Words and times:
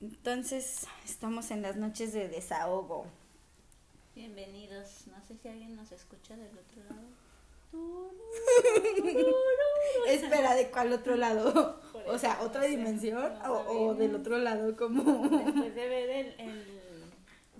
Entonces, 0.00 0.86
estamos 1.04 1.50
en 1.50 1.62
las 1.62 1.76
noches 1.76 2.12
de 2.12 2.28
desahogo. 2.28 3.06
Bienvenidos. 4.14 5.04
No 5.06 5.16
sé 5.26 5.36
si 5.42 5.48
alguien 5.48 5.76
nos 5.76 5.92
escucha 5.92 6.36
del 6.36 6.50
otro 6.58 6.82
lado. 6.88 7.08
Espera, 10.08 10.54
¿de 10.54 10.70
cuál 10.70 10.92
otro 10.92 11.16
lado? 11.16 11.80
O 12.06 12.18
sea, 12.18 12.38
¿otra 12.42 12.62
dimensión? 12.64 13.32
o, 13.46 13.52
o 13.52 13.94
del 13.94 14.14
otro 14.14 14.38
lado 14.38 14.74
como... 14.76 15.28
Después 15.28 15.74
de 15.74 15.88
ver 15.88 16.10
el, 16.10 16.40
el 16.40 16.64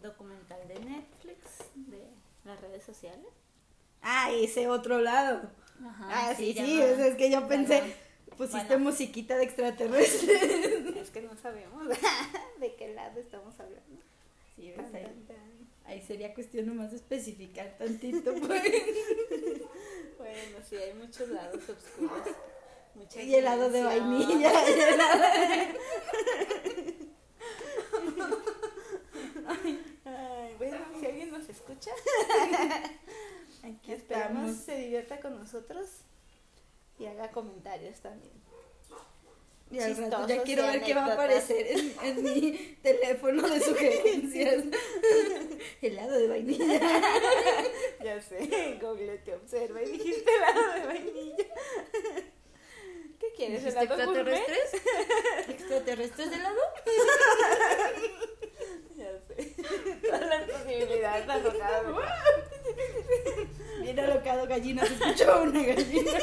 documental 0.02 0.66
de 0.66 0.80
Netflix 0.80 1.38
de 1.74 2.02
las 2.44 2.60
redes 2.60 2.82
sociales. 2.84 3.26
Ah, 4.02 4.30
ese 4.32 4.66
otro 4.68 5.00
lado. 5.00 5.42
Ajá, 5.86 6.08
Ah, 6.30 6.34
sí, 6.34 6.52
sí, 6.54 6.78
llama- 6.78 6.92
o 6.92 6.96
sea, 6.96 7.06
es 7.06 7.16
que 7.16 7.30
yo 7.30 7.46
pensé, 7.46 7.82
pusiste 8.36 8.66
Bueno. 8.68 8.84
musiquita 8.86 9.36
de 9.36 9.44
extraterrestre. 9.44 10.79
Es 11.10 11.14
que 11.14 11.22
no 11.22 11.36
sabemos 11.36 11.88
de 12.60 12.74
qué 12.76 12.94
lado 12.94 13.18
estamos 13.18 13.58
hablando. 13.58 14.00
Sí, 14.54 14.72
Tan, 14.76 14.84
ves, 14.92 14.94
ahí, 14.94 15.02
tan, 15.04 15.26
tan. 15.26 15.68
ahí 15.86 16.00
sería 16.06 16.32
cuestión 16.34 16.66
nomás 16.66 16.92
de 16.92 16.98
especificar 16.98 17.76
tantito, 17.78 18.32
pues. 18.34 18.62
Bueno, 20.18 20.58
sí, 20.68 20.76
hay 20.76 20.92
muchos 20.94 21.28
lados 21.30 21.66
oscuros. 21.68 22.28
mucha 22.94 23.22
Y 23.22 23.34
helado 23.34 23.70
de 23.70 23.82
vainilla. 23.82 24.52
y 24.68 24.80
helado 24.80 25.24
Ay, 30.04 30.54
bueno, 30.58 30.78
si 31.00 31.06
alguien 31.06 31.30
nos 31.30 31.48
escucha, 31.48 31.90
Aquí 33.62 33.92
esperamos 33.92 34.50
estamos. 34.50 34.64
se 34.64 34.76
divierta 34.76 35.20
con 35.20 35.38
nosotros 35.38 35.88
y 36.98 37.06
haga 37.06 37.30
comentarios 37.30 38.00
también. 38.00 38.32
Y 39.70 39.78
al 39.78 39.96
rato 39.96 40.26
ya 40.26 40.42
quiero 40.42 40.64
ver 40.66 40.82
qué 40.82 40.94
va 40.94 41.06
a 41.06 41.12
aparecer 41.12 41.64
en, 41.68 41.94
en 42.02 42.22
mi 42.24 42.52
teléfono 42.82 43.48
de 43.48 43.60
sugerencias. 43.60 44.64
helado 45.82 46.18
de 46.18 46.28
vainilla. 46.28 46.80
Ya 48.02 48.20
sé, 48.22 48.78
Google 48.80 49.18
te 49.18 49.34
observa 49.34 49.82
y 49.82 49.90
dijiste 49.92 50.24
helado 50.34 50.72
de 50.72 50.86
vainilla. 50.86 51.44
¿Qué 53.20 53.26
quieres? 53.36 53.62
¿Dijiste 53.62 53.80
¿Helado 53.82 53.94
extraterrestres? 54.02 54.82
¿Extraterrestres 55.48 56.30
de 56.30 56.36
helado? 56.36 56.60
Ya 58.96 59.10
sé. 59.28 59.54
Todas 60.02 60.26
las 60.28 60.50
posibilidades 60.50 61.28
alocadas. 61.28 61.84
Bien 63.82 64.00
alocado 64.00 64.46
gallina, 64.46 64.86
se 64.86 64.94
escuchó 64.94 65.42
una 65.42 65.62
gallina. 65.62 66.18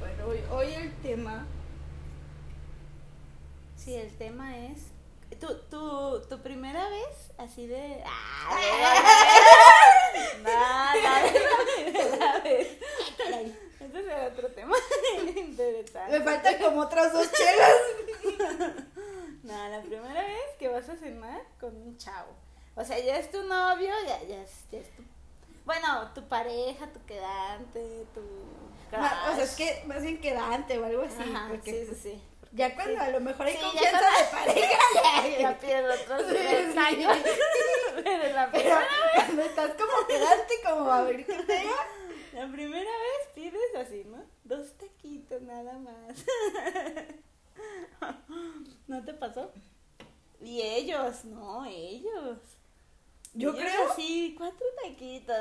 Bueno, 0.00 0.26
hoy, 0.26 0.40
hoy 0.50 0.74
el 0.74 0.92
tema. 1.02 1.46
Sí, 3.76 3.94
el 3.94 4.16
tema 4.16 4.58
es. 4.58 4.88
Tu, 5.38 5.46
tu, 5.70 6.20
tu 6.28 6.42
primera 6.42 6.88
vez, 6.88 7.32
así 7.36 7.66
de. 7.66 8.02
¡Ah! 8.06 8.56
La 10.42 12.40
vez. 12.42 12.78
Ese 13.80 13.92
será 13.92 14.26
otro 14.26 14.48
tema 14.48 14.76
interesante. 15.36 16.18
Me 16.18 16.24
faltan 16.24 16.58
como 16.58 16.80
otras 16.80 17.12
dos 17.12 17.30
chelas. 17.32 17.76
No, 19.42 19.68
la 19.68 19.80
primera 19.82 20.22
vez 20.22 20.56
que 20.58 20.68
vas 20.68 20.88
a 20.88 20.96
cenar 20.96 21.42
con 21.60 21.76
un 21.76 21.96
chavo. 21.96 22.34
O 22.74 22.84
sea, 22.84 22.98
ya 22.98 23.18
es 23.18 23.30
tu 23.30 23.42
novio, 23.44 23.92
ya, 24.06 24.22
ya, 24.24 24.42
es, 24.42 24.64
ya 24.70 24.78
es 24.78 24.90
tu. 24.94 25.02
Bueno, 25.68 26.10
tu 26.14 26.26
pareja, 26.28 26.86
tu 26.90 27.04
quedante, 27.04 28.06
tu. 28.14 28.20
O 28.22 28.90
sea, 28.90 29.36
es 29.42 29.54
que 29.54 29.82
más 29.86 30.00
bien 30.02 30.18
quedante 30.18 30.78
o 30.78 30.84
algo 30.86 31.02
así. 31.02 31.20
Ajá, 31.30 31.48
porque 31.50 31.84
sí, 31.84 31.94
sí, 31.94 32.00
sí. 32.14 32.22
Ya 32.52 32.74
cuando 32.74 32.94
Sí. 32.94 32.98
a 33.00 33.08
lo 33.10 33.20
mejor 33.20 33.46
hay 33.46 33.52
Sí, 33.52 33.58
ya 33.60 33.68
confianza 33.70 34.00
cuando- 34.30 34.54
de 34.54 34.60
pareja. 34.62 34.78
Ya 35.42 35.58
pierde 35.60 35.90
otros 35.94 36.22
Sí, 36.22 36.34
tres 36.38 36.72
sí. 36.72 36.78
años. 36.78 37.16
Pero 38.02 38.34
la 38.34 38.50
Pero 38.50 38.62
primera, 38.62 38.88
cuando 39.14 39.42
estás 39.42 39.70
como 39.74 40.06
quedante, 40.06 40.54
como 40.64 40.90
a 40.90 41.02
ver 41.02 41.26
qué 41.26 41.34
pega. 41.46 41.76
la 42.32 42.46
primera 42.50 42.90
vez 42.90 43.28
pides 43.34 43.74
así, 43.76 44.04
¿no? 44.06 44.24
Dos 44.44 44.72
taquitos 44.78 45.42
nada 45.42 45.74
más. 45.78 46.24
¿No 48.86 49.04
te 49.04 49.12
pasó? 49.12 49.52
Y 50.40 50.62
ellos, 50.62 51.26
no, 51.26 51.66
ellos. 51.66 52.38
Yo 53.38 53.54
creo. 53.54 53.92
así, 53.92 54.34
cuatro 54.36 54.66
taquitos. 54.82 55.36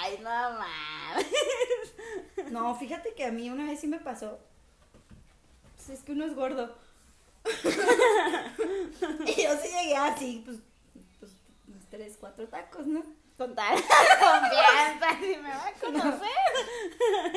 Ay, 0.00 0.18
no 0.22 0.30
mames. 0.30 1.26
No, 2.50 2.74
fíjate 2.74 3.12
que 3.14 3.26
a 3.26 3.32
mí 3.32 3.50
una 3.50 3.66
vez 3.66 3.80
sí 3.80 3.86
me 3.86 3.98
pasó. 4.00 4.38
Pues 5.76 5.90
es 5.90 6.04
que 6.04 6.12
uno 6.12 6.24
es 6.24 6.34
gordo. 6.34 6.74
y 9.26 9.42
yo 9.42 9.50
sí 9.60 9.68
llegué 9.68 9.96
así, 9.96 10.42
pues, 10.46 10.56
pues, 11.20 11.32
unos 11.68 11.84
tres, 11.90 12.16
cuatro 12.18 12.48
tacos, 12.48 12.86
¿no? 12.86 13.02
Con 13.36 13.54
tal 13.54 13.74
confianza, 13.74 15.20
si 15.20 15.36
me 15.36 15.50
va 15.50 15.66
a 15.66 15.72
conocer. 15.74 16.30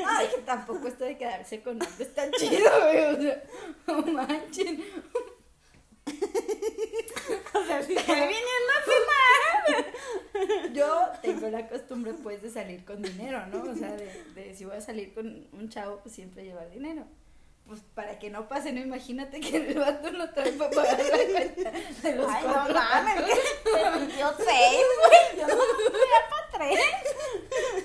Ay, 0.07 0.27
que 0.33 0.41
tampoco 0.43 0.87
esto 0.87 1.03
de 1.03 1.17
quedarse 1.17 1.61
con 1.61 1.81
hambre 1.83 2.05
está 2.05 2.31
chido, 2.31 2.69
güey. 2.81 3.03
O 3.03 3.21
sea, 3.21 3.43
no 3.87 4.01
manchen. 4.13 4.85
O 7.53 7.65
sea, 7.65 7.83
si 7.83 7.95
estoy 7.95 8.15
viniendo 8.15 8.71
a 8.77 8.83
cenar. 8.85 10.73
Yo 10.73 11.09
tengo 11.21 11.47
costumbre, 12.11 12.39
pues, 12.39 12.41
de 12.41 12.49
salir 12.49 12.85
con 12.85 13.01
dinero, 13.01 13.45
¿no? 13.47 13.63
O 13.63 13.75
sea, 13.75 13.91
de, 13.91 14.23
de 14.35 14.55
si 14.55 14.65
voy 14.65 14.75
a 14.77 14.81
salir 14.81 15.13
con 15.13 15.47
un 15.51 15.69
chavo, 15.69 15.99
pues 16.01 16.15
siempre 16.15 16.43
llevar 16.43 16.69
dinero. 16.69 17.05
Pues 17.67 17.81
para 17.93 18.17
que 18.17 18.29
no 18.29 18.47
pase, 18.47 18.71
no 18.71 18.79
imagínate 18.79 19.41
que 19.41 19.57
el 19.57 19.77
vato 19.77 20.09
no 20.11 20.29
trae 20.31 20.53
para 20.53 20.71
pagar 20.71 20.99
la 20.99 21.05
cuenta 21.05 21.71
de 22.01 22.15
los 22.15 22.29
Ay, 22.29 22.43
no 22.45 22.73
mames, 22.73 23.25
te 23.25 24.05
pidió 24.05 24.33
seis, 24.37 24.85
güey. 25.01 25.39
Yo 25.41 25.47
no 25.47 25.55
me 25.55 26.19
para 26.29 26.49
tres. 26.53 26.79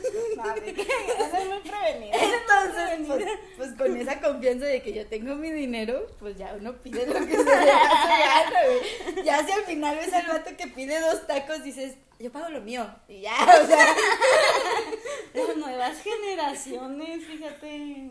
De 0.02 0.74
que 0.74 0.82
eres 0.82 1.48
muy 1.48 1.60
prevenida. 1.60 2.16
Entonces, 2.16 3.06
pues, 3.06 3.24
pues 3.56 3.72
con 3.74 3.96
esa 3.96 4.20
confianza 4.20 4.66
de 4.66 4.82
que 4.82 4.92
yo 4.92 5.06
tengo 5.06 5.34
mi 5.34 5.50
dinero, 5.50 6.06
pues 6.18 6.36
ya 6.36 6.54
uno 6.58 6.74
pide 6.82 7.06
lo 7.06 7.14
que 7.14 7.36
se 7.36 7.44
le. 7.44 9.24
Ya 9.24 9.44
si 9.44 9.52
al 9.52 9.62
final 9.64 9.96
ves 9.96 10.12
al 10.12 10.26
vato 10.26 10.56
que 10.56 10.66
pide 10.68 11.00
dos 11.00 11.26
tacos, 11.26 11.62
dices, 11.62 11.94
yo 12.18 12.30
pago 12.30 12.48
lo 12.48 12.60
mío. 12.60 12.86
Y 13.08 13.20
ya, 13.22 13.34
o 13.62 13.66
sea, 13.66 13.86
Las 15.34 15.56
nuevas 15.56 16.02
generaciones, 16.02 17.24
fíjate. 17.24 18.10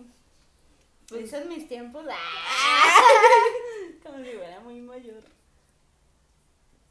Pues 1.08 1.34
en 1.34 1.50
mis 1.50 1.68
tiempos. 1.68 2.06
¡ah! 2.10 3.02
Como 4.04 4.24
si 4.24 4.32
fuera 4.32 4.60
muy 4.62 4.82
mayor. 4.82 5.24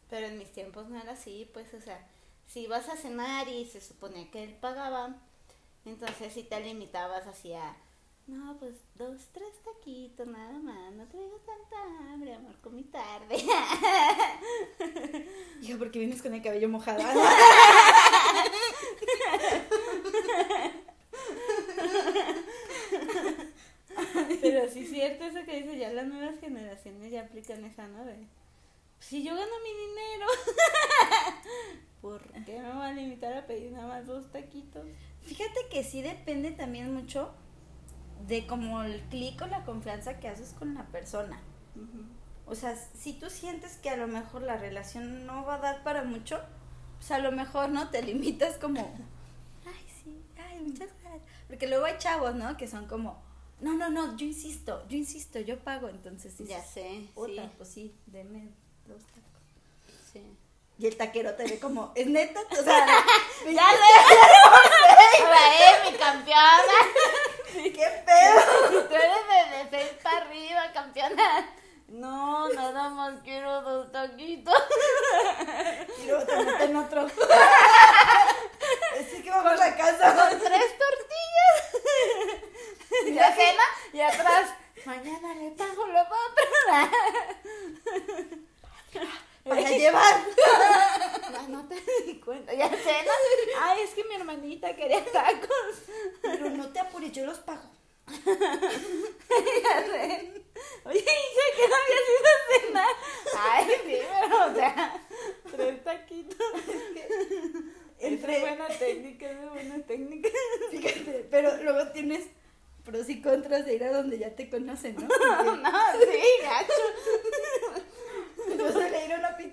Pero 0.09 0.27
en 0.27 0.39
mis 0.39 0.53
tiempos 0.53 0.89
no 0.89 1.01
era 1.01 1.13
así, 1.13 1.49
pues, 1.53 1.73
o 1.75 1.81
sea, 1.81 2.07
si 2.51 2.61
ibas 2.63 2.89
a 2.89 2.97
cenar 2.97 3.49
y 3.49 3.65
se 3.65 3.81
suponía 3.81 4.29
que 4.31 4.43
él 4.43 4.57
pagaba, 4.61 5.15
entonces 5.85 6.33
si 6.33 6.43
te 6.43 6.59
limitabas 6.61 7.29
hacia, 7.29 7.77
no, 8.27 8.57
pues 8.59 8.75
dos, 8.97 9.29
tres 9.33 9.55
taquitos 9.65 10.27
nada 10.27 10.59
más, 10.59 10.93
no 10.95 11.07
traigo 11.07 11.37
tanta 11.47 11.77
hambre, 12.13 12.35
amor, 12.35 12.57
comí 12.61 12.83
tarde. 12.83 13.37
Hijo, 15.63 15.79
porque 15.79 16.01
vienes 16.01 16.23
con 16.23 16.35
el 16.35 16.43
cabello 16.43 16.69
mojado. 16.69 17.05
Pero 24.41 24.69
sí 24.71 24.81
es 24.81 24.91
cierto 24.91 25.25
eso 25.25 25.45
que 25.45 25.63
dice, 25.63 25.79
ya 25.79 25.93
las 25.93 26.07
nuevas 26.07 26.41
generaciones 26.41 27.13
ya 27.13 27.21
aplican 27.23 27.65
esa, 27.65 27.87
¿no? 27.87 28.05
Si 29.01 29.25
yo 29.25 29.35
gano 29.35 29.51
mi 29.65 29.71
dinero, 29.71 30.27
¿por 32.01 32.21
qué 32.45 32.61
me 32.61 32.73
voy 32.73 32.87
a 32.87 32.93
limitar 32.93 33.33
a 33.33 33.47
pedir 33.47 33.73
nada 33.73 33.89
más 33.89 34.07
dos 34.07 34.31
taquitos? 34.31 34.87
Fíjate 35.23 35.69
que 35.71 35.83
sí 35.83 36.03
depende 36.03 36.53
también 36.53 36.95
mucho 36.95 37.33
de 38.27 38.47
como 38.47 38.83
el 38.83 39.01
clic 39.09 39.41
o 39.43 39.47
la 39.47 39.65
confianza 39.65 40.21
que 40.21 40.29
haces 40.29 40.53
con 40.53 40.75
la 40.75 40.87
persona. 40.87 41.41
O 42.47 42.55
sea, 42.55 42.77
si 42.77 43.15
tú 43.15 43.31
sientes 43.31 43.77
que 43.79 43.91
a 43.91 43.97
lo 43.97 44.07
mejor 44.07 44.43
la 44.43 44.57
relación 44.57 45.25
no 45.25 45.45
va 45.45 45.55
a 45.55 45.59
dar 45.59 45.83
para 45.83 46.05
mucho, 46.05 46.41
pues 46.99 47.11
a 47.13 47.19
lo 47.19 47.33
mejor 47.33 47.71
no 47.71 47.91
te 47.91 48.03
limitas 48.03 48.59
como, 48.59 48.81
ay, 49.67 49.87
sí, 50.03 50.23
ay, 50.37 50.61
muchas 50.61 50.91
gracias. 51.01 51.23
Porque 51.49 51.69
luego 51.69 51.87
hay 51.87 51.97
chavos, 51.99 52.35
¿no? 52.35 52.57
Que 52.57 52.69
son 52.69 52.87
como, 52.87 53.23
no, 53.61 53.75
no, 53.75 53.89
no, 53.89 54.17
yo 54.17 54.27
insisto, 54.27 54.87
yo 54.89 54.97
insisto, 54.97 55.41
yo 55.41 55.59
pago. 55.61 55.89
Entonces 55.89 56.37
dices, 56.37 56.57
Ya 56.57 56.63
sé, 56.63 57.09
sí, 57.15 57.41
pues 57.57 57.69
sí, 57.69 57.95
deme 58.07 58.51
dos 58.93 59.03
tacos. 59.07 59.95
sí. 60.13 60.37
Y 60.79 60.87
el 60.87 60.97
taquero 60.97 61.35
te 61.35 61.45
ve 61.45 61.59
como, 61.59 61.93
es 61.95 62.07
neta, 62.07 62.41
o 62.51 62.63
sea, 62.63 62.87
¡Ya 63.45 63.69
sé! 63.71 63.93
¡Hola, 65.25 65.55
eh, 65.55 65.91
mi 65.91 65.97
campeona! 65.97 66.79
¿qué 67.53 68.03
pedo? 68.07 68.83
Tú 68.89 68.95
eres 68.95 69.25
de, 69.29 69.41
de 69.55 69.71
seis 69.71 69.93
para 70.03 70.19
arriba, 70.19 70.73
campeona. 70.73 71.51
No, 71.91 72.49
nada 72.51 72.89
más 72.91 73.21
quiero 73.25 73.63
dos 73.63 73.91
taquitos. 73.91 74.55
Y 75.99 76.07
luego 76.07 76.25
te 76.25 76.37
meten 76.37 76.77
otro. 76.77 77.03
Así 79.01 79.23
que 79.23 79.31
vamos 79.31 79.61
a 79.61 79.77
casa. 79.77 80.15
Con 80.15 80.39
tres 80.39 80.79
tortillas. 80.79 81.65
¿Ya 83.13 83.35
cena? 83.35 83.65
y 83.93 84.01
atrás, 84.01 84.51
mañana 84.85 85.35
le 85.35 85.51
pago 85.51 85.87
lo 85.87 86.01
otro. 86.01 86.17
Para 89.45 89.71
llevar. 89.71 90.21
No, 91.31 91.49
no 91.49 91.69
te 91.69 91.77
di 92.05 92.19
cuenta. 92.21 92.53
Ya 92.53 92.69
sé, 92.69 92.75
¿no? 93.05 93.13
Ay, 93.61 93.83
es 93.83 93.91
que 93.91 94.03
mi 94.05 94.15
hermanita 94.17 94.75
quería 94.75 95.05
tacos. 95.13 95.77
Pero 96.21 96.51
no 96.51 96.69
te 96.73 96.81
apures, 96.81 97.13
yo 97.13 97.25
los 97.25 97.39
pago. 97.39 97.71
Ya 98.09 99.83
sé. 99.87 100.43
Oye, 100.85 100.99
hija, 100.99 101.45
que 101.57 101.69
no 101.69 101.75
había 101.77 102.01
sido 102.07 102.31
cenar. 102.67 102.95
Ay, 103.39 103.65
sí, 103.67 103.81
pero, 103.87 104.51
o 104.51 104.55
sea, 104.55 105.01
tres 105.51 105.85
taquitos. 105.85 106.37
Es 107.99 108.13
Entre- 108.13 108.41
buena 108.41 108.67
técnica, 108.69 109.31
es 109.31 109.51
buena 109.51 109.79
técnica. 109.87 110.29
Fíjate, 110.71 111.27
pero 111.31 111.57
luego 111.63 111.93
tienes 111.93 112.27
pros 112.85 113.09
y 113.09 113.23
contras 113.23 113.67
de 113.67 113.75
ir 113.75 113.85
a 113.85 113.93
donde 113.93 114.19
ya 114.19 114.35
te 114.35 114.49
conocen, 114.51 114.97
¿no? 114.97 115.03
No, 115.07 115.71
sí, 116.01 116.23
gacho. 116.43 116.73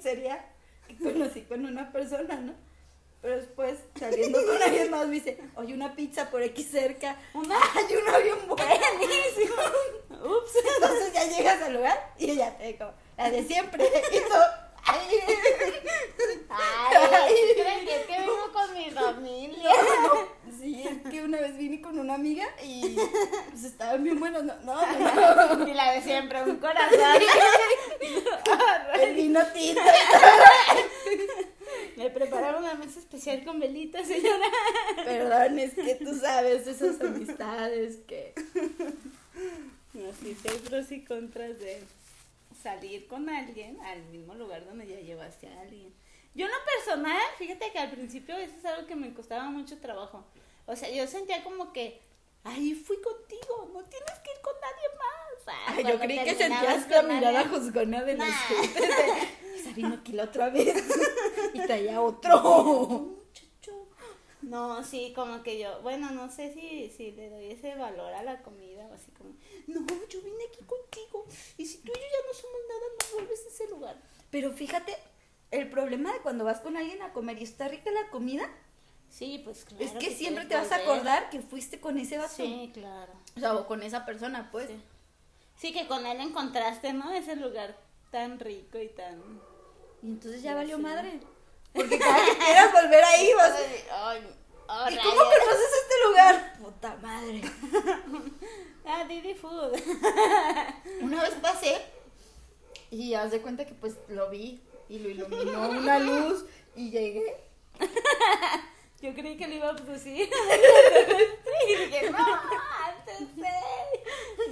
Yo 0.07 0.13
solía 0.13 0.23
ir 0.23 0.31
a 0.31 0.35
una 0.35 0.41
pizzería 0.41 0.45
que 0.87 0.97
conocí 0.97 1.41
con 1.41 1.65
una 1.65 1.91
persona, 1.91 2.35
¿no? 2.37 2.53
Pero 3.21 3.35
después, 3.37 3.79
saliendo 3.99 4.39
con 4.45 4.61
alguien 4.61 4.91
más, 4.91 5.07
me 5.07 5.15
dice, 5.15 5.39
oye, 5.55 5.73
una 5.73 5.95
pizza 5.95 6.29
por 6.29 6.41
aquí 6.41 6.63
cerca. 6.63 7.17
Una 7.33 7.57
¡Ay, 7.75 7.95
un 7.95 8.13
avión 8.13 8.39
buenísimo! 8.47 9.55
Ups. 10.09 10.51
Entonces 10.75 11.13
ya 11.13 11.25
llegas 11.25 11.61
al 11.63 11.73
lugar 11.73 12.13
y 12.17 12.31
ella 12.31 12.55
te 12.57 12.67
dijo, 12.67 12.91
la 13.17 13.31
de 13.31 13.43
siempre. 13.43 13.83
Y 14.11 14.17
¡ay! 14.87 15.19
Ay, 16.49 17.35
¿creen 17.55 17.85
que 17.85 17.95
es 17.95 18.05
que 18.05 18.19
vengo 18.19 18.51
con 18.53 18.73
mi 18.73 18.89
familia? 18.91 19.71
Sí, 20.59 20.83
es 20.87 21.11
que 21.11 21.23
una 21.23 21.39
vez 21.39 21.57
vine 21.57 21.81
con 21.81 21.99
una 21.99 22.15
amiga 22.15 22.45
y 22.63 22.97
pues 23.51 23.63
estaban 23.63 24.03
bien 24.03 24.19
buenos. 24.19 24.43
No, 24.43 24.55
no, 24.55 25.55
no. 25.55 25.67
Y 25.67 25.73
la 25.73 25.93
de 25.93 26.01
siempre, 26.01 26.43
un 26.43 26.57
corazón. 26.57 26.99
El 29.01 29.15
vino 29.15 29.39
tinto. 29.53 29.81
Me 31.95 32.09
prepararon 32.09 32.63
una 32.63 32.75
mesa 32.75 32.99
especial 32.99 33.43
con 33.43 33.59
velitas, 33.59 34.07
señora. 34.07 34.45
Perdón, 35.03 35.59
es 35.59 35.73
que 35.73 35.95
tú 35.95 36.15
sabes 36.15 36.65
esas 36.67 37.01
amistades 37.01 37.97
que... 38.07 38.33
No, 39.93 40.11
sí, 40.21 40.37
sí 40.41 40.47
hay 40.47 40.57
pros 40.59 40.91
y 40.91 41.03
contras 41.03 41.59
de 41.59 41.81
salir 42.67 43.07
con 43.07 43.29
alguien 43.29 43.79
al 43.81 44.03
mismo 44.05 44.35
lugar 44.35 44.65
donde 44.65 44.85
ya 44.87 44.99
llevaste 44.99 45.47
a 45.47 45.61
alguien. 45.61 45.93
Yo 46.35 46.45
en 46.45 46.51
lo 46.51 46.57
personal, 46.65 47.21
fíjate 47.37 47.71
que 47.71 47.79
al 47.79 47.89
principio 47.91 48.35
eso 48.37 48.55
es 48.57 48.65
algo 48.65 48.85
que 48.85 48.95
me 48.95 49.13
costaba 49.13 49.45
mucho 49.45 49.79
trabajo. 49.79 50.25
O 50.65 50.75
sea, 50.75 50.89
yo 50.89 51.07
sentía 51.07 51.43
como 51.45 51.71
que, 51.71 52.01
ay, 52.43 52.73
fui 52.73 52.97
contigo, 53.01 53.71
no 53.73 53.81
tienes 53.85 54.19
que 54.23 54.31
ir 54.31 54.41
con 54.41 54.53
nadie 54.59 54.89
más. 54.97 55.47
Ah, 55.47 55.73
Ay, 55.77 55.83
yo 55.85 55.97
creí 55.97 56.19
que 56.25 56.35
sentías 56.35 56.89
la 56.89 57.03
mirada 57.03 57.47
juzgona 57.47 58.03
de 58.03 58.17
los 58.17 58.27
Nah. 58.27 58.49
de, 58.59 59.59
Esa 59.59 59.71
vino 59.75 59.93
aquí 59.95 60.11
la 60.11 60.25
otra 60.25 60.49
vez 60.49 60.83
y 61.53 61.59
traía 61.61 62.01
otro. 62.01 63.16
No, 64.49 64.83
sí, 64.83 65.11
como 65.15 65.43
que 65.43 65.59
yo, 65.59 65.81
bueno, 65.81 66.11
no 66.11 66.31
sé 66.31 66.53
si, 66.53 66.89
si 66.95 67.11
le 67.11 67.29
doy 67.29 67.51
ese 67.51 67.75
valor 67.75 68.13
a 68.13 68.23
la 68.23 68.41
comida 68.43 68.85
o 68.87 68.93
así 68.93 69.11
como, 69.11 69.31
no, 69.67 69.85
yo 70.07 70.21
vine 70.21 70.43
aquí 70.49 70.63
contigo 70.65 71.25
y 71.57 71.65
si 71.65 71.79
tú 71.79 71.91
y 71.91 71.95
yo 71.95 72.01
ya 72.01 72.27
no 72.27 72.33
somos 72.33 72.59
nada, 72.69 72.85
no 73.11 73.15
vuelves 73.17 73.45
a 73.45 73.49
ese 73.49 73.69
lugar. 73.69 74.01
Pero 74.31 74.51
fíjate, 74.53 74.95
el 75.51 75.69
problema 75.69 76.13
de 76.13 76.19
cuando 76.21 76.45
vas 76.45 76.61
con 76.61 76.77
alguien 76.77 77.01
a 77.01 77.11
comer 77.13 77.39
y 77.39 77.43
está 77.43 77.67
rica 77.67 77.91
la 77.91 78.09
comida, 78.09 78.49
Sí, 79.09 79.41
pues 79.43 79.63
claro. 79.63 79.83
es 79.85 79.91
que 79.93 80.11
siempre 80.13 80.45
te 80.45 80.55
vas 80.55 80.71
a 80.71 80.77
acordar 80.77 81.29
que 81.29 81.39
fuiste 81.41 81.79
con 81.79 81.97
ese 81.97 82.17
vato. 82.17 82.33
Sí, 82.35 82.71
claro. 82.73 83.13
O 83.37 83.39
sea, 83.39 83.55
o 83.55 83.65
con 83.65 83.81
esa 83.81 84.05
persona, 84.05 84.49
pues. 84.51 84.67
Sí. 84.67 84.75
Sí, 85.57 85.73
que 85.73 85.87
con 85.87 86.05
él 86.05 86.19
encontraste, 86.19 86.91
¿no? 86.93 87.11
Ese 87.11 87.35
lugar 87.37 87.77
tan 88.11 88.37
rico 88.39 88.77
y 88.77 88.89
tan... 88.89 89.19
Y 90.03 90.07
entonces 90.07 90.41
ya 90.43 90.51
Sí, 90.51 90.55
valió 90.55 90.75
sí. 90.75 90.81
madre. 90.83 91.19
Porque 91.77 91.97
cada 91.99 92.25
que 92.25 92.37
quieras 92.37 92.73
volver 92.73 93.03
ahí 93.03 93.33
vas. 93.33 93.53
Oh, 94.69 94.89
¿Y 94.89 94.95
rayos. 94.95 95.03
cómo 95.05 95.21
conoces 95.21 95.69
este 95.81 96.07
lugar? 96.07 96.53
Puta 96.59 96.95
madre. 96.97 97.41
Ah, 98.89 99.03
Didi 99.03 99.33
Food. 99.33 99.73
Una 101.01 101.21
vez 101.23 101.33
pasé 101.41 101.81
y 102.89 103.15
haz 103.15 103.31
de 103.31 103.41
cuenta 103.41 103.65
que 103.65 103.73
pues 103.73 103.95
lo 104.07 104.29
vi 104.29 104.61
y 104.87 104.99
lo 104.99 105.09
iluminó 105.09 105.67
una 105.69 105.99
luz 105.99 106.45
y 106.73 106.89
llegué. 106.89 107.35
Yo 109.01 109.13
creí 109.13 109.35
que 109.35 109.45
lo 109.49 109.55
iba 109.55 109.71
a 109.71 109.75
producir. 109.75 110.29
y 111.67 111.75
dije, 111.75 112.09
no, 112.11 112.17
antes 112.17 113.35
de. 113.35 113.47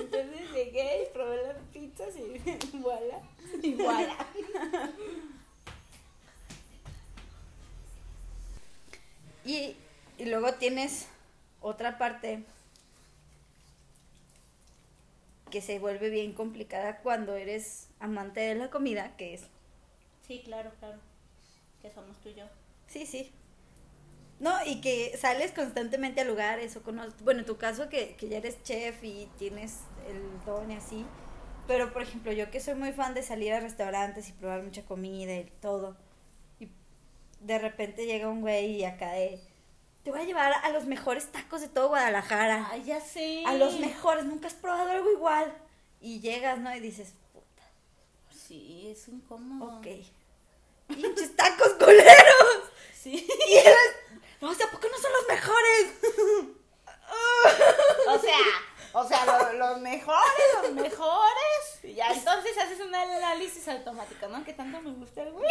Entonces 0.02 0.52
llegué 0.54 1.04
y 1.04 1.14
probé 1.14 1.42
las 1.44 1.58
pizzas 1.72 2.14
y 2.18 2.78
voilà. 2.78 3.22
Igual. 3.64 4.18
Y, 9.46 9.78
y 10.18 10.26
luego 10.26 10.54
tienes 10.56 11.08
otra 11.62 11.98
parte 11.98 12.44
que 15.50 15.60
se 15.62 15.80
vuelve 15.80 16.10
bien 16.12 16.34
complicada 16.34 17.00
cuando 17.02 17.36
eres 17.36 17.90
amante 18.00 18.42
de 18.42 18.54
la 18.56 18.70
comida, 18.70 19.16
que 19.18 19.34
es, 19.34 19.50
Sí, 20.28 20.42
claro, 20.44 20.72
claro. 20.80 21.00
Que 21.82 21.92
somos 21.92 22.20
tú 22.22 22.30
y 22.30 22.36
yo. 22.36 22.46
sí, 22.88 23.06
sí. 23.06 23.32
No, 24.40 24.54
y 24.66 24.82
que 24.82 25.16
sales 25.18 25.52
constantemente 25.54 26.22
a 26.22 26.26
lugares 26.26 26.76
o 26.76 26.84
conoces, 26.84 27.22
bueno, 27.24 27.40
en 27.42 27.46
tu 27.46 27.58
caso 27.58 27.88
que, 27.90 28.16
que 28.18 28.28
ya 28.28 28.38
eres 28.38 28.62
chef 28.64 29.02
y 29.04 29.28
tienes 29.38 29.88
el 30.08 30.44
don 30.44 30.72
y 30.72 30.76
así, 30.76 31.06
pero 31.68 31.94
por 31.94 32.02
ejemplo 32.02 32.32
yo 32.34 32.52
que 32.52 32.60
soy 32.60 32.76
muy 32.76 32.92
fan 32.92 33.14
de 33.14 33.24
salir 33.24 33.54
a 33.54 33.60
restaurantes 33.62 34.30
y 34.30 34.34
probar 34.34 34.62
mucha 34.64 34.84
comida 34.86 35.36
y 35.38 35.46
todo, 35.62 35.98
de 37.40 37.60
repente 37.60 38.06
llega 38.06 38.28
un 38.30 38.42
güey 38.42 38.78
y 38.78 38.86
acá 38.86 39.12
de, 39.12 39.40
te 40.04 40.12
voy 40.12 40.22
a 40.22 40.26
llevar 40.26 40.54
a 40.54 40.70
los 40.70 40.86
mejores 40.86 41.32
tacos 41.32 41.62
de 41.62 41.68
todo 41.68 41.90
Guadalajara, 41.90 42.68
Ay, 42.72 42.84
ya 42.84 43.00
sé. 43.02 43.44
a 43.46 43.54
los 43.54 43.80
mejores, 43.80 44.26
nunca 44.26 44.48
has 44.48 44.54
probado 44.54 44.90
algo 44.92 45.12
igual, 45.12 45.54
y 46.02 46.20
llegas, 46.20 46.60
¿no? 46.60 46.76
Y 46.76 46.80
dices, 46.80 47.14
puta, 47.34 47.64
Sí, 48.30 48.88
es 48.92 49.08
incómodo. 49.08 49.78
ok, 49.78 49.88
pinches 50.88 51.36
tacos 51.36 51.70
culeros, 51.80 52.70
Sí. 52.94 53.28
y 53.50 53.54
eres, 53.56 53.96
no, 54.42 54.50
o 54.50 54.54
sea, 54.54 54.68
¿por 54.72 54.80
qué 54.80 54.90
no 54.90 54.98
son 54.98 55.12
los 55.14 55.28
mejores? 55.28 56.56
O 58.08 58.20
sea, 58.20 58.38
o 58.98 59.08
sea, 59.08 59.26
lo- 59.26 59.54
los 59.54 59.80
mejores, 59.82 60.48
los 60.64 60.72
mejores. 60.74 61.80
Y 61.84 61.94
ya 61.94 62.08
entonces 62.14 62.58
haces 62.58 62.80
un 62.80 62.94
análisis 62.96 63.68
automático, 63.68 64.28
¿no? 64.28 64.44
Que 64.44 64.54
tanto 64.54 64.82
me 64.82 64.92
gusta 64.92 65.22
el 65.24 65.32
güey. 65.34 65.46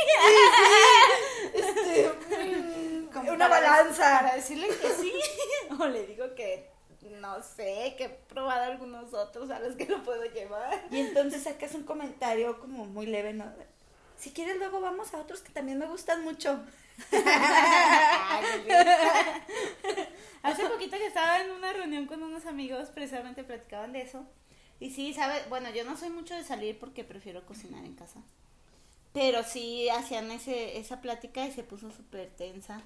Este, 1.53 2.09
mm, 2.39 3.07
Como 3.13 3.33
una 3.33 3.49
para- 3.49 3.71
balanza. 3.71 4.21
Para 4.21 4.37
decirle 4.37 4.69
que 4.69 4.89
sí. 4.91 5.13
O 5.81 5.87
le 5.87 6.07
digo 6.07 6.35
que 6.35 6.73
no 7.03 7.43
sé, 7.43 7.95
que 7.99 8.05
he 8.05 8.09
probado 8.09 8.65
algunos 8.65 9.13
otros 9.13 9.51
a 9.51 9.59
los 9.59 9.77
que 9.77 9.85
lo 9.87 10.03
puedo 10.03 10.25
llevar. 10.25 10.85
Y 10.91 11.01
entonces 11.01 11.43
sacas 11.43 11.75
un 11.75 11.85
comentario 11.85 12.59
como 12.61 12.87
muy 12.87 13.05
leve, 13.07 13.33
¿no? 13.35 13.45
Si 14.19 14.33
quieres, 14.33 14.57
luego 14.57 14.81
vamos 14.81 15.13
a 15.13 15.19
otros 15.19 15.41
que 15.41 15.53
también 15.53 15.79
me 15.79 15.87
gustan 15.87 16.23
mucho. 16.25 16.61
Hace 20.45 20.69
poquito 20.69 20.99
que 20.99 21.07
estaba 21.07 21.41
en 21.41 21.51
una 21.51 21.73
reunión 21.73 22.07
con 22.07 22.23
unos 22.23 22.45
amigos, 22.45 22.91
precisamente 22.91 23.45
platicaban 23.45 23.93
de 23.93 24.03
eso. 24.03 24.27
Y 24.79 24.91
sí, 24.91 25.15
¿sabes? 25.15 25.49
Bueno, 25.49 25.71
yo 25.71 25.85
no 25.85 25.97
soy 25.97 26.11
mucho 26.11 26.35
de 26.35 26.45
salir 26.45 26.79
porque 26.79 27.03
prefiero 27.03 27.47
cocinar 27.47 27.83
en 27.85 27.95
casa. 27.95 28.21
Pero 29.15 29.43
sí 29.43 29.89
hacían 29.89 30.31
ese, 30.31 30.77
esa 30.77 31.01
plática 31.01 31.47
y 31.47 31.53
se 31.53 31.63
puso 31.63 31.91
súper 31.91 32.31
tensa. 32.37 32.83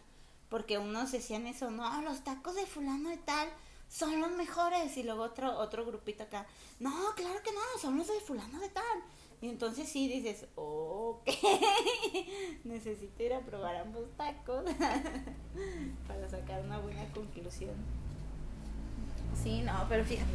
Porque 0.48 0.78
unos 0.78 1.10
decían 1.10 1.48
eso, 1.48 1.70
no, 1.70 2.00
los 2.02 2.22
tacos 2.22 2.54
de 2.54 2.64
fulano 2.64 3.08
de 3.10 3.16
tal 3.16 3.48
son 3.88 4.20
los 4.20 4.30
mejores. 4.30 4.96
Y 4.96 5.02
luego 5.02 5.24
otro, 5.24 5.58
otro 5.58 5.84
grupito 5.84 6.22
acá, 6.22 6.46
no, 6.78 7.12
claro 7.16 7.42
que 7.42 7.52
no, 7.52 7.60
son 7.80 7.98
los 7.98 8.06
de 8.06 8.20
fulano 8.20 8.60
de 8.60 8.68
tal. 8.68 9.02
Y 9.40 9.48
entonces 9.48 9.88
sí 9.88 10.08
dices, 10.08 10.46
ok, 10.56 11.28
necesito 12.64 13.22
ir 13.22 13.32
a 13.34 13.40
probar 13.40 13.76
ambos 13.76 14.04
tacos 14.16 14.64
para 16.08 16.28
sacar 16.28 16.60
una 16.64 16.78
buena 16.78 17.04
conclusión. 17.14 17.74
Sí, 19.40 19.62
no, 19.62 19.86
pero 19.88 20.04
fíjate. 20.04 20.28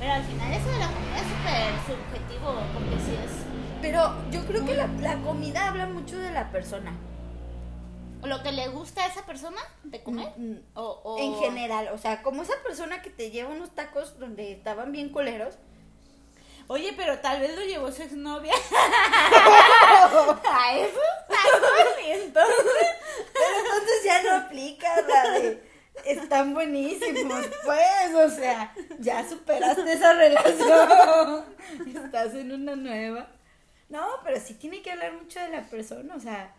Pero 0.00 0.12
al 0.12 0.22
final 0.24 0.52
eso 0.52 0.70
de 0.70 0.78
la 0.78 0.86
comida 0.88 1.16
es 1.16 1.22
súper 1.28 1.96
subjetivo, 1.96 2.54
porque 2.72 2.96
sí 3.04 3.12
es... 3.24 3.30
Pero 3.82 4.14
yo 4.32 4.44
creo 4.46 4.64
que 4.64 4.74
la, 4.74 4.86
la 4.86 5.16
comida 5.22 5.68
habla 5.68 5.86
mucho 5.86 6.18
de 6.18 6.32
la 6.32 6.50
persona. 6.50 6.92
Lo 8.24 8.42
que 8.42 8.52
le 8.52 8.68
gusta 8.68 9.04
a 9.04 9.06
esa 9.08 9.24
persona 9.24 9.58
de 9.84 10.02
comer. 10.02 10.32
Mm, 10.36 10.50
mm. 10.52 10.58
O, 10.74 11.00
o- 11.04 11.18
En 11.18 11.34
general, 11.36 11.88
o 11.92 11.98
sea, 11.98 12.22
como 12.22 12.42
esa 12.42 12.54
persona 12.66 13.02
que 13.02 13.10
te 13.10 13.30
lleva 13.30 13.50
unos 13.50 13.70
tacos 13.70 14.18
donde 14.18 14.52
estaban 14.52 14.90
bien 14.92 15.10
coleros. 15.10 15.58
Oye, 16.70 16.94
pero 16.96 17.18
tal 17.18 17.40
vez 17.40 17.52
lo 17.56 17.64
llevó 17.64 17.90
su 17.90 18.00
exnovia. 18.00 18.54
a 19.92 20.40
tacos 20.40 22.06
y 22.06 22.10
entonces... 22.12 22.86
Pero 23.32 23.56
entonces 23.58 24.04
ya 24.04 24.22
no 24.22 24.36
aplica 24.36 25.00
la 25.00 25.30
de. 25.30 25.68
están 26.04 26.54
buenísimos, 26.54 27.44
pues, 27.64 28.14
o 28.14 28.30
sea, 28.30 28.72
ya 29.00 29.28
superaste 29.28 29.92
esa 29.92 30.12
relación, 30.12 31.44
estás 31.92 32.34
en 32.34 32.52
una 32.52 32.76
nueva. 32.76 33.28
No, 33.88 34.06
pero 34.22 34.38
sí 34.38 34.54
tiene 34.54 34.80
que 34.80 34.92
hablar 34.92 35.14
mucho 35.14 35.40
de 35.40 35.48
la 35.48 35.62
persona, 35.62 36.14
o 36.14 36.20
sea, 36.20 36.54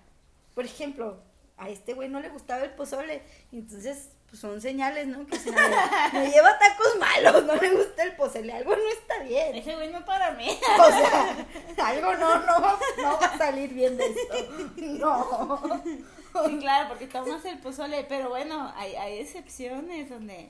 por 0.53 0.65
ejemplo, 0.65 1.23
a 1.57 1.69
este 1.69 1.93
güey 1.93 2.09
no 2.09 2.19
le 2.19 2.27
gustaba 2.27 2.65
el 2.65 2.71
pozole, 2.71 3.21
entonces 3.53 4.09
pues 4.31 4.39
son 4.39 4.61
señales, 4.61 5.07
¿no? 5.07 5.27
Que 5.27 5.37
se 5.37 5.51
me, 6.13 6.31
lleva 6.31 6.57
tacos 6.57 6.95
malos, 6.97 7.43
no 7.43 7.53
le 7.53 7.69
gusta 7.75 8.03
el 8.03 8.15
pozole, 8.15 8.53
algo 8.53 8.73
no 8.73 8.89
está 8.97 9.19
bien. 9.23 9.55
Ese 9.55 9.75
güey 9.75 9.91
no 9.91 10.05
para 10.05 10.31
mí. 10.31 10.47
O 10.79 10.87
sea, 10.89 11.87
algo 11.87 12.15
no, 12.15 12.39
no, 12.39 12.61
va, 12.61 12.79
no 12.97 13.19
va 13.19 13.25
a 13.25 13.37
salir 13.37 13.73
bien 13.73 13.97
de 13.97 14.05
esto. 14.05 14.35
No. 14.77 15.83
Sí, 16.45 16.59
claro, 16.59 16.87
porque 16.87 17.07
tomas 17.07 17.43
el 17.43 17.59
pozole, 17.59 18.05
pero 18.07 18.29
bueno, 18.29 18.71
hay, 18.77 18.95
hay 18.95 19.19
excepciones 19.19 20.09
donde 20.09 20.49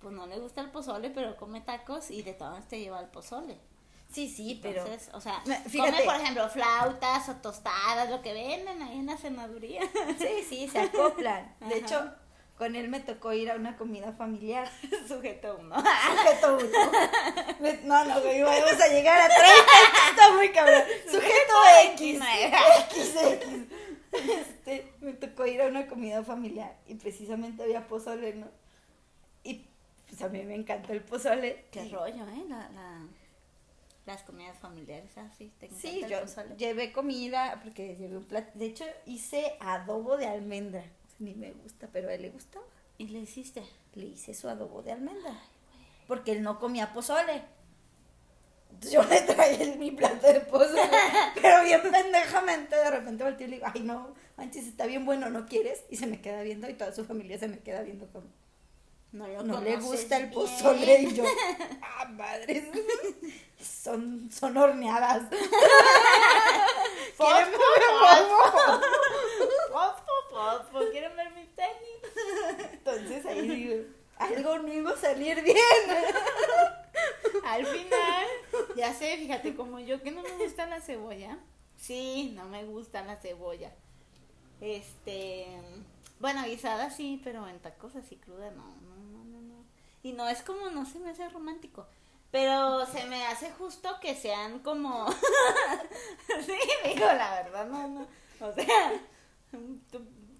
pues 0.00 0.12
no 0.12 0.26
le 0.26 0.40
gusta 0.40 0.60
el 0.60 0.70
pozole, 0.70 1.10
pero 1.10 1.36
come 1.36 1.60
tacos 1.60 2.10
y 2.10 2.22
de 2.22 2.32
todas 2.32 2.66
te 2.66 2.80
lleva 2.80 2.98
el 2.98 3.06
pozole. 3.06 3.56
Sí, 4.10 4.28
sí, 4.28 4.58
pero. 4.60 4.80
Entonces, 4.80 5.08
o 5.14 5.20
sea, 5.20 5.40
come, 5.44 6.02
por 6.04 6.16
ejemplo, 6.16 6.48
flautas 6.48 7.28
o 7.28 7.36
tostadas, 7.36 8.10
lo 8.10 8.22
que 8.22 8.32
venden 8.32 8.82
ahí 8.82 8.98
en 8.98 9.06
la 9.06 9.16
cenaduría. 9.16 9.82
Sí, 10.18 10.44
sí, 10.48 10.68
se 10.68 10.80
acoplan. 10.80 11.54
De 11.60 11.78
hecho, 11.78 12.12
con 12.56 12.76
él 12.76 12.88
me 12.88 13.00
tocó 13.00 13.32
ir 13.32 13.50
a 13.50 13.56
una 13.56 13.76
comida 13.76 14.12
familiar. 14.12 14.70
Sujeto 15.08 15.58
uno. 15.60 15.74
Sujeto 15.76 16.58
uno. 16.58 17.78
No, 17.84 18.04
no, 18.04 18.20
güey, 18.20 18.42
vamos 18.42 18.80
a 18.80 18.88
llegar 18.88 19.20
a 19.20 19.26
30. 19.26 19.44
Está 20.10 20.32
muy 20.34 20.50
cabrón. 20.50 20.82
Sujeto 21.04 21.54
X. 21.92 22.20
X, 22.90 23.14
X. 23.16 23.48
Este, 24.12 24.92
me 25.00 25.14
tocó 25.14 25.46
ir 25.46 25.60
a 25.62 25.66
una 25.66 25.88
comida 25.88 26.22
familiar 26.22 26.76
y 26.86 26.94
precisamente 26.94 27.64
había 27.64 27.88
pozole, 27.88 28.34
¿no? 28.34 28.46
Y 29.42 29.66
pues 30.08 30.22
a 30.22 30.28
mí 30.28 30.44
me 30.44 30.54
encantó 30.54 30.92
el 30.92 31.02
pozole. 31.02 31.64
Qué 31.72 31.88
rollo, 31.88 32.28
¿eh? 32.28 32.44
La, 32.48 32.68
la, 32.70 33.06
las 34.06 34.22
comidas 34.22 34.56
familiares, 34.60 35.18
así. 35.18 35.52
¿Te 35.58 35.68
sí, 35.70 36.04
yo 36.08 36.18
llevé 36.56 36.92
comida 36.92 37.60
porque 37.64 37.96
llevé 37.96 38.16
un 38.16 38.24
plato. 38.24 38.52
De 38.54 38.66
hecho, 38.66 38.84
hice 39.06 39.56
adobo 39.58 40.16
de 40.16 40.26
almendra 40.26 40.84
ni 41.18 41.34
me 41.34 41.52
gusta, 41.52 41.88
pero 41.92 42.08
a 42.08 42.14
él 42.14 42.22
le 42.22 42.30
gustaba. 42.30 42.64
¿Y 42.98 43.08
le 43.08 43.20
hiciste? 43.20 43.62
Le 43.94 44.06
hice 44.06 44.34
su 44.34 44.48
adobo 44.48 44.82
de 44.82 44.92
almendra. 44.92 45.40
porque 46.06 46.32
él 46.32 46.42
no 46.42 46.58
comía 46.58 46.92
pozole. 46.92 47.42
yo 48.90 49.02
le 49.04 49.20
traía 49.22 49.76
mi 49.76 49.90
plato 49.90 50.26
de 50.26 50.40
pozole, 50.40 50.82
pero 51.40 51.64
bien 51.64 51.80
pendejamente 51.82 52.76
de 52.76 52.90
repente 52.90 53.24
volteé 53.24 53.46
y 53.46 53.50
le 53.50 53.56
digo, 53.56 53.68
ay 53.72 53.82
no, 53.82 54.14
manches, 54.36 54.66
está 54.66 54.86
bien 54.86 55.06
bueno, 55.06 55.30
¿no 55.30 55.46
quieres? 55.46 55.84
Y 55.90 55.96
se 55.96 56.06
me 56.06 56.20
queda 56.20 56.42
viendo 56.42 56.68
y 56.68 56.74
toda 56.74 56.92
su 56.92 57.04
familia 57.04 57.38
se 57.38 57.48
me 57.48 57.60
queda 57.60 57.82
viendo 57.82 58.06
como, 58.08 58.26
no, 59.12 59.42
no 59.44 59.60
le 59.60 59.76
gusta 59.76 60.18
el 60.18 60.30
pozole 60.30 61.02
y 61.02 61.14
yo, 61.14 61.24
ah, 61.82 62.06
madres, 62.06 62.64
son, 63.60 64.28
son 64.30 64.56
horneadas. 64.56 65.22
¿Quieren 67.16 67.52
ver 70.34 70.90
¿Quieren 70.92 71.16
ver 71.16 71.30
mis 71.32 71.48
tenis? 71.54 72.72
Entonces 72.72 73.26
ahí 73.26 73.48
digo, 73.48 73.84
algo 74.16 74.58
no 74.58 74.72
iba 74.72 74.90
a 74.92 74.96
salir 74.96 75.42
bien. 75.42 75.56
Al 77.44 77.66
final, 77.66 78.26
ya 78.76 78.94
sé, 78.94 79.16
fíjate, 79.16 79.54
como 79.54 79.80
yo 79.80 80.02
que 80.02 80.10
no 80.10 80.22
me 80.22 80.30
gusta 80.44 80.66
la 80.66 80.80
cebolla. 80.80 81.38
Sí, 81.76 82.32
no 82.34 82.46
me 82.46 82.64
gusta 82.64 83.02
la 83.02 83.16
cebolla. 83.16 83.72
Este, 84.60 85.46
bueno, 86.20 86.44
guisada 86.44 86.90
sí, 86.90 87.20
pero 87.22 87.46
en 87.48 87.58
tacos 87.58 87.96
así 87.96 88.16
cruda 88.16 88.50
no, 88.52 88.64
no, 88.64 88.96
no, 88.96 89.24
no, 89.24 89.40
no. 89.40 89.64
Y 90.02 90.12
no 90.12 90.28
es 90.28 90.42
como, 90.42 90.70
no 90.70 90.86
se 90.86 90.98
me 90.98 91.10
hace 91.10 91.28
romántico. 91.28 91.86
Pero 92.30 92.84
se 92.86 93.04
me 93.06 93.26
hace 93.26 93.50
justo 93.52 93.88
que 94.00 94.14
sean 94.14 94.60
como... 94.60 95.06
sí, 96.46 96.58
digo, 96.84 97.06
la 97.06 97.42
verdad, 97.42 97.66
no, 97.66 97.88
no. 97.88 98.08
O 98.40 98.52
sea, 98.52 98.92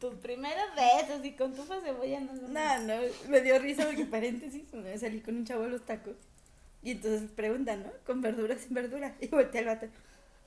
tus 0.05 0.21
primeros 0.21 0.67
besos 0.77 1.25
y 1.25 1.33
con 1.33 1.55
tu 1.55 1.65
cebolla 1.65 2.21
no 2.21 2.35
No, 2.35 2.79
no, 2.81 2.95
me 3.29 3.41
dio 3.41 3.59
risa 3.59 3.87
porque 3.87 4.05
paréntesis, 4.05 4.65
salí 5.01 5.21
con 5.21 5.37
un 5.37 5.47
chavo 5.47 5.65
a 5.65 5.69
los 5.69 5.87
tacos. 5.87 6.15
Y 6.83 6.91
entonces 6.91 7.31
preguntan, 7.35 7.85
¿no? 7.85 7.91
¿Con 8.05 8.21
verduras 8.21 8.61
sin 8.61 8.75
verduras? 8.75 9.15
Y 9.19 9.29
volteé 9.29 9.61
al 9.61 9.67
vato. 9.67 9.87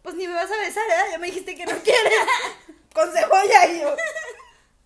Pues 0.04 0.14
ni 0.14 0.28
me 0.28 0.36
vas 0.36 0.52
a 0.52 0.58
besar, 0.58 0.84
¿verdad? 0.88 1.06
Ya 1.12 1.18
me 1.18 1.26
dijiste 1.26 1.56
que 1.56 1.66
no 1.66 1.72
quieres. 1.80 2.14
con 2.94 3.12
cebolla 3.12 3.72
y 3.72 3.80
yo. 3.82 3.96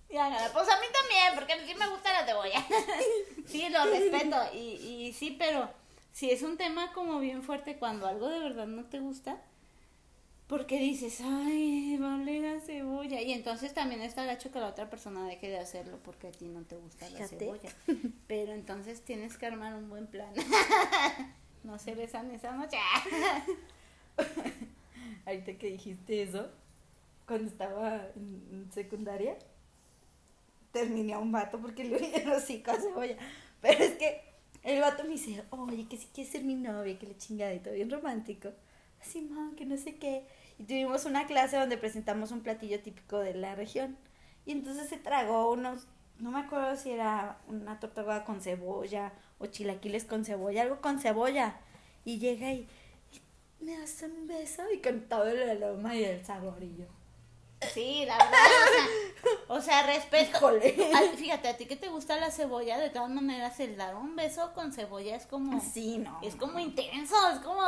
Ya, 0.10 0.50
pues 0.54 0.70
a 0.70 0.80
mí 0.80 0.88
también, 0.94 1.36
porque 1.36 1.54
a 1.54 1.66
sí 1.66 1.76
me 1.76 1.90
gusta 1.90 2.14
la 2.14 2.26
cebolla. 2.26 2.66
sí, 3.48 3.68
lo 3.70 3.86
respeto. 3.86 4.38
Y, 4.54 4.58
y 4.58 5.14
sí, 5.14 5.36
pero 5.38 5.70
si 6.14 6.32
es 6.32 6.44
un 6.44 6.56
tema 6.56 6.94
como 6.94 7.20
bien 7.20 7.44
fuerte 7.44 7.76
cuando 7.76 8.08
algo 8.08 8.30
de 8.30 8.40
verdad 8.40 8.68
no 8.68 8.86
te 8.86 9.00
gusta, 9.00 9.42
porque 10.52 10.78
dices, 10.78 11.22
ay, 11.24 11.96
vale 11.98 12.42
la 12.42 12.60
cebolla. 12.60 13.22
Y 13.22 13.32
entonces 13.32 13.74
también 13.74 14.02
está 14.02 14.26
gacho 14.26 14.52
que 14.52 14.60
la 14.60 14.68
otra 14.68 14.90
persona 14.90 15.26
deje 15.26 15.48
de 15.48 15.58
hacerlo 15.58 15.98
porque 16.04 16.28
a 16.28 16.32
ti 16.32 16.50
no 16.50 16.64
te 16.64 16.76
gusta 16.76 17.10
la 17.10 17.26
cebolla. 17.26 17.70
Pero 18.28 18.52
entonces 18.52 19.02
tienes 19.02 19.38
que 19.38 19.46
armar 19.46 19.74
un 19.76 19.88
buen 19.88 20.08
plan. 20.08 20.34
no 21.64 21.80
se 21.80 21.96
besan 21.96 22.32
esa 22.32 22.52
noche. 22.52 22.76
Ahorita 25.26 25.54
que 25.54 25.68
dijiste 25.68 26.22
eso, 26.22 26.50
cuando 27.26 27.48
estaba 27.48 28.08
en 28.18 28.70
secundaria, 28.74 29.38
terminé 30.74 31.14
a 31.14 31.20
un 31.20 31.32
vato 31.32 31.62
porque 31.62 31.86
le 31.86 31.96
oí 31.96 32.12
el 32.14 32.30
hocico 32.30 32.72
a 32.72 32.76
cebolla. 32.76 33.16
Pero 33.62 33.86
es 33.86 33.94
que 33.94 34.20
el 34.64 34.82
vato 34.82 35.04
me 35.04 35.12
dice, 35.12 35.46
oye, 35.52 35.88
que 35.88 35.96
si 35.96 36.08
quieres 36.08 36.34
ser 36.34 36.44
mi 36.44 36.56
novia, 36.56 37.00
que 37.00 37.08
le 37.08 37.16
chingadito, 37.16 37.72
bien 37.72 37.90
romántico. 37.90 38.50
Así, 39.02 39.22
man, 39.22 39.56
que 39.56 39.66
no 39.66 39.78
sé 39.78 39.96
qué. 39.96 40.26
Y 40.62 40.64
tuvimos 40.66 41.06
una 41.06 41.26
clase 41.26 41.58
donde 41.58 41.76
presentamos 41.76 42.32
un 42.32 42.42
platillo 42.42 42.80
típico 42.82 43.18
de 43.18 43.34
la 43.34 43.56
región. 43.56 43.98
Y 44.46 44.52
entonces 44.52 44.90
se 44.90 44.98
tragó 44.98 45.52
unos, 45.52 45.88
no 46.20 46.30
me 46.30 46.38
acuerdo 46.38 46.76
si 46.76 46.92
era 46.92 47.40
una 47.48 47.80
tortuga 47.80 48.24
con 48.26 48.42
cebolla 48.42 49.12
o 49.40 49.48
chilaquiles 49.48 50.06
con 50.06 50.24
cebolla, 50.24 50.62
algo 50.62 50.80
con 50.80 51.00
cebolla. 51.00 51.56
Y 52.06 52.20
llega 52.20 52.54
y, 52.54 52.68
me 53.60 53.76
hace 53.78 54.06
un 54.06 54.28
beso 54.28 54.62
y 54.72 54.78
con 54.82 55.02
todo 55.10 55.26
el 55.26 55.64
aroma 55.64 55.96
y 55.96 56.04
el 56.04 56.24
sabor 56.24 56.62
y 56.62 56.76
yo. 56.76 56.86
Sí, 57.74 58.06
la 58.06 58.18
verdad, 58.18 58.40
o 59.48 59.62
sea, 59.62 59.84
respeto. 59.84 60.60
fíjate, 61.16 61.48
a 61.48 61.58
ti 61.58 61.66
que 61.68 61.76
te 61.76 61.90
gusta 61.90 62.18
la 62.18 62.32
cebolla, 62.32 62.80
de 62.80 62.90
todas 62.90 63.10
maneras, 63.10 63.60
el 63.60 63.78
dar 63.78 63.96
un 63.96 64.16
beso 64.16 64.52
con 64.54 64.74
cebolla 64.74 65.16
es 65.16 65.26
como. 65.28 65.62
Sí, 65.62 66.00
no. 66.00 66.20
Es 66.24 66.36
como 66.36 66.60
intenso, 66.60 67.16
es 67.30 67.40
como. 67.40 67.62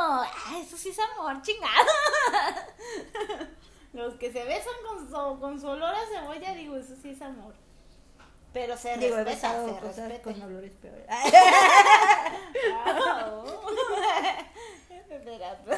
eso 0.60 0.76
sí 0.76 0.90
es 0.90 0.98
amor, 0.98 1.40
chingado. 1.42 1.72
Los 3.92 4.14
que 4.14 4.32
se 4.32 4.44
besan 4.44 4.74
con 4.86 5.08
su, 5.08 5.40
con 5.40 5.60
su 5.60 5.68
olor 5.68 5.94
a 5.94 6.06
cebolla, 6.06 6.54
digo, 6.54 6.76
eso 6.76 6.96
sí 7.00 7.10
es 7.10 7.22
amor. 7.22 7.54
Pero 8.52 8.76
se 8.76 8.96
digo, 8.98 9.16
respeta, 9.16 9.64
se 9.64 9.80
cosas 9.80 10.20
con 10.20 10.42
olores 10.42 10.72
peores. 10.80 11.06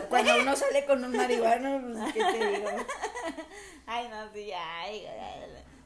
Cuando 0.09 0.41
uno 0.41 0.57
sale 0.57 0.85
con 0.85 1.05
un 1.05 1.17
marihuano, 1.17 1.81
pues, 1.81 2.13
¿qué 2.13 2.25
te 2.25 2.51
digo? 2.51 2.69
Ay, 3.87 4.09
no, 4.09 4.33
sí, 4.33 4.51
ay, 4.53 5.07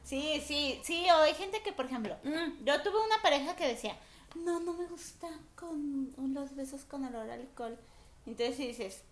Sí, 0.03 0.41
sí, 0.45 0.81
sí, 0.83 1.05
o 1.09 1.17
hay 1.21 1.33
gente 1.35 1.61
que, 1.61 1.71
por 1.71 1.85
ejemplo, 1.85 2.17
mm. 2.23 2.65
yo 2.65 2.81
tuve 2.81 2.97
una 3.05 3.21
pareja 3.21 3.55
que 3.55 3.67
decía, 3.67 3.95
no, 4.35 4.59
no 4.59 4.73
me 4.73 4.85
gusta 4.87 5.27
con 5.55 6.11
los 6.33 6.55
besos 6.55 6.85
con 6.85 7.05
olor 7.05 7.29
a 7.29 7.35
alcohol. 7.35 7.77
Entonces 8.25 8.57
dices, 8.57 9.03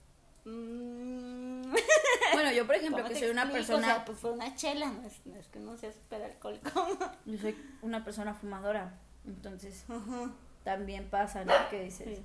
mm". 0.46 1.72
bueno, 2.34 2.51
yo 2.51 2.65
por 2.65 2.75
ejemplo 2.75 3.03
que 3.06 3.15
soy 3.15 3.29
una 3.29 3.50
persona... 3.51 4.03
pues 4.06 4.18
fue 4.18 4.32
una 4.32 4.56
chela, 4.56 4.88
no 4.88 5.08
es, 5.38 5.48
que 5.48 5.60
no 5.60 5.77
sea 5.77 5.91
súper 5.91 6.24
alcohólico. 6.24 6.88
yo 7.25 7.38
soy 7.38 7.56
una 7.82 8.03
persona 8.03 8.34
fumadora, 8.34 8.98
entonces 9.25 9.86
también 10.63 11.10
pasa, 11.10 11.46
¿no? 11.46 11.53
Que 11.70 11.84
dices... 11.84 12.20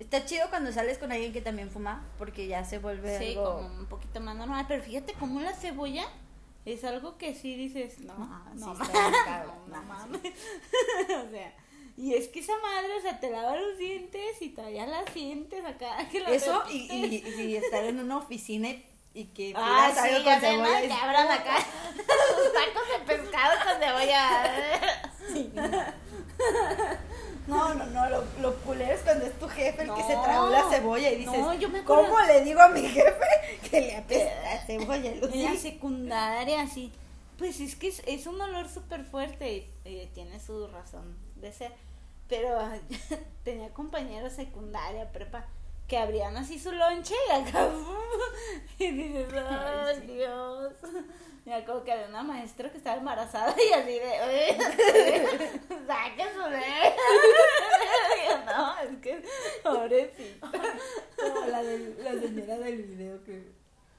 Está 0.00 0.24
chido 0.24 0.48
cuando 0.48 0.72
sales 0.72 0.96
con 0.96 1.12
alguien 1.12 1.30
que 1.30 1.42
también 1.42 1.70
fuma, 1.70 2.02
porque 2.16 2.46
ya 2.46 2.64
se 2.64 2.78
vuelve 2.78 3.18
sí, 3.18 3.34
como 3.34 3.66
un 3.66 3.86
poquito 3.86 4.18
más 4.20 4.34
normal. 4.34 4.64
Pero 4.66 4.82
fíjate 4.82 5.12
cómo 5.12 5.40
la 5.40 5.52
cebolla 5.52 6.06
es 6.64 6.84
algo 6.84 7.18
que 7.18 7.34
sí 7.34 7.54
dices, 7.54 7.98
no, 8.00 8.14
no, 8.54 8.74
no, 8.74 8.74
no, 9.68 9.82
mames. 9.82 10.22
o 11.26 11.30
sea, 11.30 11.54
y 11.98 12.14
es 12.14 12.28
que 12.28 12.40
esa 12.40 12.54
madre, 12.62 12.96
o 12.96 13.02
sea, 13.02 13.20
te 13.20 13.28
lava 13.28 13.54
los 13.56 13.76
dientes 13.76 14.40
y 14.40 14.48
todavía 14.48 14.86
las 14.86 15.04
sientes 15.12 15.62
acá. 15.66 15.98
Eso 16.28 16.62
y, 16.70 17.22
y, 17.38 17.56
estar 17.56 17.84
en 17.84 18.00
una 18.00 18.16
oficina 18.16 18.70
y 19.12 19.24
que 19.26 19.52
ah, 19.54 19.92
sí, 19.92 20.00
algo 20.00 20.24
con 20.24 20.40
cebolla. 20.40 20.80
Que 20.80 20.92
abran 20.92 21.28
acá 21.28 21.56
los 21.96 22.52
tacos 22.54 22.88
de 22.88 23.16
pescado 23.16 23.52
con 23.64 23.78
cebolla. 23.78 25.12
sí. 25.28 25.52
No, 27.50 27.74
no, 27.74 27.86
no, 27.86 28.08
lo, 28.10 28.24
lo 28.40 28.54
culero 28.60 28.92
es 28.94 29.00
cuando 29.02 29.26
es 29.26 29.38
tu 29.38 29.48
jefe 29.48 29.82
el 29.82 29.94
que 29.94 30.02
se 30.02 30.16
tragó 30.24 30.48
la 30.50 30.62
cebolla 30.70 31.10
y 31.10 31.16
dices, 31.16 31.32
¿cómo 31.84 32.20
le 32.26 32.40
digo 32.44 32.60
a 32.60 32.68
mi 32.68 32.82
jefe 32.82 33.26
que 33.70 33.80
le 33.80 33.96
apesta 33.96 34.42
la 34.42 34.58
cebolla? 34.66 35.10
En 35.10 35.20
la 35.44 35.56
secundaria, 35.56 36.62
así, 36.62 36.92
Pues 37.38 37.60
es 37.60 37.74
que 37.76 37.88
es, 37.88 38.02
es 38.06 38.26
un 38.26 38.40
olor 38.40 38.68
súper 38.68 39.04
fuerte 39.04 39.52
y, 39.84 39.88
y 39.88 40.06
tiene 40.14 40.38
su 40.40 40.66
razón 40.68 41.16
de 41.36 41.52
ser. 41.52 41.72
Pero 42.28 42.58
tenía 43.44 43.70
compañeros 43.70 44.32
secundaria, 44.34 45.10
prepa, 45.12 45.46
que 45.90 45.98
abrían 45.98 46.36
así 46.36 46.56
su 46.56 46.70
lonche 46.70 47.14
y 47.28 47.32
acá. 47.32 47.68
y 48.78 48.92
dices, 48.92 49.26
ay. 49.34 50.00
Dios. 50.06 50.72
Mira, 51.44 51.64
como 51.64 51.82
que 51.82 51.90
había 51.90 52.06
una 52.06 52.22
maestra 52.22 52.70
que 52.70 52.78
estaba 52.78 52.98
embarazada 52.98 53.56
y 53.58 53.72
así 53.72 53.94
de. 53.94 54.56
¡Saque 55.88 56.24
su 56.32 56.38
yo, 58.28 58.44
no, 58.46 58.78
es 58.78 58.98
que. 59.02 59.24
Pobrecita. 59.64 60.52
Como 61.16 61.46
la, 61.46 61.62
de, 61.64 61.96
la 62.04 62.12
señora 62.12 62.58
del 62.58 62.82
video 62.84 63.24
que. 63.24 63.50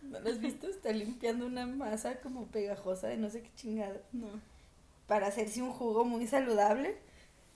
¿No 0.03 0.21
lo 0.21 0.29
has 0.29 0.39
visto? 0.39 0.69
Está 0.69 0.93
limpiando 0.93 1.45
una 1.45 1.65
masa 1.67 2.21
como 2.21 2.47
pegajosa 2.47 3.09
de 3.09 3.17
no 3.17 3.29
sé 3.29 3.41
qué 3.41 3.53
chingada. 3.55 3.99
No. 4.13 4.29
Para 5.07 5.27
hacerse 5.27 5.61
un 5.61 5.73
jugo 5.73 6.05
muy 6.05 6.25
saludable. 6.25 6.97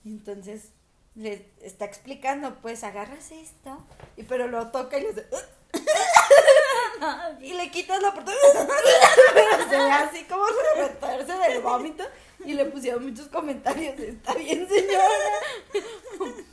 Y 0.04 0.10
entonces 0.10 0.72
le 1.16 1.50
está 1.62 1.84
explicando, 1.86 2.54
pues 2.56 2.84
agarras 2.84 3.32
esto. 3.32 3.78
Y 4.16 4.22
pero 4.24 4.46
lo 4.46 4.68
toca 4.68 4.98
y 4.98 5.02
le 5.02 5.08
Y 7.40 7.52
le 7.54 7.70
quitas 7.70 8.00
la 8.00 8.10
oportunidad. 8.10 8.42
Pero 9.34 9.68
se 9.68 9.76
ve 9.76 9.90
así 9.92 10.24
como 10.24 10.44
reventarse 10.74 11.32
del 11.32 11.60
vómito. 11.62 12.04
Y 12.44 12.54
le 12.54 12.64
pusieron 12.66 13.04
muchos 13.04 13.28
comentarios. 13.28 13.98
Está 13.98 14.34
bien, 14.34 14.68
señora. 14.68 15.04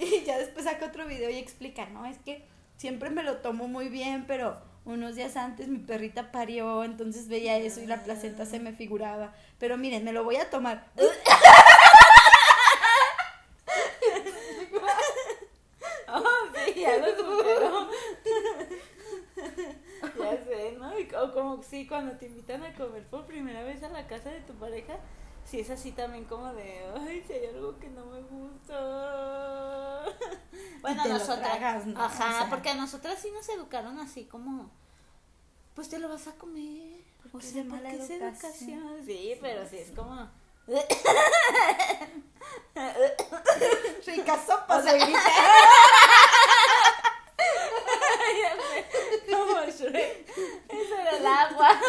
Y 0.00 0.22
ya 0.22 0.38
después 0.38 0.64
saca 0.64 0.86
otro 0.86 1.06
video 1.06 1.28
y 1.28 1.38
explica, 1.38 1.86
no, 1.86 2.06
es 2.06 2.18
que 2.18 2.46
siempre 2.76 3.10
me 3.10 3.24
lo 3.24 3.38
tomo 3.38 3.66
muy 3.66 3.88
bien, 3.88 4.26
pero 4.28 4.56
unos 4.84 5.16
días 5.16 5.36
antes 5.36 5.66
mi 5.66 5.78
perrita 5.78 6.30
parió, 6.30 6.84
entonces 6.84 7.26
veía 7.26 7.56
eso 7.58 7.80
y 7.80 7.86
la 7.86 8.04
placenta 8.04 8.46
se 8.46 8.60
me 8.60 8.72
figuraba. 8.72 9.34
Pero 9.58 9.76
miren, 9.76 10.04
me 10.04 10.12
lo 10.12 10.22
voy 10.22 10.36
a 10.36 10.50
tomar. 10.50 10.86
Oh, 16.10 16.24
sí, 16.54 16.80
ya 16.80 16.96
lo 16.98 17.08
superó. 17.16 17.90
ya 20.18 20.44
sé, 20.44 20.72
¿no? 20.78 20.98
Y 20.98 21.06
co- 21.06 21.32
como 21.48 21.62
si 21.62 21.86
cuando 21.86 22.12
te 22.18 22.26
invitan 22.26 22.62
a 22.62 22.74
comer 22.74 23.06
por 23.08 23.24
primera 23.26 23.62
vez 23.62 23.82
a 23.82 23.88
la 23.88 24.06
casa 24.06 24.30
de 24.30 24.40
tu 24.40 24.52
pareja, 24.54 24.98
si 25.44 25.60
es 25.60 25.70
así 25.70 25.92
también 25.92 26.24
como 26.26 26.52
de, 26.52 26.84
ay, 27.00 27.24
si 27.26 27.32
hay 27.32 27.46
algo 27.46 27.78
que 27.78 27.88
no 27.88 28.04
me 28.06 28.20
gusta. 28.22 30.04
Bueno, 30.80 31.02
te 31.02 31.08
lo 31.08 31.14
nosotras. 31.18 31.40
tragas, 31.58 31.86
¿no? 31.86 32.00
Ajá, 32.00 32.30
O 32.30 32.38
sea. 32.40 32.46
porque 32.50 32.70
a 32.70 32.74
nosotras 32.74 33.18
sí 33.20 33.30
nos 33.32 33.48
educaron 33.48 33.98
así 33.98 34.24
como, 34.26 34.70
pues 35.74 35.88
te 35.88 35.98
lo 35.98 36.08
vas 36.08 36.26
a 36.28 36.32
comer. 36.32 37.00
O 37.26 37.28
Porque 37.30 37.46
es 37.46 37.52
sea, 37.52 37.62
educación. 37.62 39.02
Sí, 39.04 39.36
pero 39.40 39.66
sí 39.68 39.78
es 39.78 39.90
como. 39.90 40.30
Rica 44.06 44.38
sopa, 44.46 44.78
O 44.78 44.82
sea, 44.82 44.92
se 44.98 44.98
grita. 44.98 45.20
Ya 48.42 48.52
sé, 48.56 48.86
como 49.30 49.64
Shrek. 49.66 50.27
Eso 50.68 50.94
era 50.94 51.16
el 51.16 51.26
agua. 51.26 51.80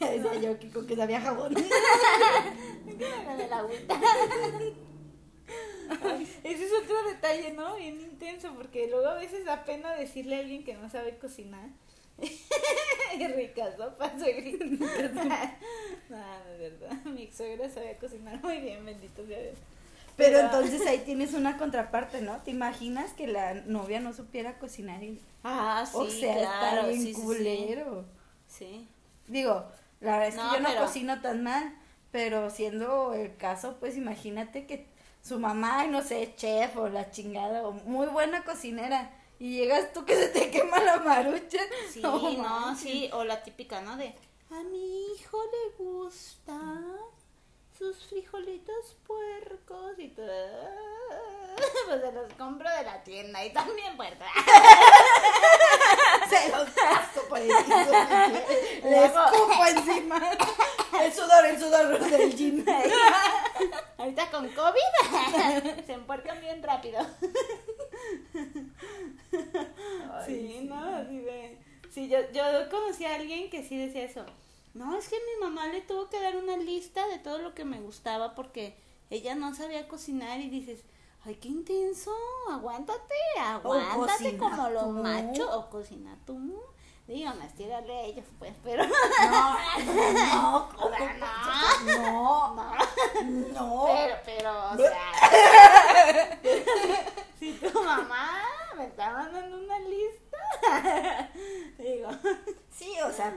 Decía 0.10 0.34
yo 0.34 0.58
que 0.86 0.96
sabía 0.96 1.20
jabón. 1.20 1.54
Con 1.54 3.40
el 3.40 3.52
agüita. 3.52 4.00
Ese 6.44 6.64
es 6.64 6.72
otro 6.72 7.04
detalle, 7.04 7.52
¿no? 7.52 7.76
Bien 7.76 8.00
intenso, 8.00 8.52
porque 8.56 8.88
luego 8.88 9.06
a 9.06 9.14
veces 9.14 9.44
da 9.44 9.64
pena 9.64 9.94
decirle 9.94 10.36
a 10.36 10.40
alguien 10.40 10.64
que 10.64 10.74
no 10.74 10.88
sabe 10.90 11.18
cocinar. 11.18 11.68
Rica 13.36 13.76
sopa, 13.76 14.18
suegrita. 14.18 14.64
no, 16.08 16.16
no 16.16 16.52
es 16.52 16.58
verdad. 16.58 17.04
Mi 17.04 17.30
suegra 17.30 17.68
sabía 17.68 17.98
cocinar 17.98 18.42
muy 18.42 18.58
bien, 18.58 18.84
bendito 18.84 19.26
sea 19.26 19.40
Dios. 19.40 19.58
Pero 20.16 20.38
entonces 20.38 20.86
ahí 20.86 20.98
tienes 21.00 21.34
una 21.34 21.56
contraparte, 21.58 22.20
¿no? 22.22 22.38
¿Te 22.42 22.50
imaginas 22.50 23.12
que 23.12 23.26
la 23.26 23.54
novia 23.54 24.00
no 24.00 24.12
supiera 24.12 24.58
cocinar? 24.58 25.02
Y, 25.02 25.20
Ah, 25.44 25.84
sí, 25.90 25.96
o 25.98 26.06
sea, 26.08 26.34
claro. 26.38 26.76
está 26.82 26.86
bien 26.88 27.00
sí, 27.02 27.14
sí, 27.14 27.14
sí. 27.14 27.20
culero. 27.22 28.04
Sí. 28.46 28.88
Digo, 29.26 29.64
la 30.00 30.18
verdad 30.18 30.28
es 30.28 30.34
que 30.34 30.40
yo 30.56 30.60
no 30.60 30.76
cocino 30.76 31.20
tan 31.20 31.42
mal, 31.42 31.74
pero 32.10 32.50
siendo 32.50 33.14
el 33.14 33.36
caso, 33.36 33.76
pues 33.80 33.96
imagínate 33.96 34.66
que 34.66 34.86
su 35.22 35.38
mamá, 35.40 35.86
no 35.86 36.02
sé, 36.02 36.34
chef 36.36 36.76
o 36.76 36.88
la 36.88 37.10
chingada, 37.10 37.66
o 37.66 37.72
muy 37.72 38.06
buena 38.08 38.44
cocinera, 38.44 39.10
y 39.38 39.56
llegas 39.56 39.92
tú 39.92 40.04
que 40.04 40.14
se 40.16 40.28
te 40.28 40.50
quema 40.50 40.78
la 40.80 40.98
marucha. 40.98 41.58
Sí, 41.92 42.02
No 42.02 42.76
sí, 42.76 43.10
o 43.12 43.24
la 43.24 43.42
típica, 43.42 43.80
¿no? 43.82 43.96
De, 43.96 44.14
a 44.50 44.62
mi 44.64 45.06
hijo 45.14 45.38
le 45.44 45.84
gustan 45.84 46.84
sus 47.76 48.06
frijolitos 48.06 48.96
puercos 49.06 49.98
y 49.98 50.08
todo. 50.08 50.32
Pues 51.86 52.00
se 52.00 52.12
los 52.12 52.32
compro 52.34 52.68
de 52.70 52.82
la 52.82 53.04
tienda 53.04 53.44
y 53.44 53.52
también 53.52 53.94
puercos. 53.96 54.26
Se 56.28 56.48
los 56.48 56.70
paso 56.70 57.28
por 57.28 57.38
el 57.38 57.48
piso. 57.64 57.92
Le 58.82 59.04
escupo 59.04 59.66
encima. 59.66 60.20
El 61.00 61.12
sudor, 61.12 61.46
el 61.46 61.60
sudor 61.60 61.98
del 61.98 62.34
gym. 62.34 62.64
Ahorita 63.98 64.30
con 64.30 64.48
COVID 64.48 65.82
se 65.86 65.92
empuercan 65.92 66.40
bien 66.40 66.62
rápido. 66.62 67.00
sí, 70.26 70.60
no, 70.68 70.96
así 70.96 71.18
de... 71.18 71.58
Sí, 71.90 72.08
yo, 72.08 72.18
yo 72.32 72.68
conocí 72.70 73.04
a 73.04 73.16
alguien 73.16 73.50
que 73.50 73.62
sí 73.62 73.76
decía 73.76 74.04
eso. 74.04 74.24
No, 74.74 74.96
es 74.96 75.08
que 75.08 75.16
mi 75.16 75.44
mamá 75.44 75.66
le 75.66 75.82
tuvo 75.82 76.08
que 76.08 76.20
dar 76.20 76.36
una 76.36 76.56
lista 76.56 77.06
de 77.08 77.18
todo 77.18 77.38
lo 77.38 77.54
que 77.54 77.64
me 77.64 77.80
gustaba 77.80 78.34
porque 78.34 78.76
ella 79.10 79.34
no 79.34 79.54
sabía 79.54 79.86
cocinar 79.86 80.40
y 80.40 80.48
dices, 80.48 80.84
ay, 81.24 81.34
qué 81.36 81.48
intenso, 81.48 82.10
aguántate, 82.50 83.14
aguántate 83.38 84.38
como 84.38 84.70
los 84.70 84.88
machos 84.88 85.48
o 85.52 85.68
cocina 85.68 86.16
tú. 86.26 86.62
Digo, 87.06 87.32
no 87.34 87.42
estirarle 87.42 87.92
a 87.92 88.02
ellos, 88.04 88.24
pues, 88.38 88.54
pero... 88.62 88.84
No, 89.20 89.58
no. 90.12 90.70
no, 90.78 92.54
No, 92.54 92.54
no. 93.52 93.84
pero, 93.86 94.16
pero, 94.24 94.70
o 94.70 94.76
sea, 94.78 96.40
si 97.38 97.52
tu 97.54 97.82
mamá 97.82 98.40
me 98.76 98.86
está 98.86 99.12
mandando 99.12 99.58
una 99.58 99.78
lista, 99.80 101.30
digo, 101.78 102.08
Sí, 102.82 102.92
o 103.00 103.12
sea, 103.12 103.32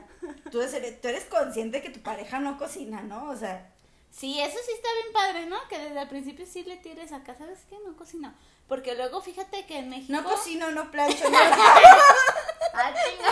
tú 0.51 0.59
eres, 0.59 0.99
tú 1.01 1.07
eres 1.07 1.25
consciente 1.25 1.79
que 1.83 1.91
tu 1.91 2.01
pareja 2.01 2.39
no 2.39 2.57
cocina, 2.57 3.01
¿no? 3.03 3.29
O 3.29 3.35
sea, 3.35 3.69
sí, 4.09 4.41
eso 4.41 4.57
sí 4.65 4.71
está 4.73 4.89
bien 4.93 5.13
padre, 5.13 5.45
¿no? 5.45 5.57
Que 5.67 5.77
desde 5.77 6.01
el 6.01 6.07
principio 6.09 6.47
sí 6.47 6.63
le 6.63 6.77
tires 6.77 7.11
acá, 7.11 7.35
¿sabes 7.37 7.59
qué? 7.69 7.77
No 7.85 7.95
cocino. 7.95 8.33
Porque 8.67 8.95
luego 8.95 9.21
fíjate 9.21 9.67
que 9.67 9.77
en 9.77 9.89
México. 9.89 10.11
no 10.13 10.23
cocino, 10.23 10.71
no 10.71 10.89
plancho, 10.89 11.29
no. 11.29 11.37
¡Ah, 12.73 12.91
chinga! 12.91 13.29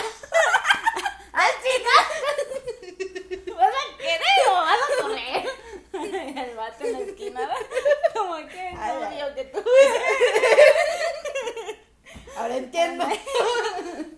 ¡Ah, 1.34 1.48
chinga! 1.64 3.56
¿Vas 3.56 3.74
a 3.74 3.98
querer 3.98 4.50
o 4.50 4.54
vas 4.54 4.78
a 4.78 5.02
correr? 5.02 5.50
El 6.38 6.56
vato 6.56 6.84
en 6.86 6.94
la 6.94 7.00
esquina, 7.00 7.40
¿verdad? 7.40 7.58
Como 8.16 8.36
que 8.48 8.60
Ay, 8.60 8.76
no 9.00 9.08
ay. 9.08 9.16
vio 9.16 9.34
que 9.36 9.46
tú. 9.46 9.64
Ahora 12.36 12.58
entiendo. 12.58 13.04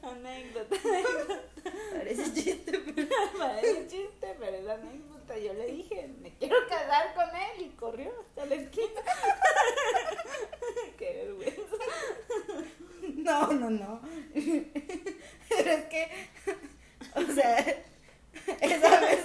Anécdota. 0.04 0.76
Parece 1.92 2.34
chiste, 2.34 2.80
pero... 2.80 3.08
Parece 3.38 3.88
chiste, 3.88 4.36
pero 4.40 4.58
es 4.58 4.68
anécdota. 4.68 5.38
Yo 5.38 5.54
le 5.54 5.66
dije, 5.68 6.10
me 6.22 6.34
quiero 6.38 6.56
casar 6.70 7.14
con 7.14 7.28
él 7.36 7.62
y 7.62 7.70
corrió 7.76 8.12
hasta 8.22 8.46
la 8.46 8.56
esquina. 8.56 9.02
Qué 10.98 11.14
vergüenza. 11.26 11.76
No, 13.16 13.48
no, 13.54 13.70
no. 13.70 14.02
Pero 15.50 15.72
es 15.72 15.86
que, 15.86 16.12
o 17.16 17.34
sea, 17.34 17.58
esa 18.62 19.00
vez 19.00 19.20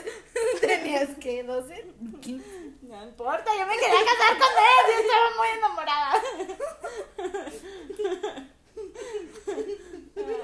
tenías 0.61 1.11
que 1.21 1.43
12, 1.45 1.85
15. 2.23 2.47
No 2.83 3.05
importa, 3.05 3.51
yo 3.59 3.67
me 3.67 3.75
quería 3.75 4.05
casar 4.05 4.39
con 4.39 4.49
él. 4.49 4.85
Yo 4.89 5.01
estaba 5.01 5.31
muy 5.37 5.49
enamorada. 5.59 6.23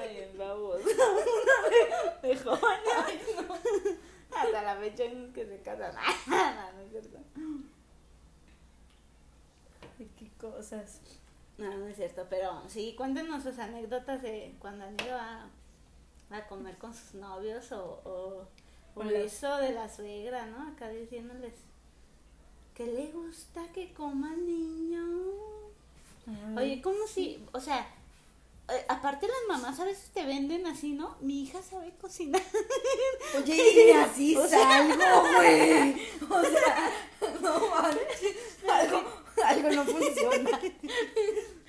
Ay, 0.01 0.17
el 0.31 0.37
baboso. 0.37 0.87
De, 2.21 2.27
de 2.27 2.35
joven. 2.37 2.79
Hasta 4.35 4.61
la 4.61 4.75
fecha 4.77 5.03
en 5.03 5.33
que 5.33 5.45
se 5.45 5.61
casan. 5.61 5.95
No, 6.27 6.71
no 6.73 6.81
es 6.81 6.91
cierto. 6.91 7.17
Ay, 9.99 10.09
qué 10.17 10.29
cosas. 10.39 11.01
No, 11.57 11.75
no 11.75 11.87
es 11.87 11.95
cierto, 11.95 12.27
pero 12.29 12.61
sí, 12.67 12.93
cuéntenos 12.95 13.43
sus 13.43 13.57
anécdotas 13.57 14.21
de 14.21 14.55
cuando 14.59 14.85
han 14.85 14.93
ido 14.93 15.17
a, 15.17 15.49
a 16.29 16.47
comer 16.47 16.77
con 16.77 16.86
sus 16.97 17.15
novios 17.15 17.71
o, 17.71 18.01
o, 18.05 18.47
o 18.99 19.03
eso 19.03 19.57
de 19.57 19.71
la 19.71 19.87
suegra, 19.89 20.45
¿no? 20.47 20.67
Acá 20.69 20.89
diciéndoles 20.89 21.53
que 22.73 22.85
le 22.85 23.07
gusta 23.11 23.61
que 23.73 23.93
coman 23.93 24.45
niño. 24.45 25.05
Oye, 26.57 26.81
¿cómo 26.81 27.07
si, 27.07 27.43
o 27.53 27.59
sea, 27.59 27.87
eh, 28.69 28.85
aparte 28.89 29.27
las 29.27 29.57
mamás 29.57 29.79
a 29.79 29.85
veces 29.85 30.09
te 30.11 30.25
venden 30.25 30.67
así, 30.67 30.91
¿no? 30.91 31.15
Mi 31.21 31.43
hija 31.43 31.61
sabe 31.61 31.93
cocinar. 32.01 32.41
Oye, 33.37 33.55
y 33.87 33.91
así 33.91 34.35
salgo, 34.35 34.95
güey. 35.37 35.93
O 36.29 36.41
sea, 36.43 36.91
no 37.41 37.59
manches. 37.69 38.35
Algo, 38.69 39.03
algo 39.45 39.69
no 39.71 39.85
funciona. 39.85 40.59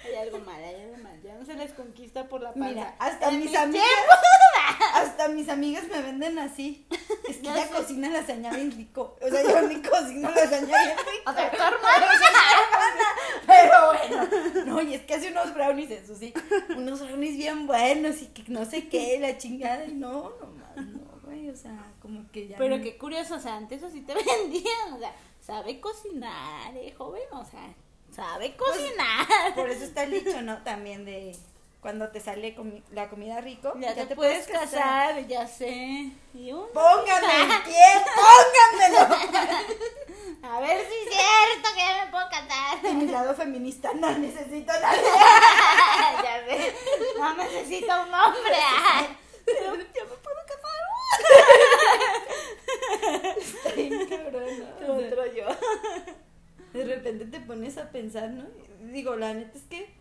Hay 0.05 0.14
algo 0.17 0.38
mal, 0.41 0.62
hay 0.62 0.75
algo 0.75 0.97
mal. 1.05 1.23
Ya 1.23 1.35
no 1.37 1.45
se 1.45 1.55
les 1.55 1.73
conquista 1.73 2.29
por 2.29 2.43
la 2.43 2.53
Mira, 2.57 2.97
panza. 2.99 3.14
hasta 3.14 3.29
En 3.29 3.38
mis 3.38 3.55
amigas, 3.55 3.87
amigas 5.59 5.85
me 5.88 6.01
venden 6.03 6.38
así. 6.38 6.87
Es 7.29 7.37
que 7.37 7.42
Ya 7.42 7.55
ella 7.62 7.71
cocina 7.71 8.09
lasaña 8.09 8.51
bien 8.55 8.73
rico. 8.73 9.16
O 9.21 9.29
sea, 9.29 9.42
yo 9.42 9.68
ni 9.68 9.83
cocino 9.83 10.31
lasaña 10.31 10.66
bien 10.66 10.97
rico. 10.97 11.31
O 11.31 11.33
sea, 11.35 11.51
tu 11.51 11.57
hermana. 11.57 12.07
Pero 13.47 13.87
bueno, 13.87 14.64
no, 14.66 14.83
y 14.83 14.94
es 14.94 15.03
que 15.03 15.14
hace 15.14 15.31
unos 15.31 15.53
brownies, 15.55 15.90
eso 15.90 16.14
sí, 16.16 16.33
unos 16.77 17.01
brownies 17.01 17.37
bien 17.37 17.66
buenos 17.66 18.23
y 18.23 18.27
que 18.29 18.44
no 18.49 18.64
sé 18.64 18.88
qué, 18.88 19.18
la 19.21 19.37
chingada, 19.38 19.85
y 19.87 19.92
no, 19.94 20.33
no 20.40 20.47
más, 20.59 20.87
no, 20.87 21.01
güey, 21.25 21.49
o 21.51 21.57
sea, 21.57 21.92
como 22.01 22.31
que 22.31 22.49
ya. 22.49 22.57
Pero 22.59 22.77
no- 22.79 22.83
qué 22.83 22.97
curioso, 22.99 23.35
o 23.37 23.40
sea, 23.40 23.57
antes 23.57 23.83
así 23.83 24.01
te 24.03 24.14
vendían, 24.42 24.92
o 24.94 24.99
sea, 24.99 25.14
sabe 25.40 25.81
cocinar, 25.81 26.77
eh, 26.77 26.94
joven, 26.97 27.23
o 27.33 27.44
sea, 27.44 27.75
sabe 28.14 28.57
cocinar. 28.57 29.55
Por 29.55 29.68
eso 29.71 29.85
está 29.85 30.05
el 30.05 30.11
dicho, 30.25 30.40
¿no? 30.42 30.59
También 30.62 31.05
de 31.05 31.35
cuando 31.81 32.09
te 32.09 32.21
sale 32.21 32.57
comi- 32.57 32.83
la 32.91 33.09
comida 33.09 33.41
rico, 33.41 33.73
ya, 33.79 33.95
te, 33.95 34.14
puedes 34.17 34.47
casar, 34.49 35.27
ya 35.27 35.47
sé. 35.47 36.11
Y 36.35 36.53
un- 36.53 36.69
Pónganme 36.75 37.43
el 37.43 37.62
pie, 37.62 37.85
pónganmelo. 38.17 39.17
A 40.43 40.61
ver 40.61 40.79
si 40.87 40.95
es 41.09 41.14
cierto 41.14 41.69
que 41.75 41.81
ya 41.81 42.05
me 42.05 42.11
puedo 42.11 42.29
casar. 42.29 42.83
De 42.83 42.93
mi 42.93 43.07
lado 43.07 43.35
feminista, 43.35 43.93
no 43.95 44.11
necesito 44.19 44.73
nada. 44.81 44.93
ya 46.23 46.45
sé, 46.47 46.75
no 47.19 47.35
necesito 47.35 47.87
un 47.87 48.14
hombre. 48.14 48.57
Pero 49.45 49.75
yo 49.75 49.77
me 49.77 49.85
puedo 50.17 50.37
casar. 50.47 51.79
Está 53.38 53.71
bien 53.73 54.07
cabrón, 54.07 54.69
Otro 54.88 55.27
yo. 55.35 55.47
De 56.73 56.85
repente 56.85 57.25
te 57.27 57.41
pones 57.41 57.79
a 57.79 57.91
pensar, 57.91 58.29
¿no? 58.31 58.45
Digo, 58.81 59.17
la 59.17 59.33
neta 59.35 59.57
es 59.57 59.64
que 59.64 59.98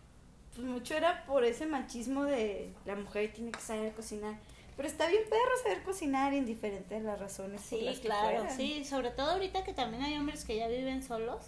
pues 0.58 0.66
mucho 0.66 0.94
era 0.94 1.24
por 1.24 1.44
ese 1.44 1.66
machismo 1.66 2.24
de 2.24 2.74
la 2.84 2.96
mujer 2.96 3.32
tiene 3.32 3.52
que 3.52 3.60
saber 3.60 3.92
cocinar. 3.94 4.36
Pero 4.76 4.88
está 4.88 5.06
bien 5.06 5.22
perro 5.30 5.62
saber 5.62 5.84
cocinar, 5.84 6.34
indiferente 6.34 6.96
de 6.96 7.00
las 7.00 7.16
razones. 7.20 7.60
por 7.60 7.78
Sí, 7.78 7.80
las 7.84 8.00
claro, 8.00 8.44
sí, 8.56 8.84
sobre 8.84 9.12
todo 9.12 9.30
ahorita 9.30 9.62
que 9.62 9.72
también 9.72 10.02
hay 10.02 10.18
hombres 10.18 10.44
que 10.44 10.56
ya 10.56 10.66
viven 10.66 11.04
solos 11.04 11.44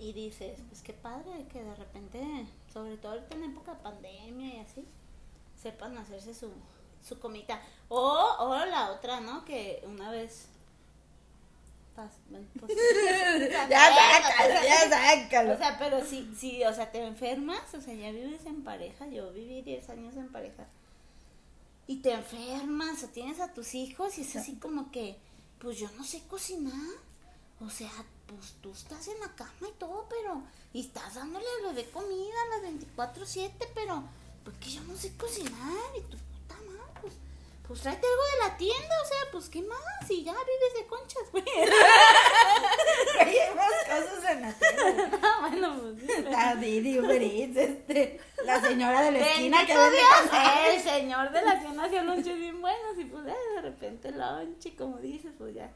y 0.00 0.12
dices, 0.12 0.58
pues 0.68 0.82
qué 0.82 0.94
padre 0.94 1.46
que 1.52 1.62
de 1.62 1.74
repente, 1.76 2.46
sobre 2.72 2.96
todo 2.96 3.12
ahorita 3.12 3.36
en 3.36 3.44
época 3.44 3.74
de 3.74 3.82
pandemia 3.82 4.54
y 4.56 4.58
así, 4.58 4.84
sepan 5.54 5.96
hacerse 5.96 6.34
su, 6.34 6.50
su 7.00 7.20
comida. 7.20 7.62
O, 7.88 8.36
o 8.40 8.66
la 8.66 8.90
otra, 8.90 9.20
¿no? 9.20 9.44
Que 9.44 9.84
una 9.86 10.10
vez... 10.10 10.48
ya 13.70 13.94
sácalo, 13.94 14.54
ya 14.64 14.88
sácalo. 14.88 15.54
o 15.54 15.56
sea, 15.56 15.78
pero 15.78 16.04
sí, 16.04 16.32
sí, 16.36 16.64
o 16.64 16.72
sea, 16.72 16.90
te 16.90 17.04
enfermas, 17.04 17.74
o 17.74 17.80
sea, 17.80 17.94
ya 17.94 18.10
vives 18.10 18.44
en 18.46 18.64
pareja, 18.64 19.06
yo 19.06 19.32
viví 19.32 19.62
10 19.62 19.88
años 19.90 20.16
en 20.16 20.30
pareja. 20.30 20.66
Y 21.86 21.96
te 21.96 22.12
enfermas 22.12 23.04
o 23.04 23.08
tienes 23.08 23.40
a 23.40 23.52
tus 23.52 23.74
hijos 23.74 24.18
y 24.18 24.22
es 24.22 24.36
así 24.36 24.54
como 24.56 24.90
que, 24.90 25.16
pues 25.58 25.78
yo 25.78 25.88
no 25.96 26.04
sé 26.04 26.22
cocinar. 26.28 26.72
O 27.60 27.70
sea, 27.70 27.90
pues 28.26 28.54
tú 28.60 28.72
estás 28.72 29.06
en 29.08 29.20
la 29.20 29.34
cama 29.34 29.68
y 29.68 29.78
todo, 29.78 30.06
pero... 30.08 30.42
Y 30.72 30.80
estás 30.80 31.14
dándole 31.14 31.44
al 31.60 31.74
bebé 31.74 31.88
comida 31.90 32.34
a 32.46 32.60
las 32.60 32.72
24-7, 32.96 33.52
pero... 33.74 34.02
Porque 34.44 34.70
yo 34.70 34.82
no 34.82 34.96
sé 34.96 35.16
cocinar 35.16 35.52
y 35.96 36.00
madre, 36.00 36.18
pues... 37.66 37.80
Tráete 37.80 38.06
algo 38.06 38.22
de 38.22 38.48
la 38.48 38.56
tienda, 38.56 38.94
o 39.02 39.06
sea, 39.06 39.18
pues 39.32 39.48
qué 39.48 39.62
más, 39.62 40.10
y 40.10 40.22
ya 40.22 40.32
vives 40.32 40.74
de 40.78 40.86
conchas, 40.86 41.30
güey. 41.32 41.44
Hay 43.20 43.36
más 43.54 43.72
cosas 43.84 44.30
en 44.30 44.42
la 44.42 44.52
tele. 44.52 45.10
bueno, 45.40 45.80
pues 45.80 46.00
sí. 46.00 46.12
Está 46.12 46.56
Didi, 46.56 46.98
Uber 46.98 47.22
Eats, 47.22 47.56
este, 47.56 48.20
la 48.44 48.60
señora 48.60 49.02
de 49.02 49.12
la 49.12 49.18
esquina 49.20 49.66
que 49.66 49.76
Bendito 49.76 49.80
vende 49.82 49.98
Dios, 49.98 50.30
cosas. 50.30 50.74
el 50.74 50.80
señor 50.82 51.32
de 51.32 51.42
la 51.42 51.60
tienda 51.60 51.84
hacía 51.84 52.02
lonches 52.02 52.36
bien 52.36 52.60
buenos 52.60 52.98
y 52.98 53.04
pues 53.04 53.26
eh, 53.26 53.34
de 53.54 53.60
repente 53.62 54.10
lunch 54.12 54.66
y 54.66 54.70
como 54.72 54.98
dices, 54.98 55.32
pues 55.38 55.54
ya 55.54 55.70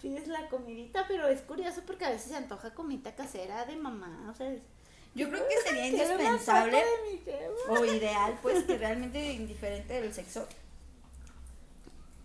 pides 0.00 0.28
la 0.28 0.48
comidita, 0.48 1.04
pero 1.08 1.26
es 1.26 1.40
curioso 1.42 1.82
porque 1.86 2.04
a 2.04 2.10
veces 2.10 2.30
se 2.30 2.36
antoja 2.36 2.72
comida 2.72 3.14
casera 3.14 3.64
de 3.64 3.76
mamá, 3.76 4.28
o 4.30 4.34
sea, 4.34 4.54
Yo 5.14 5.28
creo 5.28 5.46
que 5.48 5.56
sería 5.68 5.88
indispensable 5.88 6.82
o 7.68 7.84
ideal, 7.84 8.38
pues, 8.40 8.64
que 8.64 8.78
realmente 8.78 9.32
indiferente 9.32 10.00
del 10.00 10.14
sexo 10.14 10.46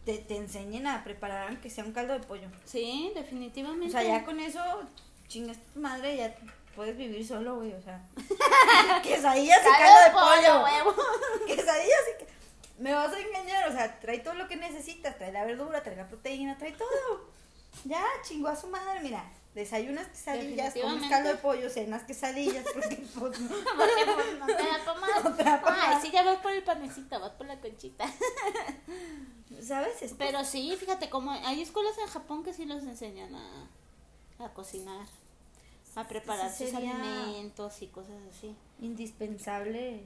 te, 0.06 0.18
te 0.18 0.38
enseñen 0.38 0.88
a 0.88 1.04
preparar 1.04 1.48
aunque 1.48 1.70
sea 1.70 1.84
un 1.84 1.92
caldo 1.94 2.14
de 2.14 2.20
pollo. 2.26 2.48
Sí, 2.66 3.12
definitivamente. 3.16 3.88
O 3.88 3.92
sea, 3.92 4.04
ya 4.04 4.24
con 4.26 4.40
eso, 4.40 4.60
chingas 5.28 5.58
tu 5.74 5.80
madre, 5.80 6.18
ya 6.18 6.36
puedes 6.76 6.98
vivir 6.98 7.26
solo, 7.28 7.58
güey, 7.58 7.74
o 7.74 7.82
sea. 7.82 8.02
Quesadillas 9.04 9.60
y 9.62 9.64
Caldo 9.64 9.78
caldo 9.80 10.04
de 10.04 10.12
pollo. 10.12 10.64
huevo. 10.64 10.96
Quesadillas 11.48 12.00
y. 12.20 12.82
Me 12.82 12.94
vas 12.94 13.14
a 13.14 13.20
engañar, 13.20 13.70
o 13.70 13.72
sea, 13.72 14.00
trae 14.00 14.20
todo 14.20 14.34
lo 14.34 14.48
que 14.48 14.56
necesitas, 14.56 15.16
trae 15.18 15.32
la 15.32 15.46
verdura, 15.46 15.84
trae 15.84 15.96
la 15.96 16.08
proteína, 16.08 16.58
trae 16.58 16.72
todo. 16.72 17.30
Ya, 17.86 18.04
chingó 18.24 18.48
a 18.48 18.56
su 18.56 18.68
madre, 18.68 19.02
mira. 19.02 19.24
Desayunas 19.54 20.08
quesadillas, 20.08 20.74
comes 20.74 21.10
caldo 21.10 21.30
de 21.30 21.36
pollo, 21.36 21.70
cenas 21.70 22.04
quesadillas, 22.04 22.64
porque 22.74 22.96
pues 23.20 23.40
no. 23.42 23.50
Porque 23.78 24.12
pues 24.16 24.40
no 24.40 24.46
te 24.46 24.54
da 24.54 24.86
pa' 24.86 24.94
más. 24.96 25.10
No 25.26 25.34
te 25.36 25.44
da 25.44 25.62
pa' 25.62 25.74
Ay, 25.78 25.94
más. 25.96 26.02
sí, 26.02 26.10
ya 26.12 26.24
vas 26.24 26.38
por 26.40 26.52
el 26.52 26.64
panecito, 26.64 27.20
vas 27.20 27.32
por 27.32 27.46
la 27.48 27.60
conchita. 27.60 28.06
¿Sabes? 29.62 30.02
Es 30.02 30.14
Pero 30.18 30.44
sí, 30.46 30.74
fíjate, 30.80 31.10
como 31.10 31.32
hay 31.32 31.62
escuelas 31.62 31.98
en 31.98 32.08
Japón 32.08 32.44
que 32.44 32.54
sí 32.54 32.66
los 32.66 32.84
enseñan 32.84 33.36
a, 33.36 33.68
a 34.40 34.54
cocinar, 34.54 35.06
a 35.96 36.08
preparar 36.08 36.50
Sí, 36.50 36.68
sus 36.68 36.76
alimentos 36.76 37.82
y 37.82 37.88
cosas 37.88 38.16
así. 38.30 38.56
indispensable. 38.80 40.06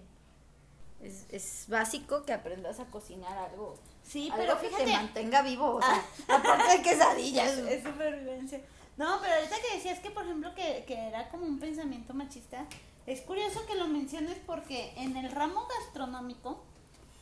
Es, 1.02 1.26
es 1.30 1.66
básico 1.68 2.26
que 2.26 2.34
aprendas 2.34 2.80
a 2.80 2.86
cocinar 2.86 3.38
algo. 3.38 3.78
Sí, 4.04 4.30
algo 4.32 4.38
pero 4.38 4.60
que 4.60 4.68
fíjate, 4.68 4.86
te 4.86 4.92
mantenga 4.94 5.42
vivo, 5.44 5.76
o 5.76 5.82
sea, 5.82 6.04
aparte 6.28 6.78
de 6.78 6.82
quesadillas. 6.82 7.58
es 7.60 7.84
supervivencia. 7.84 8.62
No, 8.98 9.20
pero 9.22 9.34
ahorita 9.36 9.56
que 9.62 9.76
decías 9.76 10.00
que, 10.00 10.10
por 10.10 10.24
ejemplo, 10.24 10.54
que, 10.56 10.86
que 10.88 10.96
era 11.08 11.30
como 11.30 11.46
un 11.46 11.60
pensamiento 11.60 12.14
machista, 12.14 12.66
es 13.06 13.22
curioso 13.22 13.66
que 13.66 13.76
lo 13.76 13.88
menciones 13.88 14.38
porque 14.46 14.94
en 14.96 15.18
el 15.18 15.32
ramo 15.32 15.68
gastronómico, 15.80 16.64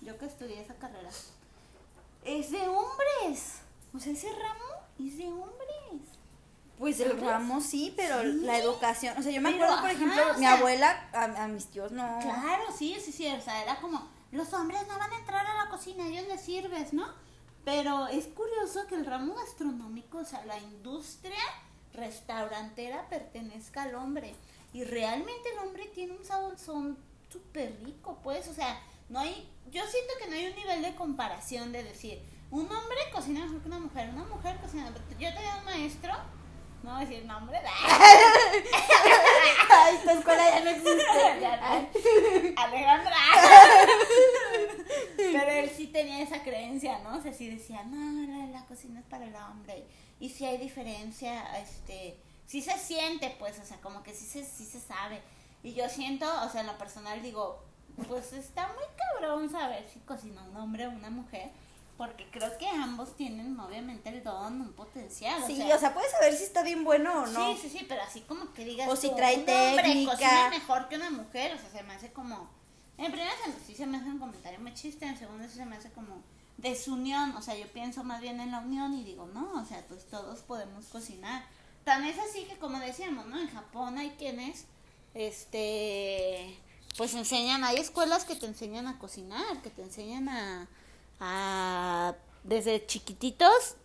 yo 0.01 0.17
que 0.17 0.25
estudié 0.25 0.61
esa 0.61 0.75
carrera, 0.75 1.09
es 2.25 2.51
de 2.51 2.67
hombres. 2.67 3.59
O 3.95 3.99
sea, 3.99 4.13
ese 4.13 4.29
ramo 4.31 4.65
es 4.99 5.17
de 5.17 5.25
hombres. 5.27 6.01
Pues 6.77 6.99
el 6.99 7.09
¿Sabes? 7.11 7.23
ramo 7.23 7.61
sí, 7.61 7.93
pero 7.95 8.21
Sí. 8.21 8.39
la 8.41 8.57
educación, 8.57 9.17
o 9.17 9.21
sea, 9.21 9.31
yo 9.31 9.41
me 9.41 9.51
Pero, 9.51 9.65
acuerdo, 9.65 9.81
por 9.83 9.91
ejemplo, 9.91 10.33
mi 10.33 10.39
sea- 10.39 10.53
abuela, 10.53 11.09
a, 11.13 11.43
a 11.43 11.47
mis 11.47 11.67
tíos 11.67 11.91
no. 11.91 12.19
Claro, 12.19 12.63
sí, 12.77 12.97
sí, 13.03 13.11
sí, 13.11 13.27
o 13.27 13.41
sea, 13.41 13.61
era 13.61 13.79
como, 13.79 14.07
los 14.31 14.51
hombres 14.53 14.85
no 14.87 14.97
van 14.97 15.11
a 15.11 15.17
entrar 15.19 15.45
a 15.45 15.63
la 15.65 15.69
cocina, 15.69 16.07
ellos 16.07 16.27
les 16.27 16.41
sirves, 16.41 16.91
¿no? 16.93 17.05
Pero 17.63 18.07
es 18.07 18.25
curioso 18.27 18.85
que 18.87 18.95
el 18.95 19.05
ramo 19.05 19.35
gastronómico, 19.35 20.17
o 20.17 20.25
sea, 20.25 20.43
la 20.45 20.57
industria 20.57 21.39
restaurantera 21.93 23.07
pertenezca 23.09 23.83
al 23.83 23.95
hombre. 23.95 24.35
Y 24.73 24.83
realmente 24.83 25.49
el 25.51 25.59
hombre 25.59 25.85
tiene 25.93 26.13
un 26.13 26.25
sabor 26.25 26.57
súper 26.57 27.77
rico, 27.83 28.19
pues, 28.23 28.47
o 28.47 28.53
sea, 28.53 28.81
no 29.09 29.19
hay, 29.19 29.47
yo 29.71 29.85
siento 29.85 30.13
que 30.19 30.27
no 30.27 30.35
hay 30.35 30.47
un 30.47 30.55
nivel 30.55 30.81
de 30.81 30.95
comparación 30.95 31.71
de 31.71 31.83
decir, 31.83 32.21
un 32.49 32.65
hombre 32.71 32.97
cocina 33.11 33.41
mejor 33.41 33.61
que 33.61 33.67
una 33.67 33.79
mujer, 33.79 34.09
una 34.09 34.23
mujer 34.25 34.57
cocina, 34.59 34.91
yo 35.19 35.33
tenía 35.33 35.57
un 35.57 35.65
maestro, 35.65 36.13
no 36.83 36.91
voy 36.91 37.03
a 37.03 37.05
decir 37.05 37.25
nombre, 37.25 37.57
Ay, 39.69 39.95
esta 39.95 40.13
escuela 40.13 40.49
ya 40.49 40.59
no 40.63 40.69
existe. 40.69 41.03
Ya 41.41 41.57
no. 41.57 41.89
Alejandra. 42.61 43.15
Pero 45.15 45.51
él 45.51 45.71
sí 45.75 45.87
tenía 45.87 46.21
esa 46.21 46.43
creencia, 46.43 46.99
¿no? 46.99 47.17
O 47.17 47.21
sea, 47.21 47.33
sí 47.33 47.49
decía, 47.49 47.83
no, 47.85 48.27
la, 48.27 48.47
la 48.47 48.65
cocina 48.65 48.99
es 48.99 49.05
para 49.05 49.25
el 49.25 49.35
hombre. 49.35 49.85
Y 50.23 50.29
si 50.29 50.45
hay 50.45 50.57
diferencia, 50.57 51.59
este, 51.59 52.17
sí 52.47 52.61
se 52.61 52.77
siente, 52.77 53.35
pues, 53.39 53.59
o 53.59 53.65
sea, 53.65 53.77
como 53.81 54.03
que 54.03 54.13
sí 54.13 54.25
se, 54.25 54.45
sí 54.45 54.65
se 54.65 54.79
sabe. 54.79 55.21
Y 55.63 55.73
yo 55.73 55.89
siento, 55.89 56.25
o 56.45 56.49
sea, 56.49 56.61
en 56.61 56.67
lo 56.67 56.77
personal 56.77 57.21
digo, 57.21 57.61
pues 58.07 58.31
está 58.31 58.67
muy 58.67 58.85
cabrón 58.97 59.49
saber 59.51 59.85
si 59.93 59.99
cocina 59.99 60.41
un 60.43 60.55
hombre 60.55 60.87
o 60.87 60.91
una 60.91 61.09
mujer. 61.09 61.49
Porque 61.97 62.25
creo 62.31 62.57
que 62.57 62.67
ambos 62.69 63.15
tienen, 63.17 63.59
obviamente, 63.59 64.09
el 64.09 64.23
don, 64.23 64.61
un 64.61 64.71
potencial. 64.73 65.43
Sí, 65.45 65.61
o 65.61 65.65
sea, 65.67 65.75
o 65.75 65.79
sea, 65.79 65.93
puedes 65.93 66.11
saber 66.11 66.33
si 66.35 66.43
está 66.45 66.63
bien 66.63 66.85
bueno 66.85 67.23
o 67.23 67.25
no. 67.27 67.53
Sí, 67.55 67.59
sí, 67.63 67.77
sí, 67.79 67.85
pero 67.87 68.01
así 68.01 68.21
como 68.21 68.51
que 68.53 68.63
digas 68.65 68.89
O 68.89 68.95
si 68.95 69.09
tú, 69.09 69.15
trae 69.17 69.35
un 69.35 69.41
hombre 69.41 69.83
técnica. 69.83 70.11
cocina 70.13 70.49
mejor 70.49 70.87
que 70.87 70.95
una 70.95 71.09
mujer, 71.11 71.53
o 71.53 71.59
sea, 71.59 71.69
se 71.69 71.83
me 71.83 71.93
hace 71.93 72.13
como... 72.13 72.49
En 72.97 73.11
primera 73.11 73.31
se- 73.43 73.65
sí 73.65 73.75
se 73.75 73.85
me 73.85 73.97
hace 73.97 74.07
un 74.07 74.19
comentario 74.19 74.59
muy 74.61 74.73
chiste, 74.73 75.05
en 75.05 75.17
segundo 75.17 75.43
sí 75.49 75.55
se 75.55 75.65
me 75.65 75.75
hace 75.75 75.91
como 75.91 76.23
desunión, 76.57 77.35
o 77.35 77.41
sea, 77.41 77.55
yo 77.57 77.67
pienso 77.67 78.03
más 78.03 78.21
bien 78.21 78.39
en 78.39 78.51
la 78.51 78.59
unión 78.59 78.93
y 78.93 79.03
digo, 79.03 79.27
no, 79.33 79.61
o 79.61 79.65
sea, 79.65 79.83
pues 79.87 80.05
todos 80.05 80.39
podemos 80.39 80.85
cocinar. 80.85 81.45
Tan 81.83 82.05
es 82.05 82.17
así 82.19 82.45
que 82.45 82.57
como 82.57 82.79
decíamos, 82.79 83.25
¿no? 83.25 83.39
En 83.39 83.49
Japón 83.49 83.97
hay 83.97 84.11
quienes, 84.11 84.65
este, 85.13 86.57
pues 86.97 87.13
enseñan, 87.13 87.63
hay 87.63 87.77
escuelas 87.77 88.23
que 88.23 88.35
te 88.35 88.45
enseñan 88.45 88.87
a 88.87 88.99
cocinar, 88.99 89.61
que 89.61 89.69
te 89.69 89.81
enseñan 89.81 90.29
a, 90.29 90.67
a 91.19 92.15
desde 92.43 92.85
chiquititos 92.85 93.75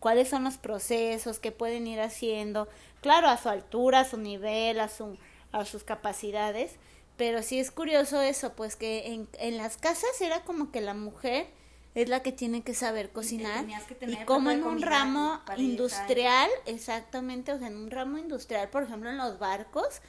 cuáles 0.00 0.28
son 0.28 0.44
los 0.44 0.56
procesos 0.56 1.38
que 1.38 1.52
pueden 1.52 1.86
ir 1.86 2.00
haciendo, 2.00 2.68
claro, 3.00 3.28
a 3.28 3.36
su 3.36 3.48
altura, 3.48 4.00
a 4.00 4.04
su 4.04 4.16
nivel, 4.16 4.80
a, 4.80 4.88
su, 4.88 5.16
a 5.52 5.64
sus 5.64 5.84
capacidades, 5.84 6.72
pero 7.16 7.42
sí 7.42 7.60
es 7.60 7.70
curioso 7.70 8.20
eso, 8.20 8.54
pues 8.54 8.74
que 8.76 9.12
en, 9.12 9.28
en 9.38 9.56
las 9.56 9.76
casas 9.76 10.20
era 10.20 10.42
como 10.42 10.72
que 10.72 10.80
la 10.80 10.94
mujer 10.94 11.46
es 11.94 12.08
la 12.08 12.22
que 12.22 12.32
tiene 12.32 12.62
que 12.62 12.74
saber 12.74 13.10
cocinar 13.10 13.64
y, 14.00 14.16
como 14.24 14.50
en 14.50 14.64
un 14.64 14.82
ramo 14.82 15.40
industrial, 15.56 16.50
exactamente, 16.66 17.52
o 17.52 17.58
sea, 17.58 17.68
en 17.68 17.76
un 17.76 17.90
ramo 17.90 18.18
industrial, 18.18 18.68
por 18.68 18.82
ejemplo, 18.82 19.10
en 19.10 19.16
los 19.16 19.38
barcos, 19.38 20.00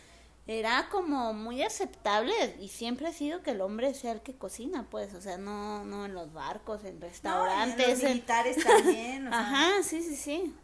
era 0.48 0.89
como 0.91 1.34
muy 1.34 1.62
aceptable 1.62 2.34
y 2.60 2.69
siempre 2.69 3.08
ha 3.08 3.13
sido 3.13 3.41
que 3.41 3.52
el 3.52 3.62
hombre 3.62 3.93
sea 3.93 4.12
el 4.12 4.21
que 4.21 4.36
cocina, 4.36 4.88
pues, 4.89 5.13
o 5.13 5.21
sea, 5.21 5.38
no, 5.38 5.84
no 5.86 6.06
en 6.06 6.13
los 6.13 6.34
barcos, 6.34 6.84
en 6.86 7.02
restaurantes. 7.02 8.02
en 8.02 8.10
militares 8.10 8.58
también. 8.63 9.32
Ajá, 9.32 9.84
sí, 9.84 10.02
sí, 10.02 10.15
sí. 10.15 10.56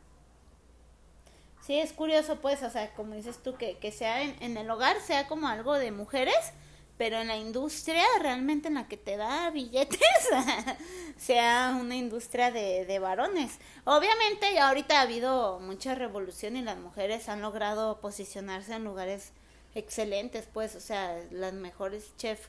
Sí, 1.65 1.79
es 1.79 1.93
curioso, 1.93 2.41
pues, 2.41 2.63
o 2.63 2.69
sea, 2.71 2.93
como 2.95 3.13
dices 3.13 3.37
tú, 3.43 3.55
que, 3.55 3.77
que 3.77 3.91
sea 3.91 4.23
en, 4.23 4.35
en 4.41 4.57
el 4.57 4.69
hogar, 4.69 4.99
sea 5.01 5.27
como 5.27 5.47
algo 5.47 5.75
de 5.75 5.91
mujeres, 5.91 6.53
pero 7.01 7.17
en 7.17 7.29
la 7.29 7.35
industria 7.35 8.03
realmente 8.19 8.67
en 8.67 8.75
la 8.75 8.87
que 8.87 8.95
te 8.95 9.17
da 9.17 9.49
billetes 9.49 9.99
sea 11.17 11.75
una 11.81 11.95
industria 11.95 12.51
de, 12.51 12.85
de 12.85 12.99
varones. 12.99 13.57
Obviamente 13.85 14.59
ahorita 14.59 14.99
ha 14.99 15.01
habido 15.01 15.59
mucha 15.61 15.95
revolución 15.95 16.57
y 16.57 16.61
las 16.61 16.77
mujeres 16.77 17.27
han 17.27 17.41
logrado 17.41 17.99
posicionarse 18.01 18.75
en 18.75 18.83
lugares 18.83 19.31
excelentes, 19.73 20.47
pues, 20.53 20.75
o 20.75 20.79
sea, 20.79 21.19
las 21.31 21.53
mejores 21.53 22.15
chefs 22.17 22.47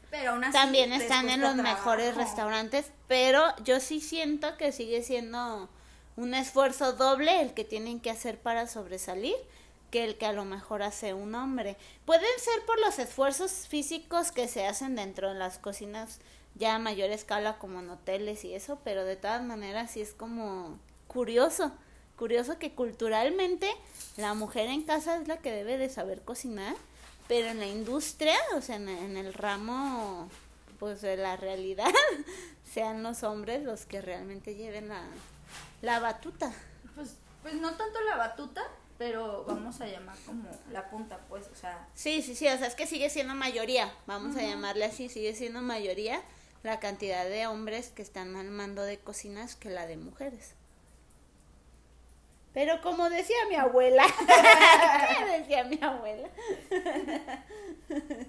también 0.53 0.93
están 0.93 1.31
en 1.31 1.41
los 1.41 1.55
mejores 1.55 2.15
restaurantes, 2.15 2.93
pero 3.09 3.43
yo 3.65 3.81
sí 3.81 4.03
siento 4.03 4.59
que 4.59 4.71
sigue 4.71 5.03
siendo 5.03 5.71
un 6.17 6.35
esfuerzo 6.35 6.93
doble 6.93 7.41
el 7.41 7.55
que 7.55 7.65
tienen 7.65 8.01
que 8.01 8.11
hacer 8.11 8.39
para 8.39 8.67
sobresalir 8.67 9.37
que 9.93 10.03
el 10.03 10.19
que 10.19 10.27
a 10.27 10.33
lo 10.33 10.45
mejor 10.45 10.83
hace 10.83 11.15
un 11.15 11.37
hombre. 11.37 11.77
Pueden 12.05 12.27
ser 12.39 12.67
por 12.67 12.81
los 12.81 12.99
esfuerzos 12.99 13.69
físicos 13.69 14.33
que 14.33 14.49
se 14.49 14.67
hacen 14.67 14.97
dentro 14.97 15.29
de 15.33 15.39
las 15.39 15.59
cocinas 15.59 16.19
ya 16.57 16.75
a 16.75 16.79
mayor 16.81 17.11
escala 17.11 17.59
como 17.59 17.79
en 17.79 17.91
hoteles 17.91 18.45
y 18.45 18.55
eso, 18.55 18.81
pero 18.83 19.05
de 19.05 19.15
todas 19.15 19.43
maneras 19.43 19.93
sí 19.93 20.01
es 20.01 20.15
como 20.15 20.77
curioso, 21.07 21.71
curioso 22.17 22.59
que 22.59 22.73
culturalmente 22.73 23.71
la 24.17 24.35
mujer 24.35 24.69
en 24.69 24.83
casa 24.83 25.17
es 25.17 25.29
la 25.29 25.37
que 25.37 25.53
debe 25.53 25.79
de 25.79 25.89
saber 25.89 26.23
cocinar 26.23 26.75
pero 27.29 27.49
en 27.49 27.61
la 27.61 27.67
industria, 27.67 28.37
o 28.57 28.61
sea, 28.61 28.77
en, 28.77 29.17
el 29.17 29.33
ramo, 29.33 30.29
pues 30.79 31.01
de 31.01 31.17
la 31.17 31.37
realidad, 31.37 31.91
sean 32.75 33.03
los 33.03 33.23
hombres 33.23 33.63
los 33.63 33.87
que 33.87 34.03
realmente 34.03 34.55
lleven 34.55 34.89
la, 34.89 35.03
la 35.81 35.99
batuta. 35.99 36.53
Pues, 36.95 37.15
pues 37.41 37.55
no 37.55 37.75
tanto 37.75 38.01
la 38.03 38.17
batuta, 38.17 38.63
pero 38.99 39.45
vamos 39.45 39.81
a 39.81 39.87
llamar 39.87 40.17
como 40.27 40.49
la 40.71 40.89
punta, 40.91 41.21
pues, 41.29 41.49
o 41.49 41.55
sea. 41.55 41.89
Sí, 41.95 42.23
sí, 42.23 42.35
sí, 42.35 42.47
o 42.47 42.57
sea, 42.57 42.67
es 42.67 42.75
que 42.75 42.87
sigue 42.87 43.11
siendo 43.11 43.35
mayoría, 43.35 43.93
vamos 44.07 44.37
a 44.37 44.43
llamarle 44.43 44.85
así, 44.85 45.09
sigue 45.09 45.35
siendo 45.35 45.61
mayoría 45.61 46.23
la 46.63 46.79
cantidad 46.79 47.25
de 47.25 47.47
hombres 47.47 47.91
que 47.91 48.03
están 48.03 48.37
al 48.37 48.51
mando 48.51 48.83
de 48.83 48.99
cocinas 48.99 49.57
que 49.57 49.71
la 49.71 49.87
de 49.87 49.97
mujeres. 49.97 50.55
Pero 52.55 52.81
como 52.83 53.09
decía 53.09 53.37
mi 53.49 53.55
abuela, 53.57 54.05
¿qué 55.19 55.39
decía 55.39 55.65
mi 55.65 55.79
abuela? 55.83 56.29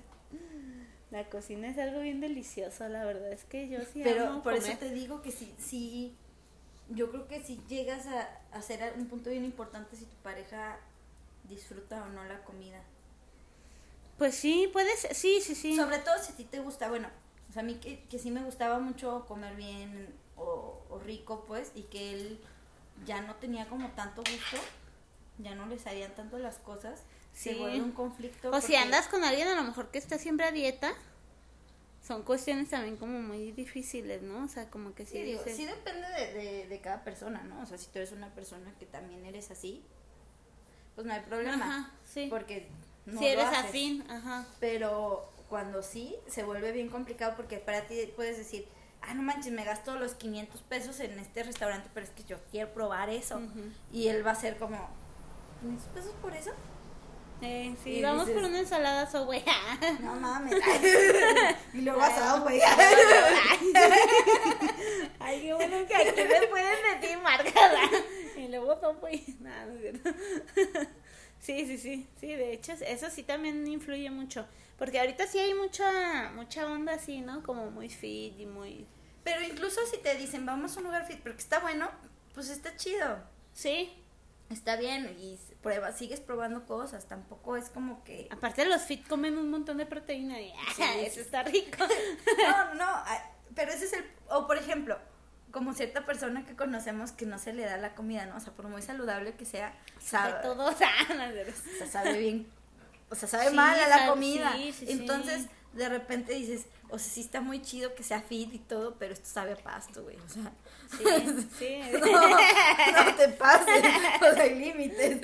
La 1.11 1.29
cocina 1.29 1.69
es 1.69 1.77
algo 1.77 1.99
bien 1.99 2.21
delicioso, 2.21 2.89
la 2.89 3.05
verdad 3.05 3.31
es 3.31 3.43
que 3.43 3.69
yo 3.69 3.81
sí 3.81 4.01
Pero 4.03 4.41
por 4.41 4.55
eso 4.55 4.75
te 4.79 4.89
digo 4.89 5.21
que 5.21 5.31
sí, 5.31 5.53
sí, 5.59 6.17
yo 6.95 7.09
creo 7.11 7.27
que 7.27 7.43
si 7.43 7.61
llegas 7.67 8.07
a 8.07 8.29
hacer 8.57 8.93
un 8.97 9.07
punto 9.07 9.29
bien 9.29 9.45
importante 9.45 9.95
si 9.95 10.05
tu 10.05 10.15
pareja 10.17 10.77
disfruta 11.49 12.03
o 12.03 12.09
no 12.09 12.23
la 12.23 12.43
comida. 12.43 12.81
Pues 14.17 14.35
sí, 14.35 14.69
puedes, 14.71 15.07
sí, 15.11 15.41
sí, 15.41 15.55
sí. 15.55 15.75
Sobre 15.75 15.99
todo 15.99 16.15
si 16.21 16.33
a 16.33 16.35
ti 16.35 16.43
te 16.43 16.59
gusta, 16.59 16.89
bueno, 16.89 17.09
o 17.49 17.53
sea, 17.53 17.61
a 17.61 17.65
mí 17.65 17.75
que, 17.75 18.03
que 18.05 18.19
sí 18.19 18.31
me 18.31 18.43
gustaba 18.43 18.79
mucho 18.79 19.25
comer 19.27 19.55
bien 19.55 20.13
o, 20.37 20.81
o 20.89 20.99
rico, 20.99 21.45
pues, 21.47 21.71
y 21.75 21.83
que 21.83 22.13
él 22.13 22.39
ya 23.05 23.21
no 23.21 23.35
tenía 23.35 23.67
como 23.67 23.89
tanto 23.91 24.21
gusto, 24.21 24.57
ya 25.39 25.55
no 25.55 25.65
le 25.65 25.79
salían 25.79 26.13
tanto 26.15 26.37
las 26.37 26.57
cosas, 26.57 27.01
se 27.33 27.55
vuelve 27.55 27.81
un 27.81 27.91
conflicto. 27.91 28.51
O 28.51 28.61
si 28.61 28.75
andas 28.75 29.07
con 29.07 29.23
alguien 29.23 29.47
a 29.47 29.55
lo 29.55 29.63
mejor 29.63 29.89
que 29.89 29.97
está 29.97 30.17
siempre 30.17 30.45
a 30.45 30.51
dieta, 30.51 30.93
son 32.03 32.23
cuestiones 32.23 32.69
también 32.69 32.97
como 32.97 33.21
muy 33.21 33.51
difíciles, 33.53 34.21
¿no? 34.21 34.43
O 34.43 34.47
sea, 34.49 34.69
como 34.69 34.93
que 34.93 35.05
sí. 35.05 35.39
Sí, 35.45 35.51
sí 35.55 35.65
depende 35.65 36.07
de, 36.09 36.67
de, 36.67 36.81
cada 36.81 37.03
persona, 37.03 37.43
¿no? 37.43 37.61
O 37.61 37.65
sea, 37.65 37.77
si 37.77 37.87
tú 37.87 37.99
eres 37.99 38.11
una 38.11 38.29
persona 38.35 38.73
que 38.77 38.85
también 38.85 39.25
eres 39.25 39.51
así, 39.51 39.81
pues 40.95 41.07
no 41.07 41.13
hay 41.13 41.21
problema. 41.21 41.55
Ajá, 41.55 41.91
sí. 42.03 42.27
Porque 42.29 42.67
no 43.05 43.19
si 43.19 43.27
eres 43.27 43.45
afín, 43.45 44.03
ajá. 44.09 44.45
Pero 44.59 45.29
cuando 45.47 45.81
sí, 45.81 46.15
se 46.27 46.43
vuelve 46.43 46.73
bien 46.73 46.89
complicado 46.89 47.35
porque 47.37 47.57
para 47.57 47.87
ti 47.87 47.95
puedes 48.17 48.37
decir, 48.37 48.67
ah, 49.01 49.13
no 49.13 49.23
manches, 49.23 49.53
me 49.53 49.63
gasto 49.63 49.95
los 49.95 50.13
500 50.15 50.61
pesos 50.63 50.99
en 50.99 51.17
este 51.19 51.43
restaurante, 51.43 51.89
pero 51.93 52.05
es 52.05 52.11
que 52.11 52.25
yo 52.25 52.37
quiero 52.51 52.73
probar 52.73 53.09
eso. 53.09 53.41
Y 53.93 54.09
él 54.09 54.27
va 54.27 54.31
a 54.31 54.35
ser 54.35 54.57
como, 54.57 54.89
500 55.61 55.87
pesos 55.87 56.13
por 56.21 56.35
eso? 56.35 56.51
Eh, 57.45 57.75
sí, 57.83 58.01
vamos 58.01 58.29
por 58.29 58.41
una 58.41 58.59
ensalada 58.59 59.05
so 59.11 59.27
No 59.99 60.15
mames. 60.15 60.53
y 61.73 61.81
luego 61.81 62.01
asado 62.01 62.43
güey. 62.43 62.61
Ay, 65.19 65.41
qué 65.41 65.53
bueno 65.53 65.85
que 65.85 65.93
aquí 65.93 66.21
me 66.21 66.47
pueden 66.47 66.77
meter 66.89 67.17
marcada. 67.21 67.81
Y 68.37 68.47
luego 68.47 68.79
so 68.79 68.93
güey. 68.95 69.25
Nada, 69.41 69.65
no 69.65 69.73
es 69.73 69.81
cierto. 69.81 70.09
Sí, 71.43 71.65
sí, 71.65 71.77
sí. 71.77 72.07
Sí, 72.21 72.27
de 72.27 72.53
hecho, 72.53 72.71
eso 72.71 73.09
sí 73.09 73.23
también 73.23 73.67
influye 73.67 74.09
mucho. 74.09 74.47
Porque 74.77 75.01
ahorita 75.01 75.27
sí 75.27 75.39
hay 75.39 75.53
mucha, 75.53 76.31
mucha 76.33 76.65
onda 76.65 76.93
así, 76.93 77.19
¿no? 77.19 77.43
Como 77.43 77.69
muy 77.69 77.89
fit 77.89 78.39
y 78.39 78.45
muy... 78.45 78.87
Pero 79.25 79.41
incluso 79.41 79.81
si 79.91 79.97
te 79.97 80.15
dicen, 80.15 80.45
vamos 80.45 80.75
a 80.75 80.79
un 80.79 80.85
lugar 80.85 81.05
fit, 81.05 81.19
porque 81.19 81.39
está 81.39 81.59
bueno, 81.59 81.91
pues 82.33 82.49
está 82.49 82.77
chido. 82.77 83.21
Sí. 83.53 83.91
Está 84.53 84.75
bien 84.75 85.17
y 85.19 85.37
prueba, 85.61 85.91
sigues 85.91 86.19
probando 86.19 86.65
cosas, 86.65 87.07
tampoco 87.07 87.57
es 87.57 87.69
como 87.69 88.03
que... 88.03 88.27
Aparte 88.31 88.65
los 88.65 88.83
fit 88.83 89.07
comen 89.07 89.37
un 89.37 89.49
montón 89.49 89.77
de 89.77 89.85
proteína 89.85 90.39
y 90.39 90.53
eso 91.05 91.19
está 91.19 91.43
rico. 91.43 91.77
no, 92.37 92.75
no, 92.75 93.03
pero 93.55 93.71
ese 93.71 93.85
es 93.85 93.93
el... 93.93 94.05
O 94.29 94.47
por 94.47 94.57
ejemplo, 94.57 94.97
como 95.51 95.73
cierta 95.73 96.05
persona 96.05 96.45
que 96.45 96.55
conocemos 96.55 97.11
que 97.11 97.25
no 97.25 97.37
se 97.39 97.53
le 97.53 97.65
da 97.65 97.77
la 97.77 97.95
comida, 97.95 98.25
¿no? 98.25 98.37
O 98.37 98.39
sea, 98.39 98.53
por 98.53 98.67
muy 98.67 98.81
saludable 98.81 99.35
que 99.35 99.45
sea, 99.45 99.77
sabe... 99.99 100.41
todo, 100.41 100.65
o 100.69 100.73
sea, 100.73 100.89
sabe 101.89 102.17
bien 102.17 102.47
o 103.13 103.15
sea, 103.15 103.29
sabe 103.29 103.51
mal 103.51 103.79
a 103.79 103.87
la 103.87 104.07
comida. 104.07 104.55
Entonces, 104.87 105.45
de 105.73 105.87
repente 105.87 106.33
dices, 106.33 106.65
o 106.93 106.99
sea, 106.99 107.11
sí 107.11 107.21
está 107.21 107.41
muy 107.41 107.59
chido 107.59 107.95
que 107.95 108.03
sea 108.03 108.21
fit 108.21 108.53
y 108.53 108.59
todo, 108.59 108.99
pero 108.99 109.13
esto 109.13 109.27
sabe 109.27 109.53
a 109.53 109.55
pasto, 109.55 110.03
güey. 110.03 110.15
O 110.15 110.29
sea, 110.29 110.51
sí, 110.95 111.47
sí. 111.57 111.81
No, 111.91 113.15
te 113.15 113.29
pases, 113.29 113.83
no 114.21 114.39
hay 114.39 114.53
límites. 114.53 115.19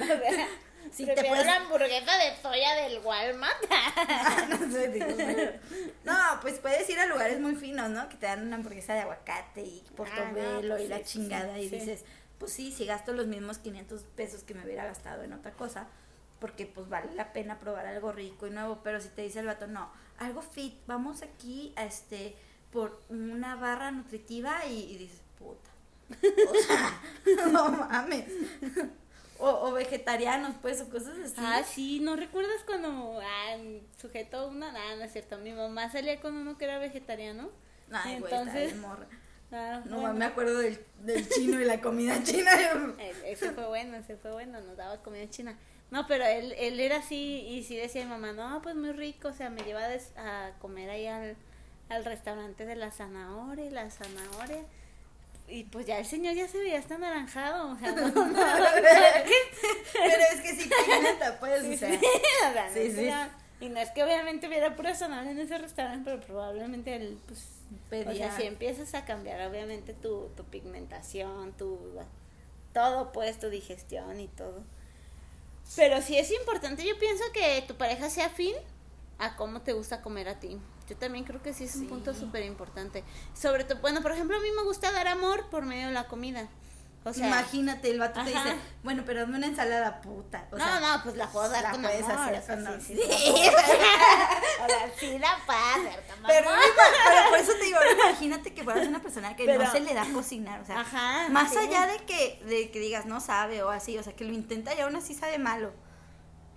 Si 0.91 1.05
te 1.05 1.13
puedes... 1.13 1.45
la 1.45 1.57
hamburguesa 1.57 2.17
de 2.17 2.41
soya 2.41 2.73
del 2.73 2.97
Walmart. 3.05 3.55
no, 4.49 4.71
sé, 4.71 5.59
no, 6.03 6.15
pues 6.41 6.57
puedes 6.57 6.89
ir 6.89 6.99
a 6.99 7.05
lugares 7.05 7.39
muy 7.39 7.53
finos, 7.53 7.87
¿no? 7.91 8.09
Que 8.09 8.17
te 8.17 8.25
dan 8.25 8.47
una 8.47 8.55
hamburguesa 8.55 8.95
de 8.95 9.01
aguacate 9.01 9.61
y 9.61 9.83
portobelo 9.95 10.73
ah, 10.73 10.77
pues 10.77 10.85
y 10.85 10.87
la 10.87 11.03
chingada 11.03 11.59
y 11.59 11.69
dices, 11.69 12.03
pues 12.39 12.51
sí, 12.51 12.71
si 12.71 12.87
gasto 12.87 13.13
los 13.13 13.27
mismos 13.27 13.59
500 13.59 14.01
pesos 14.15 14.43
que 14.43 14.55
me 14.55 14.63
hubiera 14.63 14.85
gastado 14.85 15.21
en 15.21 15.33
otra 15.33 15.51
cosa, 15.51 15.85
porque 16.39 16.65
pues 16.65 16.89
vale 16.89 17.13
la 17.13 17.31
pena 17.31 17.59
probar 17.59 17.85
algo 17.85 18.11
rico 18.11 18.47
y 18.47 18.49
nuevo, 18.49 18.79
pero 18.83 18.99
si 18.99 19.09
te 19.09 19.21
dice 19.21 19.41
el 19.41 19.45
vato, 19.45 19.67
no, 19.67 19.91
algo 20.19 20.41
fit, 20.41 20.75
vamos 20.87 21.21
aquí 21.23 21.73
a 21.75 21.85
este 21.85 22.35
por 22.71 23.01
una 23.09 23.55
barra 23.55 23.91
nutritiva 23.91 24.65
y, 24.65 24.97
dices, 24.97 25.21
puta. 25.37 25.69
O 26.49 26.55
sea, 26.55 27.01
no 27.51 27.71
mames. 27.71 28.25
O, 29.39 29.71
vegetarianos, 29.71 30.55
pues, 30.61 30.81
o 30.81 30.89
cosas 30.89 31.17
así. 31.23 31.35
Ah, 31.37 31.63
sí, 31.63 31.99
¿no 32.01 32.15
recuerdas 32.15 32.61
cuando 32.65 33.19
ah, 33.23 33.57
sujetó 33.99 34.47
una? 34.49 34.71
nada 34.71 34.97
no 34.97 35.03
es 35.03 35.13
cierto, 35.13 35.37
mi 35.37 35.53
mamá 35.53 35.89
salía 35.89 36.19
con 36.19 36.35
uno 36.35 36.57
que 36.57 36.65
era 36.65 36.77
vegetariano. 36.77 37.49
Ay, 37.91 38.15
Entonces, 38.15 38.75
morra. 38.75 39.07
Ah, 39.51 39.81
no, 39.85 40.13
me 40.13 40.25
acuerdo 40.25 40.59
del, 40.59 40.79
del 40.99 41.27
chino 41.27 41.59
y 41.59 41.65
la 41.65 41.81
comida 41.81 42.21
china. 42.21 42.51
E, 42.99 43.31
ese 43.31 43.51
fue 43.51 43.65
bueno, 43.65 43.97
ese 43.97 44.15
fue 44.15 44.31
bueno, 44.31 44.61
nos 44.61 44.77
daba 44.77 45.01
comida 45.01 45.27
china. 45.27 45.57
No, 45.91 46.05
pero 46.05 46.25
él, 46.25 46.53
él 46.57 46.79
era 46.79 46.97
así 46.97 47.45
y 47.47 47.63
sí 47.63 47.75
decía 47.75 48.03
mi 48.03 48.11
mamá, 48.11 48.31
no, 48.31 48.61
pues 48.61 48.75
muy 48.75 48.91
rico, 48.91 49.29
o 49.29 49.33
sea, 49.33 49.49
me 49.49 49.63
lleva 49.63 49.81
a 50.17 50.51
comer 50.59 50.89
ahí 50.89 51.07
al, 51.07 51.35
al 51.89 52.05
restaurante 52.05 52.65
de 52.65 52.75
la 52.75 52.91
zanahoria 52.91 53.65
y 53.65 53.69
la 53.71 53.89
zanahoria. 53.89 54.63
Y 55.47 55.63
pues 55.63 55.87
ya 55.87 55.97
el 55.97 56.05
señor 56.05 56.35
ya 56.35 56.47
se 56.47 56.59
veía 56.59 56.77
hasta 56.77 56.95
anaranjado, 56.95 57.71
o 57.71 57.75
sea, 57.79 57.91
no, 57.95 58.07
no, 58.07 58.39
pero 59.93 60.23
es 60.33 60.41
que 60.41 60.55
sí, 60.55 60.69
neta, 61.01 61.39
pues, 61.39 61.63
o 61.63 61.77
sea. 61.77 61.99
Sí, 62.71 62.91
sí, 62.95 63.09
Y 63.59 63.69
no 63.69 63.79
es 63.79 63.89
que 63.89 64.03
obviamente 64.03 64.47
hubiera 64.47 64.75
pura 64.75 64.93
zanahoria 64.93 65.31
en 65.31 65.39
ese 65.39 65.57
restaurante, 65.57 66.03
pero 66.11 66.21
probablemente 66.21 66.95
el, 66.95 67.17
pues, 67.25 67.47
Pedía. 67.89 68.11
o 68.11 68.15
sea, 68.15 68.37
si 68.37 68.43
empiezas 68.43 68.93
a 68.93 69.05
cambiar 69.05 69.47
obviamente 69.49 69.95
tu, 69.95 70.29
tu 70.37 70.43
pigmentación, 70.43 71.53
tu, 71.53 71.79
todo 72.73 73.11
pues, 73.11 73.39
tu 73.39 73.49
digestión 73.49 74.19
y 74.19 74.27
todo. 74.27 74.63
Pero 75.75 76.01
sí 76.01 76.17
es 76.17 76.31
importante, 76.31 76.85
yo 76.85 76.97
pienso 76.97 77.23
que 77.33 77.63
tu 77.67 77.75
pareja 77.75 78.09
sea 78.09 78.27
afín 78.27 78.55
a 79.17 79.35
cómo 79.35 79.61
te 79.61 79.73
gusta 79.73 80.01
comer 80.01 80.29
a 80.29 80.39
ti. 80.39 80.57
Yo 80.89 80.97
también 80.97 81.23
creo 81.23 81.41
que 81.43 81.53
sí 81.53 81.65
es 81.65 81.75
un 81.75 81.87
punto 81.87 82.15
súper 82.15 82.43
importante. 82.43 83.03
Sobre 83.35 83.63
todo, 83.63 83.79
bueno, 83.79 84.01
por 84.01 84.11
ejemplo, 84.11 84.35
a 84.35 84.39
mí 84.39 84.47
me 84.55 84.63
gusta 84.63 84.91
dar 84.91 85.07
amor 85.07 85.49
por 85.51 85.65
medio 85.65 85.87
de 85.87 85.93
la 85.93 86.07
comida. 86.07 86.47
O 87.05 87.13
sea, 87.13 87.27
Imagínate, 87.27 87.89
el 87.89 87.97
vato 87.97 88.21
te 88.23 88.29
dice, 88.29 88.55
bueno, 88.83 89.03
pero 89.05 89.21
dame 89.21 89.37
una 89.37 89.47
ensalada 89.47 90.01
puta. 90.01 90.45
O 90.51 90.57
no, 90.57 90.63
sea, 90.65 90.79
no, 90.81 91.01
pues 91.03 91.15
la 91.15 91.27
puedo 91.27 91.47
dar 91.49 91.63
la 91.63 91.71
con 91.71 91.81
puedes 91.81 92.03
amor, 92.03 92.35
hacer 92.35 92.63
con- 92.65 92.81
sí, 92.81 92.93
sí. 92.95 93.01
sí, 93.01 93.09
sí. 93.17 93.49
O 94.63 94.67
sea, 94.67 94.91
sí 94.99 95.17
la 95.17 95.37
puedo 95.45 95.59
hacer 95.59 96.03
con 96.07 96.23
Pero, 96.27 96.49
amor. 96.49 96.61
pero 97.07 97.29
por 97.29 97.39
eso 97.39 97.53
te 97.53 97.63
digo, 97.65 97.79
imagínate 98.03 98.53
que 98.53 98.63
fueras 98.65 98.87
una 98.87 99.01
persona 99.01 99.35
que 99.35 99.45
Pero- 99.45 99.63
no 99.63 99.71
se 99.71 99.79
le 99.79 99.93
da 99.93 100.05
cocinar, 100.13 100.59
o 100.59 100.65
sea, 100.65 100.81
Ajá, 100.81 101.29
más 101.29 101.51
sí. 101.51 101.57
allá 101.57 101.87
de 101.87 101.99
que, 101.99 102.41
de 102.45 102.69
que 102.69 102.79
digas 102.79 103.05
no 103.05 103.21
sabe 103.21 103.63
o 103.63 103.69
así, 103.69 103.97
o 103.97 104.03
sea, 104.03 104.13
que 104.13 104.25
lo 104.25 104.33
intenta 104.33 104.75
y 104.75 104.81
aún 104.81 104.95
así 104.97 105.13
sabe 105.13 105.37
malo. 105.39 105.71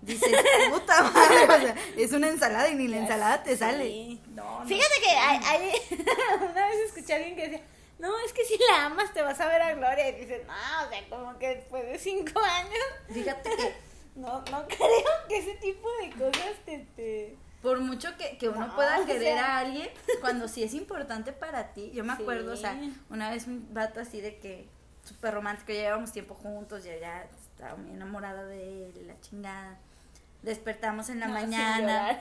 Dices, 0.03 0.29
puta 0.71 1.03
madre, 1.05 1.45
o 1.45 1.61
sea, 1.61 1.77
es 1.97 2.13
una 2.13 2.29
ensalada 2.29 2.69
y 2.69 2.75
ni 2.75 2.89
la 2.89 2.97
ensalada 2.99 3.45
te 3.45 3.53
Sí. 3.53 3.59
sale. 3.59 4.19
No, 4.35 4.59
no. 4.61 4.67
Fíjate 4.67 4.95
que 5.01 5.11
hay, 5.11 5.41
hay- 5.45 5.73
una 6.51 6.67
vez 6.67 6.77
escuché 6.89 7.13
a 7.13 7.17
alguien 7.17 7.37
que 7.37 7.43
decía, 7.49 7.63
no, 8.03 8.19
es 8.27 8.33
que 8.33 8.45
si 8.45 8.59
la 8.69 8.87
amas 8.87 9.13
te 9.15 9.23
vas 9.23 9.41
a 9.41 9.47
ver 9.47 9.63
a 9.63 9.75
Gloria. 9.75 10.09
Y 10.09 10.13
dices, 10.21 10.43
no, 10.47 10.53
o 10.53 10.89
sea, 10.91 11.09
como 11.09 11.39
que 11.39 11.55
después 11.57 11.87
de 11.87 11.99
cinco 11.99 12.41
años, 12.41 12.83
Fíjate 13.13 13.49
que 13.57 13.75
no, 14.17 14.43
no 14.51 14.67
creo 14.67 15.29
que 15.29 15.39
ese 15.39 15.55
tipo 15.55 15.89
de 16.03 16.11
cosas 16.11 16.57
te... 16.67 16.79
te... 16.97 17.37
por 17.63 17.79
mucho 17.81 18.15
que, 18.19 18.37
que 18.39 18.49
uno 18.49 18.67
No, 18.67 18.75
pueda 18.75 19.07
querer 19.07 19.23
sea. 19.35 19.47
a 19.57 19.59
alguien, 19.61 19.89
cuando 20.21 20.49
sí 20.49 20.65
es 20.65 20.75
importante 20.75 21.33
para 21.33 21.73
ti, 21.73 21.93
yo 21.95 22.03
me 22.05 22.13
acuerdo, 22.13 22.53
o 22.53 22.57
sea, 22.57 22.77
una 23.09 23.31
vez 23.31 23.47
un 23.47 23.73
vato 23.73 24.01
así 24.01 24.21
de 24.21 24.39
que 24.39 24.69
súper 25.05 25.35
romántico, 25.35 25.73
ya 25.73 25.79
llevábamos 25.83 26.13
tiempo 26.13 26.35
juntos, 26.35 26.85
yo 26.85 26.91
ya 27.01 27.27
estaba 27.53 27.77
muy 27.77 27.93
enamorada 27.93 28.45
de 28.47 28.87
él, 28.89 29.07
la 29.07 29.19
chingada. 29.21 29.79
Despertamos 30.43 31.09
en 31.09 31.21
la 31.21 31.29
No, 31.29 31.35
mañana. 31.35 32.11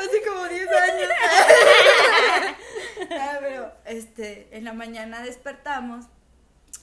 Hace 0.00 0.22
como 0.26 0.48
10 0.48 0.68
años. 0.68 1.08
Ah, 3.10 3.38
pero, 3.40 3.72
este, 3.84 4.48
en 4.56 4.64
la 4.64 4.72
mañana 4.72 5.22
despertamos, 5.22 6.06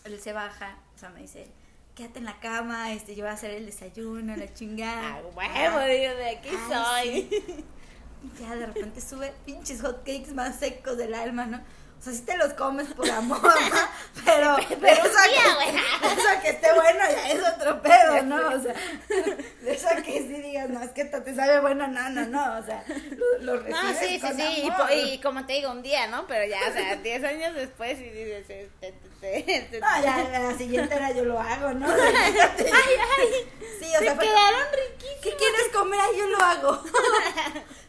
él 0.04 0.20
se 0.20 0.34
baja, 0.34 0.78
o 0.96 1.00
sea, 1.00 1.10
me 1.10 1.22
dice, 1.22 1.48
quédate 1.96 2.20
en 2.20 2.26
la 2.26 2.40
cama, 2.40 2.92
este, 2.94 3.16
yo 3.16 3.24
voy 3.24 3.32
a 3.32 3.34
hacer 3.34 3.52
el 3.52 3.66
desayuno, 3.66 4.36
la 4.36 4.54
chingada. 4.54 5.18
Ah, 5.18 5.22
huevo, 5.36 5.80
digo, 5.80 6.16
de 6.16 6.30
aquí 6.30 6.50
Ay, 6.70 7.28
soy. 7.30 7.66
Y 8.24 8.42
ya 8.42 8.56
de 8.56 8.66
repente 8.66 9.00
sube 9.00 9.32
pinches 9.46 9.82
hotcakes 9.82 10.34
más 10.34 10.58
secos 10.58 10.98
del 10.98 11.14
alma, 11.14 11.46
¿no? 11.46 11.62
O 12.00 12.04
sea, 12.04 12.14
sí 12.14 12.22
te 12.22 12.38
los 12.38 12.54
comes 12.54 12.88
por 12.94 13.10
amor, 13.10 13.42
¿no? 13.42 13.52
pero, 14.26 14.56
pero 14.80 14.94
eso, 15.04 15.18
güey. 15.56 15.72
que, 15.72 16.08
eso 16.22 16.42
que 16.44 16.50
esté 16.50 16.74
bueno 16.74 17.00
ya 17.10 17.30
es 17.32 17.40
otro 17.56 17.82
pedo, 17.82 18.22
¿no? 18.24 18.36
O 18.56 18.62
sea, 18.62 18.74
eso 19.66 19.88
que 20.06 20.12
sí 20.20 20.42
digas, 20.42 20.70
no, 20.70 20.82
es 20.84 20.92
que 20.92 21.06
te 21.06 21.36
sabe 21.36 21.60
bueno, 21.60 21.88
no, 21.88 22.10
no, 22.12 22.26
no, 22.28 22.60
o 22.60 22.64
sea, 22.64 22.84
lo, 22.88 23.40
lo 23.40 23.60
recibes 23.62 23.84
No, 23.84 23.94
sí, 24.00 24.08
sí, 24.10 24.20
con 24.20 24.36
sí, 24.36 24.44
y, 24.64 24.70
amor. 24.70 24.88
po- 24.88 24.94
y 24.94 25.20
como 25.22 25.46
te 25.48 25.54
digo, 25.54 25.72
un 25.72 25.82
día, 25.82 26.06
¿no? 26.08 26.28
Pero 26.28 26.46
ya, 26.46 26.60
o 26.70 26.72
sea, 26.72 26.96
10 26.98 27.24
años 27.24 27.56
después 27.56 27.98
y 28.00 28.04
dices, 28.10 28.46
este, 28.48 28.70
te, 28.80 28.92
te, 29.20 29.44
te, 29.44 29.60
te- 29.72 29.80
No, 29.80 29.88
ya 30.04 30.18
la 30.52 30.58
siguiente 30.58 30.94
era 30.96 31.12
yo 31.12 31.26
lo 31.26 31.40
hago, 31.40 31.74
¿no? 31.74 31.88
ay, 31.92 32.36
ay. 32.38 33.52
Sí, 33.82 33.92
o 33.96 34.00
te 34.00 34.06
sea, 34.06 34.18
quedaron 34.18 34.62
riquísimos. 34.72 35.24
¿Qué 35.24 35.34
quieres 35.36 35.70
comer? 35.74 36.00
Ay, 36.00 36.18
yo 36.20 36.28
lo 36.28 36.38
hago. 36.44 36.84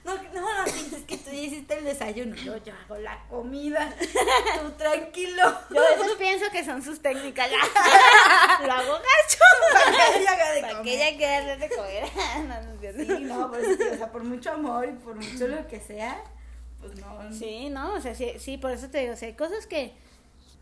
No, 0.05 0.15
no, 0.15 0.41
no, 0.41 0.67
sí, 0.73 0.91
es 0.97 1.03
que 1.05 1.19
tú 1.19 1.29
ya 1.31 1.37
hiciste 1.37 1.75
el 1.75 1.78
desayuno. 1.89 2.37
Yo, 2.37 2.57
yo 2.59 2.73
hago 2.75 2.97
la 2.99 3.25
comida. 3.29 3.95
Tú 4.63 4.71
tranquilo. 4.73 5.43
Yo 5.71 5.81
a 5.81 5.97
veces 5.97 6.17
pienso 6.19 6.51
que 6.51 6.65
son 6.65 6.83
sus 6.83 7.01
técnicas. 7.01 7.51
Lo 8.67 8.73
hago 8.73 8.93
gacho. 8.93 9.45
Para 9.73 9.93
que 9.95 10.21
ella 10.21 10.33
haga 10.33 10.53
de 10.53 10.61
Para 10.61 10.83
que 10.83 11.09
ella 11.09 11.57
de 11.57 11.69
comer. 11.69 12.05
No. 12.49 12.69
Sí, 12.81 13.25
no, 13.25 13.51
pues, 13.51 13.77
sí, 13.77 13.85
o 13.93 13.97
sea, 13.97 14.13
por 14.13 14.25
mucho 14.25 14.53
amor 14.53 14.89
y 14.89 14.93
por 14.93 15.17
mucho 15.17 15.47
lo 15.49 15.67
que 15.67 15.81
sea, 15.81 16.23
pues 16.81 16.95
no. 16.97 17.33
Sí, 17.33 17.69
no, 17.71 17.95
o 17.95 18.01
sea, 18.01 18.15
sí, 18.15 18.33
sí, 18.39 18.57
por 18.57 18.71
eso 18.71 18.89
te 18.89 18.99
digo, 18.99 19.13
o 19.13 19.17
sea, 19.17 19.29
hay 19.29 19.35
cosas 19.35 19.67
que 19.67 19.95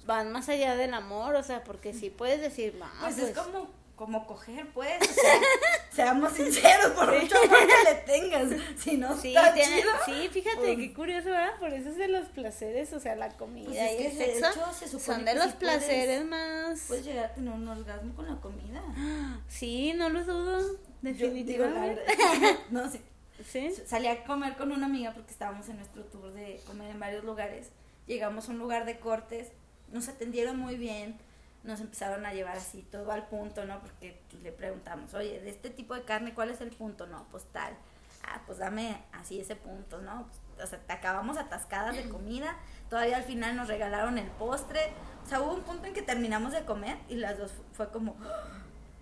van 0.06 0.32
más 0.32 0.48
allá 0.48 0.76
del 0.76 0.94
amor, 0.94 1.34
o 1.34 1.42
sea, 1.42 1.62
porque 1.62 1.92
sí 1.92 2.10
puedes 2.10 2.40
decir, 2.40 2.74
no, 2.78 2.86
Pues, 3.00 3.14
pues, 3.16 3.28
es 3.28 3.38
como, 3.38 3.68
como 3.96 4.26
coger, 4.26 4.68
pues. 4.72 5.00
O 5.00 5.12
sea, 5.12 5.40
seamos 5.90 6.32
sinceros, 6.34 6.92
por 6.92 7.20
mucho 7.20 7.36
amor 7.38 7.58
que 7.66 7.90
le 7.90 7.94
tengas. 8.02 8.48
Si 8.78 8.96
no 8.96 9.16
Sí, 9.18 9.28
está 9.34 9.52
tiene, 9.54 9.76
chido. 9.80 9.90
sí, 10.04 10.28
fíjate, 10.30 10.56
pues- 10.58 10.76
qué 10.76 10.92
curioso, 10.94 11.30
¿verdad? 11.30 11.58
Por 11.58 11.72
eso 11.72 11.88
es 11.88 11.96
de 11.96 12.08
los 12.08 12.26
placeres, 12.28 12.92
o 12.92 13.00
sea, 13.00 13.16
la 13.16 13.30
comida 13.36 13.66
Pues 13.66 13.78
es 13.78 13.92
y 13.92 13.96
que 13.96 14.06
el 14.06 14.16
sexo 14.42 14.48
hecho 14.60 14.72
se 14.72 15.00
son 15.00 15.24
de 15.24 15.34
los 15.34 15.44
sí 15.46 15.50
puedes- 15.58 15.78
placeres 15.78 16.24
más... 16.26 16.84
Puedes 16.86 17.04
llegar 17.06 17.24
a 17.24 17.34
tener 17.34 17.52
un 17.52 17.66
orgasmo 17.66 18.14
con 18.14 18.28
la 18.28 18.36
comida. 18.40 18.82
Sí, 19.48 19.92
no 19.96 20.08
lo 20.10 20.24
dudo, 20.24 20.76
definitivamente. 21.02 22.02
no, 22.70 22.90
sí. 22.90 23.00
Sí. 23.50 23.70
Salí 23.86 24.06
a 24.08 24.24
comer 24.24 24.56
con 24.56 24.72
una 24.72 24.86
amiga 24.86 25.12
porque 25.12 25.30
estábamos 25.30 25.68
en 25.68 25.76
nuestro 25.76 26.04
tour 26.04 26.32
de 26.32 26.60
comer 26.66 26.90
en 26.90 26.98
varios 27.00 27.22
lugares. 27.24 27.68
Llegamos 28.06 28.48
a 28.48 28.52
un 28.52 28.58
lugar 28.58 28.86
de 28.86 28.98
cortes, 28.98 29.48
nos 29.92 30.08
atendieron 30.08 30.58
muy 30.58 30.76
bien, 30.76 31.18
nos 31.64 31.80
empezaron 31.80 32.24
a 32.26 32.32
llevar 32.32 32.56
así 32.56 32.82
todo 32.90 33.10
al 33.12 33.26
punto, 33.28 33.64
¿no? 33.64 33.80
Porque 33.80 34.20
le 34.42 34.52
preguntamos, 34.52 35.14
oye, 35.14 35.40
de 35.40 35.50
este 35.50 35.70
tipo 35.70 35.94
de 35.94 36.02
carne, 36.04 36.32
¿cuál 36.34 36.50
es 36.50 36.60
el 36.60 36.70
punto? 36.70 37.06
No, 37.06 37.26
pues 37.30 37.44
tal. 37.52 37.76
Ah, 38.22 38.42
pues 38.46 38.58
dame 38.58 39.02
así 39.12 39.40
ese 39.40 39.56
punto, 39.56 40.00
¿no? 40.00 40.26
Pues, 40.56 40.66
o 40.66 40.70
sea, 40.70 40.78
te 40.80 40.92
acabamos 40.92 41.36
atascadas 41.38 41.96
de 41.96 42.08
comida, 42.08 42.56
todavía 42.90 43.16
al 43.18 43.24
final 43.24 43.56
nos 43.56 43.68
regalaron 43.68 44.18
el 44.18 44.26
postre. 44.32 44.80
O 45.24 45.28
sea, 45.28 45.40
hubo 45.40 45.52
un 45.54 45.62
punto 45.62 45.86
en 45.86 45.92
que 45.94 46.02
terminamos 46.02 46.52
de 46.52 46.64
comer 46.64 46.96
y 47.08 47.16
las 47.16 47.38
dos 47.38 47.52
fu- 47.52 47.62
fue 47.72 47.90
como... 47.90 48.16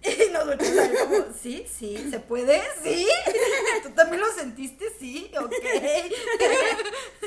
Y 0.07 0.31
nos 0.35 0.45
como, 0.45 1.33
sí, 1.35 1.65
sí, 1.67 2.11
¿se 2.11 2.21
puede? 2.21 2.61
Sí. 2.83 3.07
¿Tú 3.83 3.89
también 3.93 4.21
lo 4.21 4.31
sentiste? 4.33 4.85
Sí, 5.01 5.31
ok. 5.41 5.53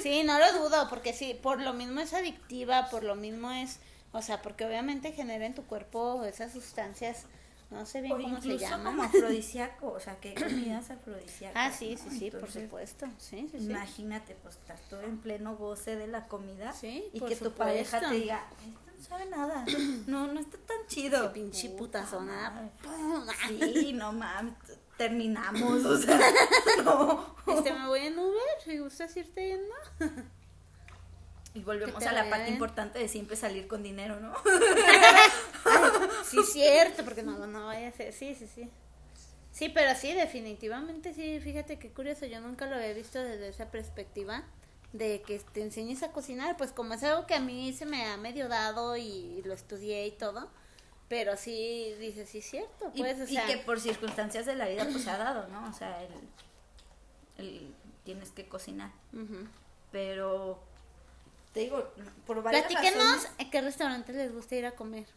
Sí, 0.01 0.23
no 0.23 0.37
lo 0.37 0.53
dudo, 0.59 0.87
porque 0.89 1.13
sí, 1.13 1.33
por 1.41 1.59
lo 1.59 1.73
mismo 1.73 1.99
es 2.01 2.13
adictiva, 2.13 2.87
por 2.91 3.03
lo 3.03 3.15
mismo 3.15 3.51
es, 3.51 3.79
o 4.11 4.21
sea, 4.21 4.41
porque 4.41 4.65
obviamente 4.65 5.11
genera 5.11 5.45
en 5.45 5.53
tu 5.53 5.65
cuerpo 5.65 6.23
esas 6.23 6.51
sustancias, 6.53 7.25
no 7.69 7.85
sé 7.85 7.99
bien 8.01 8.13
O 8.13 8.21
cómo 8.21 8.41
se 8.41 8.57
llaman. 8.57 8.85
como 8.95 9.03
afrodisíaco, 9.09 9.91
o 9.91 9.99
sea, 9.99 10.15
que 10.19 10.33
comidas 10.33 10.89
afrodisíacas. 10.89 11.55
Ah, 11.55 11.71
sí, 11.77 11.97
sí, 11.97 12.05
¿no? 12.09 12.11
sí, 12.11 12.31
por 12.31 12.39
Entonces, 12.39 12.63
supuesto, 12.63 13.05
sí, 13.17 13.47
sí, 13.51 13.59
sí. 13.59 13.65
Imagínate, 13.65 14.35
pues 14.41 14.55
estás 14.55 14.79
todo 14.89 15.01
en 15.01 15.17
pleno 15.17 15.55
goce 15.57 15.95
de 15.97 16.07
la 16.07 16.27
comida 16.27 16.71
Sí, 16.73 17.09
y 17.13 17.19
por 17.19 17.29
que 17.29 17.35
tu 17.35 17.45
supuesto. 17.45 17.63
pareja 17.63 17.99
te 18.09 18.15
diga, 18.15 18.47
"Ay, 18.61 18.69
esto 18.71 18.91
no 18.97 19.03
sabe 19.03 19.25
nada, 19.27 19.65
no, 20.07 20.27
no 20.27 20.39
está 20.39 20.57
tan 20.59 20.77
chido. 20.87 21.21
Qué 21.33 21.39
pinche 21.41 21.69
putazona. 21.71 22.71
Pum. 22.81 23.25
Sí, 23.47 23.91
no 23.93 24.13
mames, 24.13 24.53
terminamos, 24.97 25.83
o 25.85 25.97
sea, 26.01 26.19
no. 26.83 27.35
Este, 27.47 27.73
me 27.73 27.85
voy 27.87 27.99
en 28.07 28.17
Uber, 28.17 28.41
si 28.63 28.77
gustas 28.79 29.15
irte 29.17 29.45
yendo. 29.49 30.23
Y 31.57 31.63
volvemos 31.63 32.03
a 32.05 32.11
la 32.11 32.29
parte 32.29 32.43
bien. 32.45 32.53
importante 32.53 32.99
de 32.99 33.07
siempre 33.07 33.35
salir 33.35 33.67
con 33.67 33.81
dinero, 33.83 34.19
¿no? 34.19 34.33
Sí, 36.25 36.37
cierto, 36.43 37.03
porque 37.03 37.23
no, 37.23 37.47
no 37.47 37.65
vaya 37.67 37.87
a 37.87 37.91
ser, 37.91 38.13
sí, 38.13 38.35
sí, 38.35 38.47
sí. 38.53 38.69
Sí, 39.51 39.69
pero 39.69 39.95
sí, 39.95 40.13
definitivamente 40.13 41.13
sí, 41.13 41.39
fíjate 41.39 41.79
qué 41.79 41.89
curioso, 41.89 42.25
yo 42.25 42.39
nunca 42.41 42.67
lo 42.67 42.75
había 42.75 42.93
visto 42.93 43.19
desde 43.19 43.47
esa 43.49 43.71
perspectiva 43.71 44.43
de 44.93 45.21
que 45.21 45.39
te 45.39 45.61
enseñes 45.61 46.03
a 46.03 46.11
cocinar, 46.11 46.57
pues 46.57 46.71
como 46.71 46.93
es 46.93 47.03
algo 47.03 47.25
que 47.25 47.33
a 47.35 47.39
mí 47.39 47.73
se 47.73 47.85
me 47.85 48.05
ha 48.05 48.17
medio 48.17 48.47
dado 48.49 48.97
y 48.97 49.41
lo 49.45 49.53
estudié 49.53 50.05
y 50.05 50.11
todo, 50.11 50.49
pero 51.07 51.37
sí, 51.37 51.95
dices, 51.99 52.29
sí, 52.29 52.41
cierto, 52.41 52.91
Y, 52.93 53.01
pues, 53.01 53.29
y 53.29 53.33
sea, 53.33 53.47
que 53.47 53.57
por 53.57 53.79
circunstancias 53.79 54.45
de 54.45 54.55
la 54.55 54.67
vida 54.67 54.85
pues 54.91 55.03
se 55.03 55.09
ha 55.09 55.17
dado, 55.17 55.47
¿no? 55.47 55.67
O 55.69 55.73
sea, 55.73 56.03
el, 56.03 56.11
el- 57.45 57.73
tienes 58.03 58.29
que 58.31 58.47
cocinar. 58.47 58.91
Pero 59.91 60.59
te 61.57 61.63
digo, 61.63 61.91
por 62.27 62.43
varias 62.43 62.67
Platíquenos 62.67 63.03
razones. 63.03 63.31
a 63.39 63.49
qué 63.49 63.61
restaurante 63.61 64.13
les 64.13 64.31
gusta 64.31 64.55
ir 64.55 64.65
a 64.67 64.71
comer. 64.75 65.07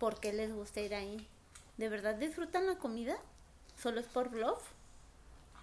¿Por 0.00 0.18
qué 0.18 0.32
les 0.32 0.52
gusta 0.52 0.80
ir 0.80 0.94
ahí? 0.94 1.28
¿De 1.76 1.88
verdad 1.88 2.16
disfrutan 2.16 2.66
la 2.66 2.76
comida? 2.76 3.16
¿Solo 3.80 4.00
es 4.00 4.06
por 4.06 4.32
love? 4.34 4.60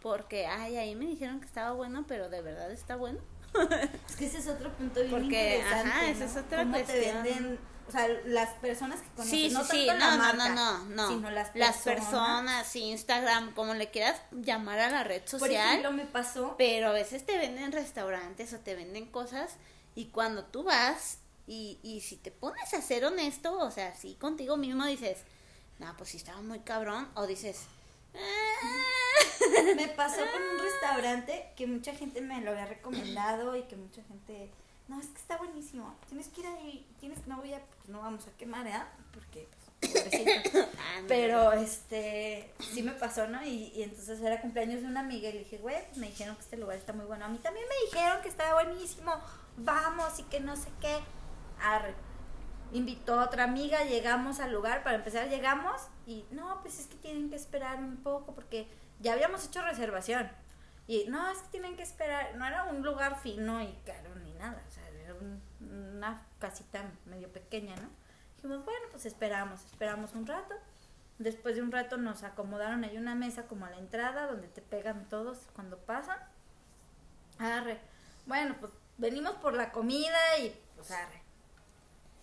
Porque, 0.01 0.45
ay, 0.47 0.77
ahí 0.77 0.95
me 0.95 1.05
dijeron 1.05 1.41
que 1.41 1.45
estaba 1.45 1.71
bueno, 1.73 2.05
pero 2.07 2.29
¿de 2.29 2.41
verdad 2.41 2.71
está 2.71 2.95
bueno? 2.95 3.19
Es 4.07 4.15
que 4.15 4.25
ese 4.27 4.37
es 4.37 4.47
otro 4.47 4.71
punto 4.73 4.99
bien 5.01 5.11
Porque, 5.11 5.57
interesante. 5.57 5.89
ajá, 5.89 6.01
¿no? 6.03 6.07
esa 6.07 6.25
es 6.25 6.37
otra 6.37 6.59
¿Cómo 6.59 6.71
cuestión. 6.71 6.99
te 6.99 7.11
venden? 7.29 7.59
O 7.89 7.91
sea, 7.91 8.07
las 8.25 8.49
personas 8.59 9.01
que 9.01 9.09
conoces, 9.09 9.31
Sí, 9.31 9.49
sí, 9.49 9.53
no 9.55 9.63
sí, 9.65 9.87
tanto 9.87 10.05
no, 10.05 10.11
la 10.11 10.11
no, 10.17 10.17
marca, 10.23 10.49
no, 10.49 10.77
no, 10.79 10.85
no. 10.95 11.07
sino 11.09 11.31
las 11.31 11.55
Las 11.55 11.77
personas. 11.79 12.05
personas, 12.09 12.75
Instagram, 12.75 13.53
como 13.53 13.73
le 13.73 13.89
quieras 13.91 14.21
llamar 14.31 14.79
a 14.79 14.89
la 14.91 15.03
red 15.03 15.21
Por 15.21 15.29
social. 15.31 15.67
ejemplo, 15.69 15.91
me 15.91 16.05
pasó 16.05 16.55
Pero 16.57 16.89
a 16.89 16.93
veces 16.93 17.25
te 17.25 17.37
venden 17.37 17.71
restaurantes 17.71 18.53
o 18.53 18.59
te 18.59 18.75
venden 18.75 19.07
cosas 19.07 19.55
y 19.95 20.05
cuando 20.05 20.45
tú 20.45 20.63
vas 20.63 21.17
y, 21.47 21.79
y 21.83 22.01
si 22.01 22.15
te 22.15 22.31
pones 22.31 22.73
a 22.73 22.81
ser 22.81 23.03
honesto, 23.05 23.57
o 23.59 23.71
sea, 23.71 23.95
si 23.95 24.13
contigo 24.15 24.55
mismo 24.55 24.85
dices, 24.85 25.17
no, 25.79 25.95
pues 25.97 26.09
sí 26.11 26.17
estaba 26.17 26.41
muy 26.41 26.59
cabrón, 26.59 27.09
o 27.15 27.25
dices, 27.25 27.61
me 29.75 29.87
pasó 29.89 30.17
con 30.17 30.41
un 30.41 30.59
restaurante 30.63 31.51
que 31.55 31.67
mucha 31.67 31.93
gente 31.95 32.21
me 32.21 32.41
lo 32.41 32.51
había 32.51 32.65
recomendado 32.65 33.55
y 33.55 33.63
que 33.63 33.75
mucha 33.75 34.03
gente, 34.03 34.51
no, 34.89 34.99
es 34.99 35.07
que 35.07 35.19
está 35.19 35.37
buenísimo, 35.37 35.95
tienes 36.07 36.27
que 36.29 36.41
ir 36.41 36.47
ahí, 36.47 36.87
tienes 36.99 37.25
no 37.27 37.37
voy 37.37 37.53
a, 37.53 37.59
pues 37.59 37.89
no 37.89 38.01
vamos 38.01 38.27
a 38.27 38.31
quemar, 38.31 38.65
¿eh? 38.65 38.73
Porque, 39.13 39.47
pues, 39.79 39.93
pobrecito. 39.93 40.67
Pero, 41.07 41.53
este, 41.53 42.51
sí 42.59 42.81
me 42.81 42.93
pasó, 42.93 43.27
¿no? 43.27 43.45
Y, 43.45 43.71
y, 43.75 43.83
entonces 43.83 44.19
era 44.19 44.41
cumpleaños 44.41 44.81
de 44.81 44.87
una 44.87 45.01
amiga 45.01 45.29
y 45.29 45.33
le 45.33 45.39
dije, 45.39 45.59
güey, 45.59 45.85
pues 45.85 45.97
me 45.97 46.07
dijeron 46.07 46.35
que 46.35 46.41
este 46.41 46.57
lugar 46.57 46.77
está 46.77 46.93
muy 46.93 47.05
bueno. 47.05 47.25
A 47.25 47.29
mí 47.29 47.37
también 47.37 47.65
me 47.69 47.85
dijeron 47.85 48.21
que 48.23 48.29
estaba 48.29 48.63
buenísimo, 48.63 49.13
vamos 49.57 50.19
y 50.19 50.23
que 50.23 50.39
no 50.39 50.55
sé 50.55 50.69
qué. 50.81 50.97
Arre. 51.61 51.93
Invitó 52.71 53.19
a 53.19 53.25
otra 53.25 53.43
amiga, 53.43 53.83
llegamos 53.83 54.39
al 54.39 54.51
lugar, 54.51 54.83
para 54.83 54.95
empezar 54.95 55.29
llegamos 55.29 55.81
y 56.07 56.25
no, 56.31 56.61
pues 56.61 56.79
es 56.79 56.87
que 56.87 56.95
tienen 56.97 57.29
que 57.29 57.35
esperar 57.35 57.77
un 57.77 57.97
poco 57.97 58.33
porque 58.33 58.67
ya 58.99 59.13
habíamos 59.13 59.45
hecho 59.45 59.61
reservación. 59.61 60.29
Y 60.87 61.05
no, 61.07 61.29
es 61.29 61.37
que 61.37 61.49
tienen 61.49 61.75
que 61.75 61.83
esperar, 61.83 62.35
no 62.35 62.47
era 62.47 62.63
un 62.63 62.81
lugar 62.81 63.19
fino 63.21 63.61
y 63.61 63.71
caro 63.85 64.15
ni 64.23 64.33
nada, 64.33 64.59
o 64.67 64.71
sea, 64.71 64.78
era 65.19 65.97
una 65.97 66.25
casita 66.39 66.83
medio 67.05 67.31
pequeña, 67.31 67.75
¿no? 67.75 67.89
Dijimos, 68.35 68.63
bueno, 68.63 68.85
pues 68.91 69.05
esperamos, 69.05 69.63
esperamos 69.65 70.13
un 70.13 70.25
rato. 70.25 70.55
Después 71.17 71.55
de 71.55 71.61
un 71.61 71.71
rato 71.71 71.97
nos 71.97 72.23
acomodaron 72.23 72.83
ahí 72.85 72.97
una 72.97 73.15
mesa 73.15 73.47
como 73.47 73.65
a 73.65 73.69
la 73.69 73.77
entrada 73.77 74.27
donde 74.27 74.47
te 74.47 74.61
pegan 74.61 75.09
todos 75.09 75.39
cuando 75.53 75.77
pasan. 75.77 76.17
Arre. 77.37 77.79
Bueno, 78.25 78.55
pues 78.59 78.71
venimos 78.97 79.33
por 79.33 79.53
la 79.53 79.71
comida 79.71 80.37
y 80.41 80.57
pues 80.75 80.91
arre. 80.91 81.21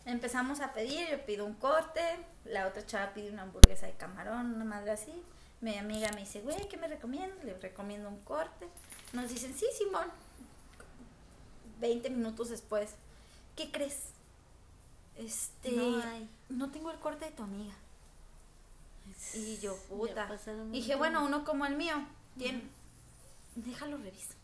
Empezamos 0.06 0.60
a 0.60 0.72
pedir, 0.72 1.08
yo 1.10 1.26
pido 1.26 1.44
un 1.44 1.54
corte, 1.54 2.00
la 2.44 2.66
otra 2.68 2.86
chava 2.86 3.12
pide 3.12 3.30
una 3.30 3.42
hamburguesa 3.42 3.86
de 3.86 3.94
camarón, 3.94 4.54
una 4.54 4.64
madre 4.64 4.92
así. 4.92 5.22
Mi 5.60 5.76
amiga 5.76 6.10
me 6.12 6.20
dice, 6.20 6.42
güey, 6.42 6.68
¿qué 6.68 6.76
me 6.76 6.86
recomiendas? 6.86 7.44
Le 7.44 7.54
recomiendo 7.54 8.08
un 8.08 8.20
corte. 8.20 8.68
Nos 9.12 9.28
dicen, 9.28 9.52
sí, 9.54 9.66
Simón. 9.76 10.06
20 11.80 12.10
minutos 12.10 12.48
después, 12.48 12.94
¿qué 13.54 13.70
crees? 13.70 14.10
Este, 15.16 15.72
no, 16.50 16.70
tengo 16.70 16.90
el 16.90 16.98
corte 16.98 17.24
de 17.24 17.30
tu 17.30 17.42
amiga. 17.42 17.74
Y 19.34 19.58
yo, 19.58 19.76
puta. 19.88 20.28
Dije, 20.70 20.94
bueno, 20.96 21.24
uno 21.24 21.44
como 21.44 21.64
el 21.64 21.76
mío. 21.76 21.94
Tiene. 22.36 22.62
Déjalo 23.54 23.96
reviso. 23.96 24.34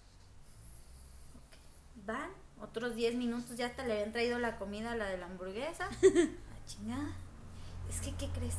Van, 2.07 2.30
otros 2.61 2.95
10 2.95 3.16
minutos 3.16 3.57
ya 3.57 3.66
hasta 3.66 3.85
le 3.85 3.93
habían 3.95 4.12
traído 4.12 4.39
la 4.39 4.57
comida, 4.57 4.97
la 4.97 5.07
de 5.07 5.18
la 5.18 5.26
hamburguesa. 5.26 5.91
la 6.03 6.66
chingada. 6.66 7.12
Es 7.91 8.01
que, 8.01 8.14
¿qué 8.14 8.28
crees? 8.28 8.57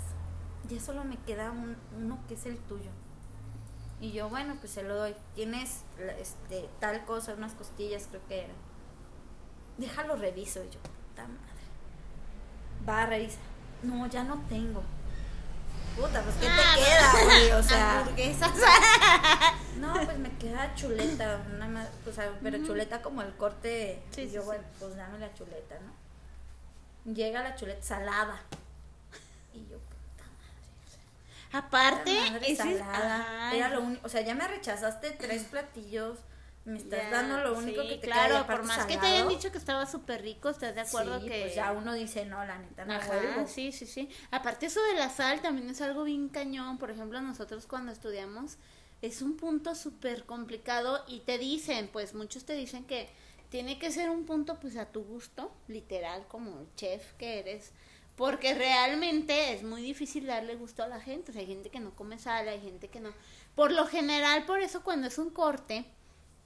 Ya 0.69 0.79
solo 0.79 1.03
me 1.03 1.17
queda 1.17 1.51
un, 1.51 1.75
uno 1.97 2.19
que 2.27 2.35
es 2.35 2.45
el 2.45 2.57
tuyo. 2.57 2.91
Y 4.03 4.11
yo, 4.11 4.27
bueno, 4.27 4.57
pues 4.59 4.73
se 4.73 4.83
lo 4.83 4.97
doy. 4.97 5.15
Tienes 5.33 5.83
este, 6.19 6.69
tal 6.81 7.05
cosa, 7.05 7.35
unas 7.35 7.53
costillas, 7.53 8.07
creo 8.09 8.27
que 8.27 8.39
era. 8.43 8.53
Déjalo 9.77 10.17
reviso. 10.17 10.61
Y 10.61 10.69
yo, 10.69 10.79
puta 10.81 11.25
madre 11.25 11.53
va 12.87 13.03
a 13.03 13.05
revisar. 13.05 13.39
No, 13.81 14.05
ya 14.07 14.25
no 14.25 14.43
tengo. 14.49 14.83
Puta, 15.95 16.21
pues 16.21 16.35
¿qué 16.35 16.47
te 16.47 16.51
ah, 16.51 16.75
queda, 16.75 17.23
güey? 17.23 17.51
O 17.51 17.63
sea. 17.63 17.99
Hamburguesas. 18.01 18.51
no, 19.79 19.93
pues 19.93 20.19
me 20.19 20.37
queda 20.37 20.75
chuleta, 20.75 21.41
una 21.55 21.69
más, 21.69 21.87
o 22.05 22.11
sea, 22.11 22.29
pero 22.43 22.57
chuleta 22.65 23.01
como 23.01 23.21
el 23.21 23.33
corte. 23.37 24.03
Sí, 24.11 24.29
yo, 24.29 24.43
bueno, 24.43 24.65
pues 24.79 24.97
dame 24.97 25.17
la 25.17 25.33
chuleta, 25.33 25.75
¿no? 25.79 27.13
Llega 27.13 27.41
la 27.41 27.55
chuleta 27.55 27.81
salada. 27.81 28.41
Y 29.53 29.65
yo. 29.65 29.77
Aparte, 31.53 32.55
salada. 32.55 33.53
Era 33.53 33.69
lo 33.69 33.81
único, 33.81 34.05
o 34.05 34.09
sea, 34.09 34.21
ya 34.21 34.35
me 34.35 34.47
rechazaste 34.47 35.11
tres 35.11 35.43
platillos 35.43 36.19
me 36.65 36.77
estás 36.77 37.11
dando 37.11 37.39
lo 37.39 37.57
único 37.57 37.81
que 37.81 37.97
te 37.97 38.07
claro 38.07 38.45
por 38.47 38.63
más 38.63 38.85
que 38.85 38.97
te 38.97 39.05
hayan 39.05 39.27
dicho 39.27 39.51
que 39.51 39.57
estaba 39.57 39.85
súper 39.85 40.21
rico 40.21 40.49
estás 40.49 40.73
de 40.73 40.81
acuerdo 40.81 41.19
sí, 41.19 41.27
que 41.27 41.41
pues 41.41 41.55
ya 41.55 41.73
uno 41.73 41.93
dice 41.93 42.25
no 42.25 42.43
la 42.45 42.57
neta 42.57 42.85
no 42.85 42.93
Ajá, 42.93 43.47
sí 43.47 43.73
sí 43.73 43.85
sí. 43.85 44.09
Aparte 44.31 44.67
eso 44.67 44.81
de 44.85 44.93
la 44.93 45.09
sal 45.09 45.41
también 45.41 45.69
es 45.69 45.81
algo 45.81 46.03
bien 46.03 46.29
cañón. 46.29 46.77
Por 46.77 46.89
ejemplo 46.91 47.19
nosotros 47.19 47.67
cuando 47.67 47.91
estudiamos 47.91 48.57
es 49.01 49.21
un 49.21 49.35
punto 49.35 49.75
súper 49.75 50.23
complicado 50.23 51.03
y 51.07 51.19
te 51.21 51.37
dicen 51.37 51.89
pues 51.91 52.13
muchos 52.13 52.45
te 52.45 52.53
dicen 52.53 52.85
que 52.85 53.09
tiene 53.49 53.77
que 53.77 53.91
ser 53.91 54.09
un 54.09 54.25
punto 54.25 54.59
pues 54.61 54.77
a 54.77 54.85
tu 54.85 55.03
gusto 55.03 55.53
literal 55.67 56.25
como 56.29 56.65
chef 56.77 57.13
que 57.15 57.39
eres 57.39 57.73
porque 58.15 58.53
realmente 58.53 59.53
es 59.53 59.63
muy 59.63 59.81
difícil 59.81 60.27
darle 60.27 60.55
gusto 60.55 60.83
a 60.83 60.87
la 60.87 60.99
gente. 60.99 61.31
O 61.31 61.33
sea 61.33 61.41
hay 61.41 61.47
gente 61.47 61.69
que 61.69 61.79
no 61.79 61.95
come 61.95 62.17
sal 62.17 62.47
hay 62.47 62.61
gente 62.61 62.89
que 62.89 62.99
no. 62.99 63.11
Por 63.55 63.71
lo 63.71 63.85
general 63.85 64.45
por 64.45 64.59
eso 64.59 64.83
cuando 64.83 65.07
es 65.07 65.17
un 65.17 65.29
corte 65.29 65.85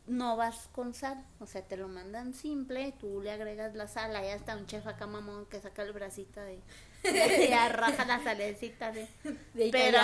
no 0.07 0.38
vas 0.38 0.70
con 0.72 0.93
sal, 0.93 1.22
o 1.39 1.45
sea, 1.45 1.61
te 1.61 1.76
lo 1.76 1.89
mandan 1.89 2.34
simple, 2.34 2.93
tú 2.97 3.22
le 3.22 3.30
agregas 3.30 3.76
la 3.76 3.88
sal, 3.88 4.15
ahí 4.15 4.30
está 4.30 4.55
un 4.55 4.65
chef 4.65 4.88
acá 4.88 5.05
mamón 5.05 5.45
que 5.47 5.59
saca 5.59 5.82
el 5.84 5.91
bracito 5.91 6.39
de, 6.39 6.61
y 7.03 7.51
arroja 7.53 8.05
la 8.05 8.24
salecita 8.24 8.93
de, 8.93 9.05
de 9.53 9.70
pero 9.70 9.99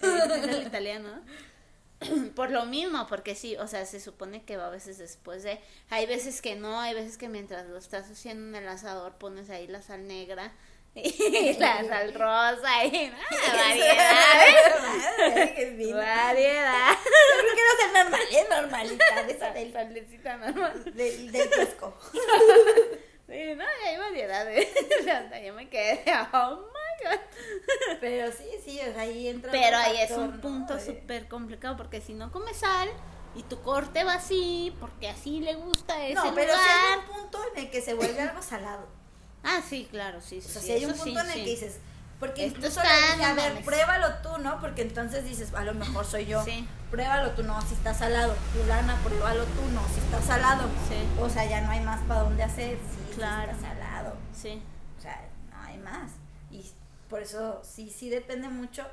es 0.34 0.48
el 0.48 0.66
italiano 0.66 1.10
por 2.34 2.50
lo 2.50 2.64
mismo, 2.64 3.06
porque 3.06 3.34
sí, 3.34 3.56
o 3.56 3.66
sea, 3.66 3.84
se 3.84 4.00
supone 4.00 4.44
que 4.44 4.56
va 4.56 4.68
a 4.68 4.70
veces 4.70 4.98
después 4.98 5.42
de, 5.42 5.60
hay 5.90 6.06
veces 6.06 6.40
que 6.40 6.56
no, 6.56 6.80
hay 6.80 6.94
veces 6.94 7.18
que 7.18 7.28
mientras 7.28 7.66
lo 7.66 7.76
estás 7.76 8.10
haciendo 8.10 8.56
en 8.56 8.64
el 8.64 8.68
asador 8.68 9.14
pones 9.14 9.50
ahí 9.50 9.66
la 9.66 9.82
sal 9.82 10.06
negra 10.06 10.52
y 11.04 11.52
la 11.58 11.84
sal 11.84 12.14
rosa 12.14 12.84
y 12.84 13.10
variedad. 13.52 14.14
variedad. 15.94 16.90
Yo 17.04 17.62
no 17.64 17.84
es 17.86 17.92
normal, 18.04 18.20
es 18.30 18.48
normalita 18.48 19.22
de 19.24 19.32
esa 19.32 19.50
del 19.50 19.72
salecita 19.72 20.36
normal. 20.36 20.84
Del. 20.94 21.32
Sí, 23.30 23.54
no, 23.56 23.64
hay 23.86 23.98
variedades. 23.98 24.68
yo 25.44 25.52
me 25.52 25.68
quedé, 25.68 26.02
oh 26.32 26.60
my 26.72 27.10
god. 27.10 27.20
Pero 28.00 28.32
sí, 28.32 28.46
sí, 28.64 28.80
o 28.80 28.90
sea, 28.94 29.02
ahí 29.02 29.28
entra. 29.28 29.50
Pero 29.52 29.76
ahí 29.76 29.98
es 30.00 30.12
un 30.12 30.40
punto 30.40 30.80
súper 30.80 31.28
complicado 31.28 31.76
porque 31.76 32.00
si 32.00 32.14
no 32.14 32.32
comes 32.32 32.56
sal 32.56 32.88
y 33.34 33.42
tu 33.42 33.60
corte 33.60 34.02
va 34.02 34.14
así, 34.14 34.74
porque 34.80 35.10
así 35.10 35.40
le 35.40 35.56
gusta 35.56 36.02
ese 36.06 36.14
No, 36.14 36.34
pero 36.34 36.54
lugar. 36.54 36.64
si 36.64 36.70
hay 36.70 36.98
un 37.00 37.04
punto 37.04 37.38
en 37.52 37.64
el 37.64 37.70
que 37.70 37.82
se 37.82 37.92
vuelve 37.92 38.18
algo 38.22 38.40
salado. 38.40 38.88
Ah, 39.42 39.60
sí, 39.66 39.88
claro, 39.90 40.20
sí. 40.20 40.38
O 40.38 40.42
sea, 40.42 40.60
si 40.60 40.72
hay 40.72 40.84
un 40.84 40.92
punto 40.92 41.20
en 41.20 41.30
el 41.30 41.34
que 41.34 41.50
dices, 41.50 41.78
porque 42.20 42.46
Esto 42.46 42.58
incluso 42.58 42.80
le 42.82 42.88
dije, 42.88 43.24
a 43.24 43.34
ver, 43.34 43.64
pruébalo 43.64 44.08
tú, 44.22 44.38
¿no? 44.38 44.60
Porque 44.60 44.82
entonces 44.82 45.24
dices, 45.24 45.54
a 45.54 45.64
lo 45.64 45.74
mejor 45.74 46.04
soy 46.04 46.26
yo. 46.26 46.44
Sí. 46.44 46.66
Pruébalo 46.90 47.30
tú, 47.32 47.44
no, 47.44 47.60
si 47.62 47.74
está 47.74 47.94
salado. 47.94 48.34
Fulana, 48.54 48.96
pruébalo 49.04 49.44
tú, 49.44 49.62
no, 49.72 49.86
si 49.88 50.00
está 50.00 50.20
salado. 50.22 50.68
Sí. 50.88 51.20
O 51.20 51.28
sea, 51.28 51.44
ya 51.44 51.60
no 51.60 51.70
hay 51.70 51.80
más 51.80 52.00
para 52.02 52.22
dónde 52.22 52.42
hacer. 52.42 52.76
Sí, 52.76 53.14
claro. 53.14 53.52
está 53.52 53.68
salado. 53.68 54.16
Sí. 54.34 54.60
O 54.98 55.00
sea, 55.00 55.28
no 55.50 55.62
hay 55.62 55.78
más. 55.78 56.10
Y 56.50 56.64
por 57.08 57.22
eso 57.22 57.62
sí, 57.62 57.88
sí 57.90 58.10
depende 58.10 58.48
mucho. 58.48 58.84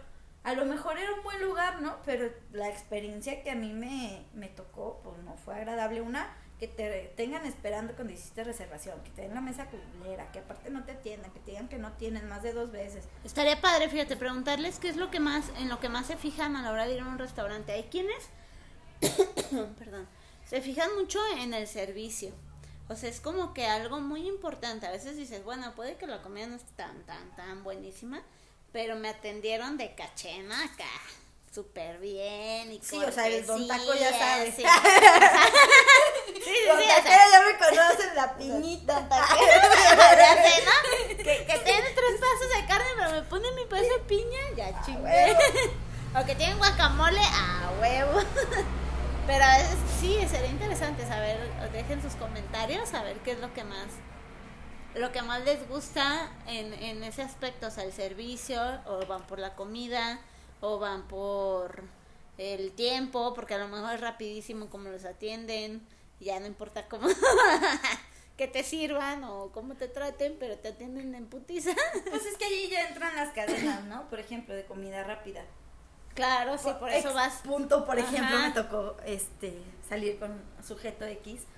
A 0.43 0.53
lo 0.53 0.65
mejor 0.65 0.99
era 0.99 1.11
un 1.11 1.23
buen 1.23 1.41
lugar, 1.41 1.81
¿no? 1.81 1.97
Pero 2.05 2.29
la 2.51 2.69
experiencia 2.69 3.41
que 3.41 3.49
a 3.49 3.55
mí 3.55 3.73
me, 3.73 4.23
me 4.35 4.49
tocó, 4.49 5.01
pues 5.03 5.17
no 5.23 5.35
fue 5.43 5.55
agradable. 5.55 6.01
Una, 6.01 6.31
que 6.59 6.67
te 6.67 7.13
tengan 7.17 7.45
esperando 7.45 7.93
cuando 7.95 8.13
hiciste 8.13 8.43
reservación, 8.43 9.01
que 9.03 9.09
te 9.09 9.23
den 9.23 9.33
la 9.33 9.41
mesa 9.41 9.67
culera, 9.67 10.31
que 10.31 10.39
aparte 10.39 10.69
no 10.69 10.85
te 10.85 10.93
atiendan, 10.93 11.31
que 11.31 11.39
te 11.39 11.51
digan 11.51 11.67
que 11.67 11.77
no 11.77 11.91
tienen 11.93 12.29
más 12.29 12.43
de 12.43 12.53
dos 12.53 12.71
veces. 12.71 13.05
Estaría 13.23 13.59
padre, 13.59 13.89
fíjate, 13.89 14.15
preguntarles 14.15 14.79
qué 14.79 14.87
es 14.87 14.95
lo 14.95 15.11
que 15.11 15.19
más, 15.19 15.49
en 15.57 15.67
lo 15.67 15.79
que 15.79 15.89
más 15.89 16.07
se 16.07 16.15
fijan 16.15 16.55
a 16.55 16.61
la 16.61 16.71
hora 16.71 16.85
de 16.85 16.95
ir 16.95 17.01
a 17.01 17.07
un 17.07 17.19
restaurante. 17.19 17.73
Hay 17.73 17.83
quienes, 17.83 18.29
perdón, 19.77 20.07
se 20.45 20.61
fijan 20.61 20.95
mucho 20.95 21.19
en 21.37 21.53
el 21.53 21.67
servicio. 21.67 22.31
O 22.87 22.95
sea, 22.95 23.09
es 23.09 23.19
como 23.19 23.53
que 23.53 23.65
algo 23.65 23.99
muy 23.99 24.27
importante. 24.27 24.85
A 24.85 24.91
veces 24.91 25.17
dices, 25.17 25.43
bueno, 25.43 25.73
puede 25.75 25.97
que 25.97 26.07
la 26.07 26.21
comida 26.21 26.47
no 26.47 26.55
esté 26.55 26.71
tan, 26.75 27.03
tan, 27.05 27.35
tan 27.35 27.63
buenísima, 27.63 28.23
pero 28.71 28.95
me 28.95 29.09
atendieron 29.09 29.77
de 29.77 29.95
cachena 29.95 30.63
acá 30.63 30.85
súper 31.55 31.99
bien 31.99 32.73
y 32.73 32.81
Sí, 32.83 32.97
o 32.97 33.11
sea, 33.11 33.27
el 33.27 33.45
Don 33.45 33.65
Taco 33.65 33.93
ya 33.93 34.11
sabe. 34.11 34.51
Sí, 34.51 34.63
sí, 36.45 36.53
sí, 36.53 36.87
Taquero 36.87 37.23
ya 37.31 37.41
me 37.41 37.57
conocen 37.57 38.15
la 38.15 38.37
piñita. 38.37 39.07
Que, 41.17 41.23
que 41.23 41.59
tiene 41.59 41.89
tres 41.89 42.19
pedazos 42.19 42.49
de 42.55 42.65
carne, 42.67 42.87
pero 42.97 43.11
me 43.11 43.21
pone 43.23 43.51
mi 43.53 43.65
pedazo 43.65 43.93
de 43.93 43.99
piña, 43.99 44.39
ya 44.55 44.81
chingue. 44.83 45.35
o 46.21 46.25
que 46.25 46.35
tienen 46.35 46.57
guacamole, 46.57 47.21
a 47.21 47.71
huevo. 47.81 48.21
Pero 49.27 49.43
sí, 49.99 50.19
sería 50.29 50.49
interesante 50.49 51.03
saber, 51.07 51.39
dejen 51.71 51.99
sus 51.99 52.13
comentarios, 52.13 52.93
a 52.93 53.01
ver 53.01 53.17
qué 53.21 53.31
es 53.31 53.39
lo 53.39 53.51
que 53.55 53.63
más 53.63 53.87
lo 54.93 55.11
que 55.11 55.21
más 55.21 55.43
les 55.43 55.67
gusta 55.67 56.31
en, 56.47 56.73
en 56.73 57.03
ese 57.03 57.21
aspecto, 57.21 57.67
o 57.67 57.71
sea, 57.71 57.83
el 57.83 57.91
servicio, 57.91 58.61
o 58.85 59.05
van 59.07 59.23
por 59.23 59.39
la 59.39 59.53
comida, 59.55 60.21
o 60.61 60.79
van 60.79 61.07
por 61.07 61.83
el 62.37 62.71
tiempo, 62.71 63.33
porque 63.33 63.55
a 63.55 63.57
lo 63.57 63.67
mejor 63.67 63.95
es 63.95 64.01
rapidísimo 64.01 64.67
como 64.67 64.89
los 64.89 65.05
atienden, 65.05 65.85
ya 66.19 66.39
no 66.39 66.45
importa 66.45 66.87
cómo 66.87 67.07
que 68.37 68.47
te 68.47 68.63
sirvan 68.63 69.23
o 69.23 69.51
cómo 69.51 69.75
te 69.75 69.87
traten, 69.87 70.37
pero 70.39 70.57
te 70.57 70.69
atienden 70.69 71.15
en 71.15 71.27
putiza. 71.27 71.71
Pues 72.09 72.25
es 72.25 72.37
que 72.37 72.45
allí 72.45 72.69
ya 72.69 72.87
entran 72.87 73.15
las 73.15 73.31
cadenas, 73.33 73.83
¿no? 73.85 74.09
Por 74.09 74.19
ejemplo, 74.19 74.53
de 74.53 74.65
comida 74.65 75.03
rápida. 75.03 75.43
Claro, 76.15 76.57
sí, 76.57 76.69
por 76.79 76.89
eso 76.89 77.09
Ex 77.09 77.15
vas. 77.15 77.33
Punto, 77.43 77.85
por 77.85 77.99
ejemplo, 77.99 78.39
me 78.39 78.51
tocó 78.51 78.95
este 79.05 79.57
salir 79.87 80.17
con 80.17 80.41
sujeto 80.65 81.05
X. 81.05 81.41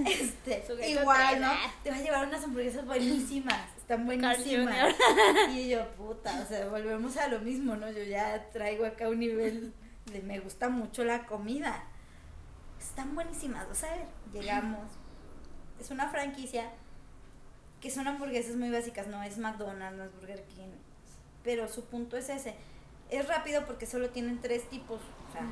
Este, 0.00 0.64
Sujeto 0.66 1.00
igual, 1.00 1.42
¿no? 1.42 1.52
Te 1.82 1.90
va 1.90 1.96
a 1.96 2.00
llevar 2.00 2.26
unas 2.26 2.42
hamburguesas 2.42 2.86
buenísimas, 2.86 3.76
están 3.76 4.06
buenísimas. 4.06 4.94
Y 5.50 5.68
yo, 5.68 5.86
puta, 5.90 6.40
o 6.42 6.48
sea, 6.48 6.68
volvemos 6.68 7.16
a 7.18 7.28
lo 7.28 7.40
mismo, 7.40 7.76
¿no? 7.76 7.90
Yo 7.90 8.02
ya 8.04 8.48
traigo 8.50 8.86
acá 8.86 9.08
un 9.08 9.18
nivel 9.18 9.74
de 10.06 10.22
me 10.22 10.38
gusta 10.40 10.70
mucho 10.70 11.04
la 11.04 11.26
comida. 11.26 11.84
Están 12.80 13.14
buenísimas, 13.14 13.66
o 13.70 13.74
sea, 13.74 13.94
llegamos. 14.32 14.90
Es 15.78 15.90
una 15.90 16.08
franquicia 16.08 16.70
que 17.80 17.90
son 17.90 18.08
hamburguesas 18.08 18.56
muy 18.56 18.70
básicas, 18.70 19.06
no 19.06 19.22
es 19.22 19.38
McDonald's, 19.38 19.96
no 19.96 20.04
es 20.04 20.14
Burger 20.14 20.42
King, 20.44 20.72
pero 21.44 21.68
su 21.68 21.84
punto 21.84 22.16
es 22.16 22.28
ese. 22.28 22.54
Es 23.10 23.28
rápido 23.28 23.66
porque 23.66 23.86
solo 23.86 24.10
tienen 24.10 24.40
tres 24.40 24.68
tipos, 24.68 25.00
o 25.28 25.32
sea, 25.32 25.46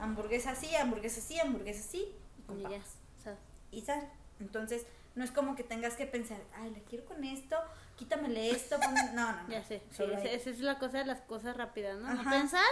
hamburguesa 0.00 0.52
así, 0.52 0.74
hamburguesa 0.74 1.20
así, 1.20 1.38
hamburguesa 1.38 1.80
así 1.80 2.14
y 2.38 2.42
con 2.42 2.60
Y 2.60 2.62
papas 2.64 2.96
sal. 3.22 4.10
Entonces, 4.40 4.86
no 5.14 5.24
es 5.24 5.30
como 5.30 5.54
que 5.54 5.62
tengas 5.62 5.94
que 5.94 6.06
pensar, 6.06 6.38
ay, 6.54 6.70
le 6.70 6.82
quiero 6.82 7.04
con 7.04 7.22
esto, 7.24 7.56
quítamele 7.96 8.50
esto, 8.50 8.78
pon-". 8.80 8.94
no, 8.94 9.32
no, 9.32 9.42
no. 9.42 9.48
ya 9.48 9.64
sé. 9.64 9.82
Sí, 9.90 10.04
esa 10.04 10.50
es 10.50 10.60
la 10.60 10.78
cosa 10.78 10.98
de 10.98 11.04
las 11.04 11.20
cosas 11.20 11.56
rápidas, 11.56 11.98
¿no? 11.98 12.12
No 12.12 12.30
pensar, 12.30 12.64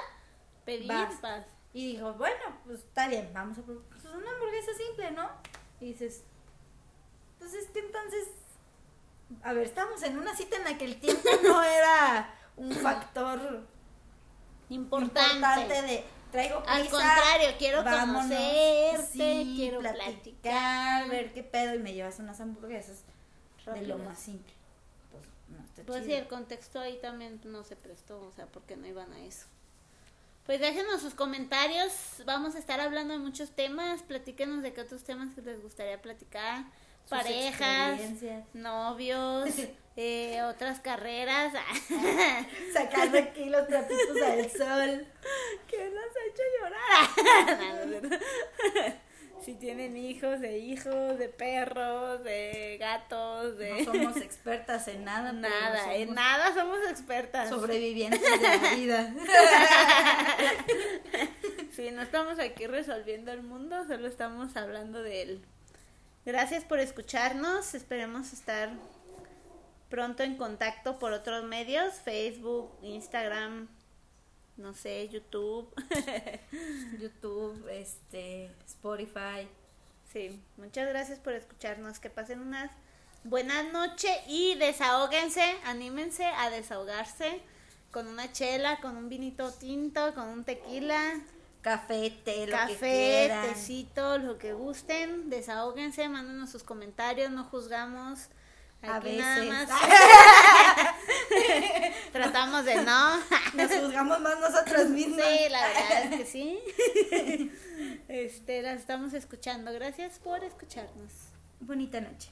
pedir, 0.65 0.89
Vas. 0.89 1.21
vas. 1.21 1.47
Y 1.73 1.93
dijo, 1.93 2.15
bueno, 2.15 2.59
pues 2.65 2.81
está 2.81 3.09
bien, 3.09 3.31
vamos 3.33 3.59
a 3.59 3.63
probar 3.63 3.85
pues, 3.91 4.05
una 4.05 4.31
hamburguesa 4.33 4.73
simple, 4.75 5.11
¿no? 5.13 5.29
Y 5.81 5.87
dices, 5.93 6.25
pues 7.39 7.55
es 7.55 7.69
que 7.71 7.79
entonces, 7.79 8.29
a 9.43 9.53
ver, 9.53 9.65
estamos 9.65 10.03
en 10.03 10.19
una 10.19 10.35
cita 10.35 10.57
en 10.57 10.65
la 10.65 10.77
que 10.77 10.85
el 10.85 11.01
tiempo 11.01 11.29
no 11.43 11.63
era 11.63 12.35
un 12.57 12.73
factor 12.73 13.67
Importante. 14.69 15.35
importante 15.35 15.83
de 15.83 16.05
traigo 16.31 16.63
prisa. 16.63 16.75
Al 16.75 16.89
contrario, 16.89 17.49
quiero 17.59 17.83
vámonos, 17.83 18.23
conocerte, 18.23 19.07
sí, 19.13 19.55
quiero 19.57 19.81
platicar, 19.81 20.13
platicar. 20.13 21.09
ver 21.09 21.33
qué 21.33 21.43
pedo 21.43 21.75
y 21.75 21.79
me 21.79 21.93
llevas 21.93 22.19
unas 22.19 22.41
hamburguesas 22.41 23.05
de 23.67 23.83
lo 23.83 23.99
más 23.99 24.19
simple. 24.19 24.53
Pues 25.11 25.25
no 25.49 25.65
está 25.65 25.83
Pues 25.85 26.05
sí, 26.05 26.13
el 26.13 26.29
contexto 26.29 26.81
ahí 26.81 26.99
también 27.01 27.41
no 27.45 27.65
se 27.65 27.77
prestó, 27.77 28.21
o 28.21 28.33
sea, 28.33 28.47
porque 28.47 28.77
no 28.77 28.87
iban 28.87 29.13
a 29.13 29.21
eso. 29.21 29.47
Pues 30.51 30.59
déjenos 30.59 31.01
sus 31.01 31.15
comentarios, 31.15 31.93
vamos 32.27 32.57
a 32.57 32.59
estar 32.59 32.81
hablando 32.81 33.15
de 33.15 33.21
muchos 33.21 33.53
temas, 33.53 34.03
platíquenos 34.03 34.65
de 34.65 34.73
qué 34.73 34.81
otros 34.81 35.05
temas 35.05 35.33
que 35.33 35.43
les 35.43 35.63
gustaría 35.63 36.03
platicar, 36.03 36.65
Sus 37.03 37.11
parejas, 37.11 38.01
novios, 38.53 39.49
eh, 39.97 40.43
otras 40.43 40.81
carreras. 40.81 41.53
Sacando 42.73 43.19
aquí 43.19 43.45
los 43.45 43.65
trapitos 43.69 44.23
al 44.27 44.51
sol. 44.51 45.07
¿Qué 45.69 45.89
nos 45.89 46.17
ha 46.17 46.25
hecho 46.27 46.43
llorar? 48.75 49.01
Si 49.43 49.55
tienen 49.55 49.97
hijos, 49.97 50.41
de 50.41 50.59
hijos, 50.59 51.19
de 51.19 51.29
perros, 51.29 52.23
de 52.23 52.77
gatos, 52.79 53.57
de... 53.57 53.85
No 53.85 53.93
somos 53.93 54.17
expertas 54.23 54.87
en 54.89 55.05
nada. 55.05 55.33
nada, 55.33 55.95
en 55.95 56.15
nada 56.15 56.53
somos 56.55 56.79
expertas. 56.89 57.49
Sobrevivientes 57.49 58.21
de 58.21 58.49
la 58.49 58.75
vida. 58.75 59.15
Sí, 61.73 61.91
no 61.93 62.03
estamos 62.03 62.39
aquí 62.41 62.67
resolviendo 62.67 63.33
el 63.33 63.43
mundo, 63.43 63.87
solo 63.87 64.09
estamos 64.09 64.57
hablando 64.57 65.03
de 65.03 65.23
él. 65.23 65.45
Gracias 66.27 66.65
por 66.65 66.81
escucharnos, 66.81 67.75
esperemos 67.75 68.33
estar 68.33 68.71
pronto 69.89 70.23
en 70.23 70.37
contacto 70.37 70.99
por 70.99 71.13
otros 71.13 71.45
medios, 71.45 71.95
Facebook, 71.95 72.77
Instagram, 72.83 73.69
no 74.61 74.75
sé, 74.75 75.09
YouTube. 75.09 75.69
YouTube, 77.01 77.67
este, 77.71 78.51
Spotify. 78.67 79.49
Sí, 80.13 80.41
muchas 80.57 80.89
gracias 80.89 81.19
por 81.19 81.33
escucharnos, 81.33 81.99
que 81.99 82.11
pasen 82.11 82.41
unas 82.41 82.71
buenas 83.25 83.73
noches 83.73 84.13
y 84.27 84.55
desahóguense, 84.57 85.43
anímense 85.65 86.25
a 86.25 86.51
desahogarse 86.51 87.41
con 87.91 88.07
una 88.07 88.33
chela, 88.33 88.81
con 88.81 88.97
un 88.97 89.09
vinito 89.09 89.53
tinto, 89.53 90.15
con 90.15 90.29
un 90.29 90.45
tequila. 90.45 91.21
Café, 91.63 92.11
té, 92.25 92.47
lo 92.47 92.53
que 92.53 92.53
café, 92.53 93.27
quieran. 93.27 93.49
tecito, 93.49 94.19
lo 94.19 94.39
que 94.39 94.55
gusten, 94.55 95.29
desahóguense, 95.29 96.09
mándenos 96.09 96.51
sus 96.51 96.63
comentarios, 96.63 97.31
no 97.31 97.45
juzgamos. 97.45 98.29
A 98.83 98.99
veces. 98.99 99.21
nada 99.21 99.45
más 99.45 99.69
tratamos 102.13 102.65
de 102.65 102.77
no. 102.77 103.17
Nos 103.55 103.73
juzgamos 103.73 104.21
más 104.21 104.41
nosotros 104.41 104.89
mismos. 104.89 105.21
Sí, 105.21 105.49
la 105.51 105.67
verdad 105.67 106.05
es 106.05 106.11
que 106.19 106.27
sí. 106.27 106.59
Este, 108.09 108.63
las 108.63 108.81
estamos 108.81 109.15
escuchando. 109.15 109.73
Gracias 109.73 110.19
por 110.19 110.43
escucharnos. 110.45 111.13
Bonita 111.61 112.01
noche. 112.01 112.29